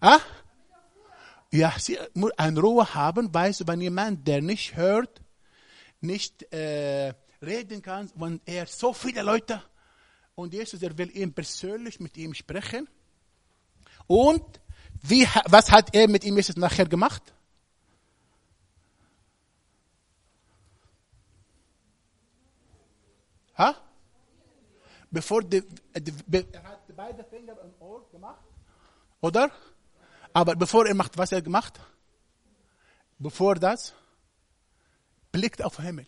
Ah? 0.00 0.20
Ja, 1.50 1.74
sie 1.78 1.98
muss 2.14 2.32
eine 2.36 2.60
Ruhe 2.60 2.94
haben, 2.94 3.32
weißt 3.32 3.60
du, 3.60 3.66
wenn 3.66 3.80
jemand, 3.80 4.26
der 4.26 4.42
nicht 4.42 4.76
hört, 4.76 5.20
nicht 6.00 6.42
äh, 6.52 7.14
reden 7.42 7.82
kann, 7.82 8.10
wenn 8.14 8.40
er 8.44 8.66
so 8.66 8.92
viele 8.92 9.22
Leute 9.22 9.62
und 10.34 10.52
Jesus, 10.52 10.82
er 10.82 10.96
will 10.96 11.10
ihm 11.16 11.32
persönlich 11.32 12.00
mit 12.00 12.16
ihm 12.16 12.34
sprechen. 12.34 12.88
Und 14.06 14.60
wie, 15.02 15.26
was 15.46 15.70
hat 15.70 15.94
er 15.94 16.08
mit 16.08 16.24
ihm 16.24 16.36
Jesus 16.36 16.56
nachher 16.56 16.86
gemacht? 16.86 17.22
Ha? 23.58 23.74
Bevor 25.10 25.42
die, 25.42 25.62
die, 25.96 26.46
er 26.52 26.62
hat 26.62 26.96
beide 26.96 27.24
Finger 27.24 27.56
im 27.62 27.72
Ohr 27.80 28.08
gemacht, 28.10 28.44
oder? 29.20 29.50
Aber 30.32 30.54
bevor 30.54 30.86
er 30.86 30.94
macht, 30.94 31.16
was 31.16 31.32
er 31.32 31.42
gemacht? 31.42 31.80
Bevor 33.18 33.56
das, 33.56 33.94
blickt 35.32 35.62
auf 35.62 35.76
den 35.76 35.86
Himmel. 35.86 36.06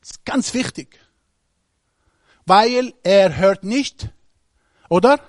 Das 0.00 0.10
ist 0.10 0.24
ganz 0.24 0.52
wichtig. 0.54 0.98
Weil 2.44 2.92
er 3.02 3.36
hört 3.36 3.64
nicht, 3.64 4.10
oder? 4.88 5.20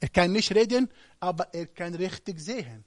Er 0.00 0.08
kann 0.08 0.32
nicht 0.32 0.54
reden, 0.54 0.90
aber 1.20 1.52
er 1.54 1.66
kann 1.66 1.94
richtig 1.94 2.40
sehen. 2.40 2.85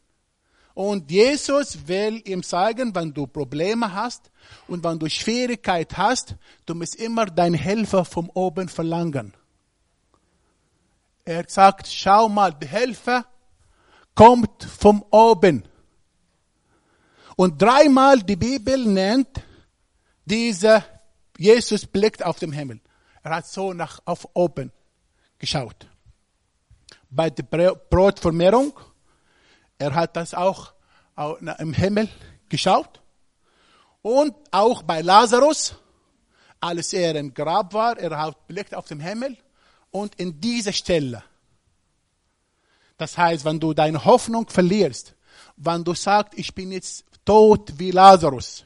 Und 0.80 1.12
Jesus 1.12 1.78
will 1.90 2.22
ihm 2.24 2.42
sagen, 2.42 2.96
wenn 2.96 3.14
du 3.14 3.28
Probleme 3.28 3.94
hast 3.94 4.32
und 4.66 4.82
wenn 4.82 4.98
du 4.98 5.10
Schwierigkeit 5.10 5.98
hast, 5.98 6.36
du 6.66 6.74
musst 6.74 6.96
immer 6.96 7.26
deinen 7.26 7.56
Helfer 7.56 8.06
vom 8.06 8.30
oben 8.30 8.70
verlangen. 8.70 9.34
Er 11.26 11.44
sagt, 11.50 11.86
schau 11.88 12.30
mal, 12.30 12.54
die 12.54 12.66
Helfer 12.66 13.26
kommt 14.16 14.64
vom 14.64 15.04
oben. 15.12 15.68
Und 17.36 17.62
dreimal 17.62 18.22
die 18.22 18.38
Bibel 18.38 18.86
nennt 18.86 19.42
diese 20.24 20.82
Jesus 21.38 21.86
blickt 21.86 22.24
auf 22.24 22.40
den 22.40 22.54
Himmel. 22.54 22.80
Er 23.22 23.36
hat 23.36 23.48
so 23.48 23.74
nach 23.74 24.00
auf 24.06 24.30
oben 24.34 24.72
geschaut. 25.40 25.90
Bei 27.10 27.30
der 27.30 27.44
Brotvermehrung, 27.44 28.72
er 29.80 29.96
hat 29.96 30.16
das 30.16 30.34
auch 30.34 30.74
im 31.58 31.74
Himmel 31.74 32.08
geschaut. 32.50 33.02
Und 34.02 34.36
auch 34.52 34.84
bei 34.84 35.02
Lazarus, 35.02 35.76
als 36.60 36.94
er 36.94 37.16
im 37.16 37.34
Grab 37.34 37.74
war, 37.74 37.98
er 37.98 38.18
hat 38.18 38.48
blickt 38.48 38.76
auf 38.76 38.88
den 38.88 39.00
Himmel 39.00 39.38
und 39.92 40.16
in 40.16 40.40
diese 40.40 40.72
Stelle. 40.72 41.24
Das 42.98 43.18
heißt, 43.18 43.46
wenn 43.46 43.60
du 43.60 43.74
deine 43.74 44.04
Hoffnung 44.04 44.48
verlierst, 44.48 45.16
wenn 45.56 45.84
du 45.84 45.94
sagst, 45.94 46.38
ich 46.38 46.54
bin 46.54 46.72
jetzt 46.72 47.06
tot 47.26 47.74
wie 47.78 47.92
Lazarus, 47.92 48.66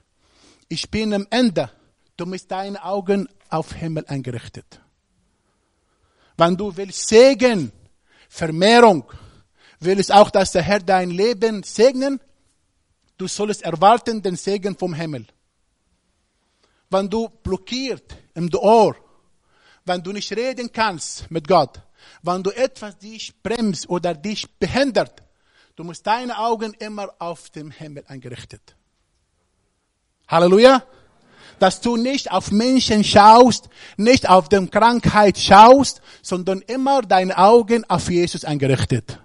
ich 0.68 0.89
bin 0.89 1.14
am 1.14 1.28
Ende, 1.30 1.70
du 2.18 2.26
musst 2.26 2.51
deine 2.51 2.84
Augen 2.84 3.30
auf 3.49 3.74
Himmel 3.74 4.05
eingerichtet. 4.07 4.82
Wenn 6.38 6.57
du 6.57 6.76
willst 6.76 7.07
Segen, 7.07 7.72
Vermehrung, 8.28 9.05
willst 9.84 10.12
auch, 10.12 10.30
dass 10.30 10.52
der 10.52 10.62
Herr 10.62 10.80
dein 10.80 11.10
Leben 11.10 11.64
segnen, 11.64 12.20
du 13.18 13.28
sollst 13.28 13.64
erwarten 13.64 14.22
den 14.22 14.36
Segen 14.36 14.78
vom 14.78 14.94
Himmel. 14.94 15.26
Wenn 16.90 17.10
du 17.10 17.30
blockiert 17.30 18.16
im 18.36 18.50
Ohr, 18.54 18.96
wenn 19.86 20.04
du 20.04 20.12
nicht 20.12 20.32
reden 20.32 20.72
kannst 20.72 21.30
mit 21.32 21.48
Gott, 21.48 21.82
wenn 22.22 22.44
du 22.44 22.52
etwas 22.52 22.98
dich 22.98 23.34
bremst 23.42 23.90
oder 23.90 24.14
dich 24.14 24.50
behindert, 24.60 25.24
du 25.76 25.84
musst 25.84 26.06
deine 26.06 26.38
Augen 26.38 26.74
immer 26.80 27.14
auf 27.20 27.50
den 27.50 27.72
Himmel 27.72 28.04
eingerichtet. 28.08 28.76
Halleluja. 30.28 30.84
Dass 31.60 31.80
du 31.80 31.96
nicht 31.96 32.32
auf 32.32 32.52
Menschen 32.52 33.04
schaust, 33.04 33.70
nicht 33.96 34.28
auf 34.28 34.50
die 34.50 34.68
Krankheit 34.68 35.38
schaust, 35.38 36.02
sondern 36.22 36.62
immer 36.62 37.02
deine 37.04 37.38
Augen 37.38 37.86
auf 37.90 38.10
Jesus 38.10 38.44
eingerichtet. 38.44 39.20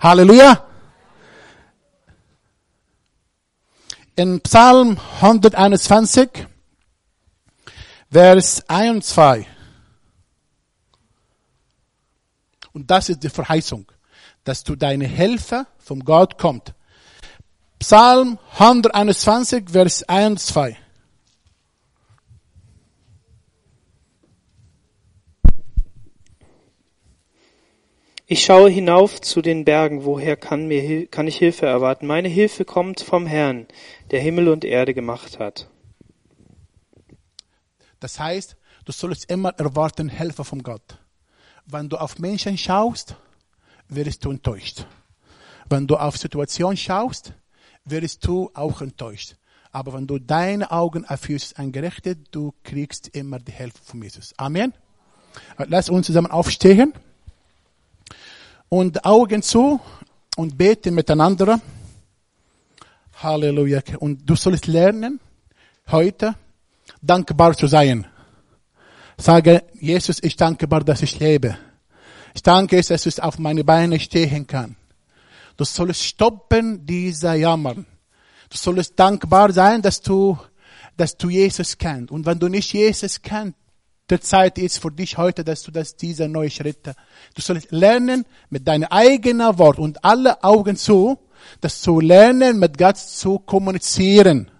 Halleluja. 0.00 0.66
In 4.16 4.40
Psalm 4.40 4.98
121, 5.20 6.46
Vers 8.10 8.64
1 8.68 8.90
und 8.90 9.04
2. 9.04 9.46
Und 12.72 12.90
das 12.90 13.10
ist 13.10 13.22
die 13.22 13.28
Verheißung, 13.28 13.92
dass 14.44 14.64
du 14.64 14.74
deine 14.74 15.06
Hilfe 15.06 15.66
vom 15.78 16.02
Gott 16.02 16.38
kommt. 16.38 16.74
Psalm 17.78 18.38
121, 18.58 19.68
Vers 19.70 20.02
1 20.04 20.30
und 20.30 20.40
2. 20.40 20.76
Ich 28.32 28.44
schaue 28.44 28.70
hinauf 28.70 29.20
zu 29.20 29.42
den 29.42 29.64
Bergen, 29.64 30.04
woher 30.04 30.36
kann, 30.36 30.68
mir, 30.68 31.08
kann 31.08 31.26
ich 31.26 31.36
Hilfe 31.36 31.66
erwarten? 31.66 32.06
Meine 32.06 32.28
Hilfe 32.28 32.64
kommt 32.64 33.00
vom 33.00 33.26
Herrn, 33.26 33.66
der 34.12 34.20
Himmel 34.20 34.46
und 34.46 34.64
Erde 34.64 34.94
gemacht 34.94 35.40
hat. 35.40 35.68
Das 37.98 38.20
heißt, 38.20 38.54
du 38.84 38.92
sollst 38.92 39.28
immer 39.32 39.48
erwarten 39.58 40.08
Hilfe 40.08 40.44
von 40.44 40.62
Gott. 40.62 41.00
Wenn 41.66 41.88
du 41.88 41.96
auf 41.96 42.20
Menschen 42.20 42.56
schaust, 42.56 43.16
wirst 43.88 44.24
du 44.24 44.30
enttäuscht. 44.30 44.86
Wenn 45.68 45.88
du 45.88 45.96
auf 45.96 46.16
Situationen 46.16 46.76
schaust, 46.76 47.32
wirst 47.84 48.24
du 48.24 48.48
auch 48.54 48.80
enttäuscht. 48.80 49.34
Aber 49.72 49.92
wenn 49.92 50.06
du 50.06 50.20
deine 50.20 50.70
Augen 50.70 51.04
auf 51.04 51.28
Jesus 51.28 51.54
eingerichtet, 51.54 52.28
du 52.30 52.54
kriegst 52.62 53.08
immer 53.08 53.40
die 53.40 53.50
Hilfe 53.50 53.80
von 53.82 54.00
Jesus. 54.00 54.32
Amen. 54.36 54.72
Lass 55.58 55.90
uns 55.90 56.06
zusammen 56.06 56.30
aufstehen 56.30 56.94
und 58.70 59.04
Augen 59.04 59.42
zu 59.42 59.80
und 60.36 60.56
beten 60.56 60.94
miteinander. 60.94 61.60
Halleluja. 63.22 63.82
Und 63.98 64.22
du 64.24 64.34
sollst 64.34 64.66
lernen, 64.66 65.20
heute 65.90 66.34
dankbar 67.02 67.54
zu 67.54 67.66
sein. 67.66 68.06
Sage, 69.18 69.64
Jesus, 69.78 70.22
ich 70.22 70.36
dankbar, 70.36 70.82
dass 70.82 71.02
ich 71.02 71.18
lebe. 71.18 71.58
Ich 72.32 72.42
danke, 72.42 72.80
dass 72.80 73.04
ich 73.04 73.22
auf 73.22 73.38
meine 73.38 73.64
Beine 73.64 74.00
stehen 74.00 74.46
kann. 74.46 74.76
Du 75.56 75.64
sollst 75.64 76.04
stoppen 76.04 76.86
dieser 76.86 77.34
Jammern. 77.34 77.84
Du 78.48 78.56
sollst 78.56 78.98
dankbar 78.98 79.52
sein, 79.52 79.82
dass 79.82 80.00
du, 80.00 80.38
dass 80.96 81.16
du 81.16 81.28
Jesus 81.28 81.76
kennst. 81.76 82.12
Und 82.12 82.24
wenn 82.24 82.38
du 82.38 82.48
nicht 82.48 82.72
Jesus 82.72 83.20
kennst, 83.20 83.56
der 84.10 84.20
Zeit 84.20 84.58
ist 84.58 84.78
für 84.78 84.90
dich 84.90 85.16
heute, 85.16 85.44
dass 85.44 85.62
du 85.62 85.70
das, 85.70 85.96
diese 85.96 86.28
neue 86.28 86.50
Schritte, 86.50 86.94
du 87.34 87.40
sollst 87.40 87.70
lernen 87.70 88.24
mit 88.48 88.66
deinem 88.66 88.88
eigenen 88.90 89.58
Wort 89.58 89.78
und 89.78 90.04
alle 90.04 90.42
Augen 90.42 90.76
zu, 90.76 91.18
dass 91.60 91.80
du 91.82 92.00
lernen, 92.00 92.58
mit 92.58 92.76
Gott 92.76 92.98
zu 92.98 93.38
kommunizieren. 93.38 94.50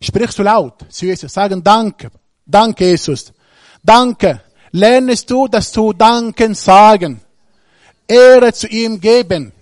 Sprich 0.00 0.30
so 0.30 0.42
laut 0.42 0.84
zu 0.90 1.06
Jesus, 1.06 1.32
sagen 1.32 1.62
Danke, 1.62 2.10
Danke 2.46 2.90
Jesus, 2.90 3.32
Danke. 3.82 4.42
Lernst 4.72 5.30
du, 5.30 5.48
dass 5.48 5.72
du 5.72 5.92
Danken 5.92 6.54
sagen, 6.54 7.20
Ehre 8.06 8.52
zu 8.52 8.66
ihm 8.68 9.00
geben. 9.00 9.52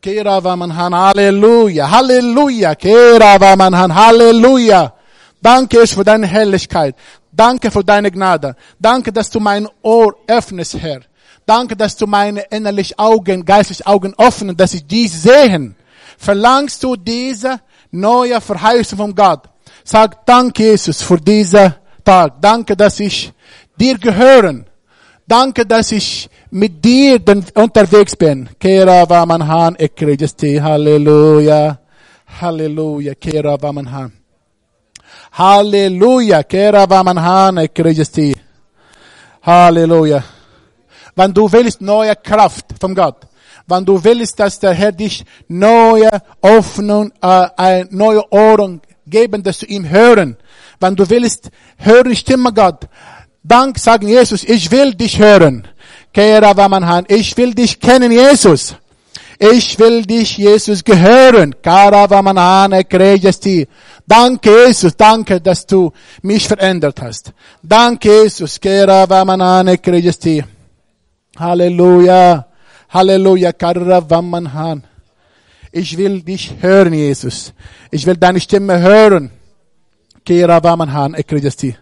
Kera 0.00 0.42
Vamanhan, 0.42 0.94
Halleluja, 0.94 1.90
Halleluja, 1.90 2.74
Kera 2.74 3.40
Vamanhan, 3.40 3.94
Halleluja. 3.94 4.92
Danke 5.40 5.78
Jesus 5.78 5.94
für 5.94 6.04
deine 6.04 6.26
Herrlichkeit. 6.26 6.94
Danke 7.34 7.70
für 7.70 7.82
deine 7.82 8.10
Gnade. 8.10 8.54
Danke, 8.78 9.12
dass 9.12 9.30
du 9.30 9.40
mein 9.40 9.68
Ohr 9.82 10.14
öffnest, 10.26 10.78
Herr. 10.78 11.00
Danke, 11.46 11.76
dass 11.76 11.96
du 11.96 12.06
meine 12.06 12.42
innerlichen 12.50 12.98
Augen, 12.98 13.44
geistlichen 13.44 13.86
Augen 13.86 14.14
öffnen, 14.16 14.56
dass 14.56 14.74
ich 14.74 14.86
dies 14.86 15.22
sehen. 15.22 15.74
Verlangst 16.16 16.82
du 16.82 16.96
diese 16.96 17.60
neue 17.90 18.40
Verheißung 18.40 18.98
von 18.98 19.14
Gott? 19.14 19.42
Sag 19.84 20.24
Danke, 20.24 20.62
Jesus, 20.62 21.02
für 21.02 21.18
diesen 21.18 21.74
Tag. 22.04 22.40
Danke, 22.40 22.76
dass 22.76 23.00
ich 23.00 23.32
dir 23.76 23.98
gehören. 23.98 24.64
Danke, 25.26 25.66
dass 25.66 25.92
ich 25.92 26.28
mit 26.50 26.84
dir 26.84 27.20
unterwegs 27.54 28.14
bin. 28.16 28.48
Kera 28.58 29.08
Vamanhan 29.08 29.74
Ekrejesti. 29.76 30.56
Halleluja. 30.56 31.56
Halleluja. 31.56 31.78
Halleluja. 32.40 33.14
Kera 33.14 33.60
Vamanhan 33.60 34.04
Ekrejesti. 34.04 34.23
Halleluja. 39.42 40.22
Wenn 41.16 41.34
du 41.34 41.50
willst 41.50 41.80
neue 41.80 42.14
Kraft 42.14 42.66
von 42.80 42.94
Gott, 42.94 43.26
wenn 43.66 43.84
du 43.84 44.02
willst, 44.02 44.38
dass 44.38 44.60
der 44.60 44.74
Herr 44.74 44.92
dich 44.92 45.24
neue 45.48 46.08
Öffnung, 46.40 47.12
äh, 47.20 47.46
äh, 47.56 47.84
neue 47.90 48.22
Ohren 48.32 48.80
geben, 49.06 49.42
dass 49.42 49.58
du 49.58 49.66
ihm 49.66 49.88
hören, 49.88 50.36
wenn 50.78 50.94
du 50.94 51.08
willst, 51.10 51.50
höre 51.78 52.14
Stimme 52.14 52.52
Gott, 52.52 52.88
Dank 53.42 53.78
sagen 53.78 54.08
Jesus, 54.08 54.44
ich 54.44 54.70
will 54.70 54.94
dich 54.94 55.18
hören. 55.18 55.66
Kera 56.12 56.56
Vamanhan, 56.56 57.04
ich 57.08 57.36
will 57.36 57.54
dich 57.54 57.78
kennen, 57.80 58.10
Jesus. 58.12 58.76
Ich 59.38 59.78
will 59.78 60.02
dich, 60.02 60.38
Jesus, 60.38 60.84
gehören. 60.84 61.54
Kara 61.62 62.08
Vamanhan, 62.08 62.72
Ekrejesti. 62.72 63.66
Danke, 64.06 64.50
Jesus, 64.66 64.96
danke, 64.96 65.40
dass 65.40 65.66
du 65.66 65.92
mich 66.22 66.46
verändert 66.46 67.00
hast. 67.02 67.32
Danke, 67.62 68.22
Jesus, 68.22 68.60
Kera 68.60 69.08
Vamanhan, 69.08 69.68
Ekrejesti. 69.68 70.44
Halleluja. 71.38 72.46
Halleluja, 72.90 73.52
Kara 73.52 74.08
Vamanhan. 74.08 74.84
Ich 75.72 75.96
will 75.96 76.22
dich 76.22 76.54
hören, 76.60 76.94
Jesus. 76.94 77.52
Ich 77.90 78.06
will 78.06 78.16
deine 78.16 78.40
Stimme 78.40 78.78
hören. 78.78 79.30
Kera 80.24 80.62
Vamanhan, 80.62 81.14
Ekrejesti. 81.14 81.76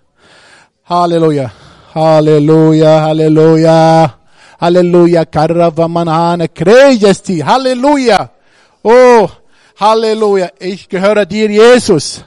Halleluja. 0.88 1.52
Halleluja, 1.94 3.02
Halleluja. 3.02 4.21
Halleluja, 4.62 5.24
Karavamanane, 5.24 6.46
Krejesti, 6.48 7.40
Halleluja. 7.40 8.28
Oh, 8.84 9.28
Halleluja. 9.80 10.50
Ich 10.60 10.88
gehöre 10.88 11.26
dir, 11.26 11.50
Jesus. 11.50 12.24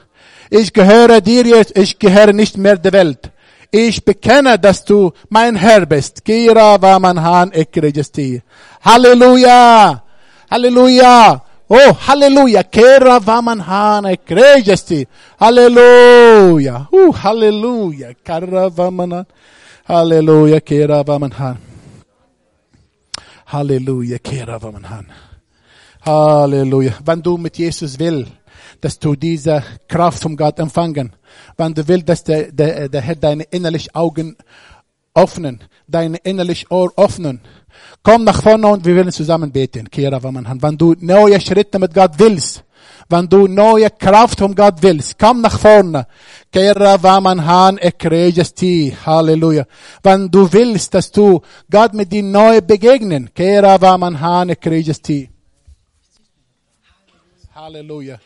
Ich 0.50 0.70
gehöre 0.70 1.22
dir, 1.22 1.44
Jesus. 1.46 1.72
Ich 1.74 1.98
gehöre 1.98 2.34
nicht 2.34 2.58
mehr 2.58 2.76
der 2.76 2.92
Welt. 2.92 3.30
Ich 3.70 4.04
bekenne, 4.04 4.58
dass 4.58 4.84
du 4.84 5.12
mein 5.30 5.56
Herr 5.56 5.86
bist. 5.86 6.24
Kira 6.26 6.80
Vamanhan 6.80 7.52
Ekrejesti. 7.52 8.42
Halleluja. 8.84 10.02
Halleluja. 10.50 11.42
Oh, 11.68 11.96
Halleluja. 12.06 12.62
Kera 12.64 13.18
Vamanhan 13.18 14.04
Ekrejesti. 14.04 15.08
Halleluja. 15.40 16.86
Uh, 16.92 17.14
Halleluja. 17.14 18.14
Kara 18.22 18.68
Vamanhan. 18.76 19.26
Halleluja. 19.88 20.60
Kera 20.60 21.02
Vamanhan. 21.02 21.65
Halleluja, 23.46 24.18
Kera 24.18 24.60
Vamanhan. 24.60 25.06
Halleluja. 26.04 26.94
Wenn 27.04 27.22
du 27.22 27.36
mit 27.36 27.56
Jesus 27.58 27.98
will, 27.98 28.26
dass 28.80 28.98
du 28.98 29.14
diese 29.14 29.62
Kraft 29.88 30.22
von 30.22 30.36
Gott 30.36 30.58
empfangen, 30.58 31.12
wenn 31.56 31.72
du 31.72 31.86
willst, 31.86 32.08
dass 32.08 32.24
der, 32.24 32.50
der, 32.50 32.88
der 32.88 33.00
Herr 33.00 33.14
deine 33.14 33.44
innerlichen 33.44 33.94
Augen 33.94 34.36
öffnen, 35.14 35.60
deine 35.86 36.18
innerlichen 36.18 36.68
Ohr 36.70 36.92
öffnen, 36.96 37.40
komm 38.02 38.24
nach 38.24 38.42
vorne 38.42 38.66
und 38.66 38.84
wir 38.84 38.96
werden 38.96 39.12
zusammen 39.12 39.52
beten, 39.52 39.88
Kera 39.90 40.20
Vamanhan. 40.20 40.60
Wenn 40.60 40.76
du 40.76 40.96
neue 40.98 41.40
Schritte 41.40 41.78
mit 41.78 41.94
Gott 41.94 42.18
willst, 42.18 42.64
wenn 43.08 43.28
du 43.28 43.46
neue 43.46 43.90
Kraft 43.90 44.40
von 44.40 44.54
Gott 44.54 44.82
willst, 44.82 45.18
komm 45.18 45.40
nach 45.40 45.58
vorne. 45.58 46.06
Kera 46.52 47.00
Vamanhan 47.00 47.78
Ekrejesti. 47.78 48.96
Halleluja. 49.06 49.64
Wenn 50.02 50.28
du 50.30 50.52
willst, 50.52 50.94
dass 50.94 51.12
du 51.12 51.40
Gott 51.70 51.94
mit 51.94 52.10
dir 52.10 52.22
neu 52.22 52.60
begegnen, 52.60 53.30
Kera 53.32 53.80
Vamanhan 53.80 54.48
Ekrejesti. 54.50 55.30
Halleluja. 57.54 58.18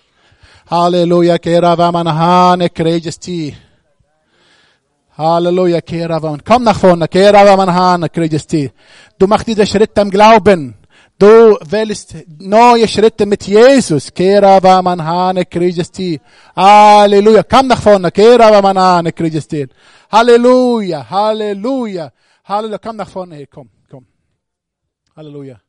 Halleluja. 0.70 1.38
Kera 1.38 1.76
Vamanhan 1.76 2.62
Ekrejesti. 2.62 3.56
Halleluja. 5.18 5.80
Kera 5.82 6.22
Vaman. 6.22 6.42
Komm 6.42 6.64
nach 6.64 6.78
vorne. 6.78 7.06
Kera 7.08 7.44
Vamanhan 7.44 8.04
Ekrejesti. 8.04 8.70
Du 9.18 9.26
machst 9.26 9.46
diese 9.46 9.66
Schritte 9.66 10.00
im 10.00 10.10
Glauben. 10.10 10.79
Du 11.20 11.58
willst 11.60 12.16
neue 12.38 12.88
Schritte 12.88 13.26
mit 13.26 13.46
Jesus. 13.46 14.10
Kera 14.10 14.58
va 14.62 14.80
manhane 14.80 15.44
Christi. 15.44 16.18
Halleluja. 16.56 17.42
Komm 17.42 17.66
nach 17.66 17.82
vorne. 17.82 18.10
Kera 18.10 18.50
va 18.50 18.62
manhane 18.62 19.12
Christi. 19.12 19.68
Halleluja. 20.10 21.02
Halleluja. 21.10 22.10
Halleluja. 22.44 22.78
Komm 22.78 22.96
nach 22.96 23.10
vorne. 23.10 23.46
Komm, 23.48 23.68
komm. 23.90 24.06
Halleluja. 25.14 25.60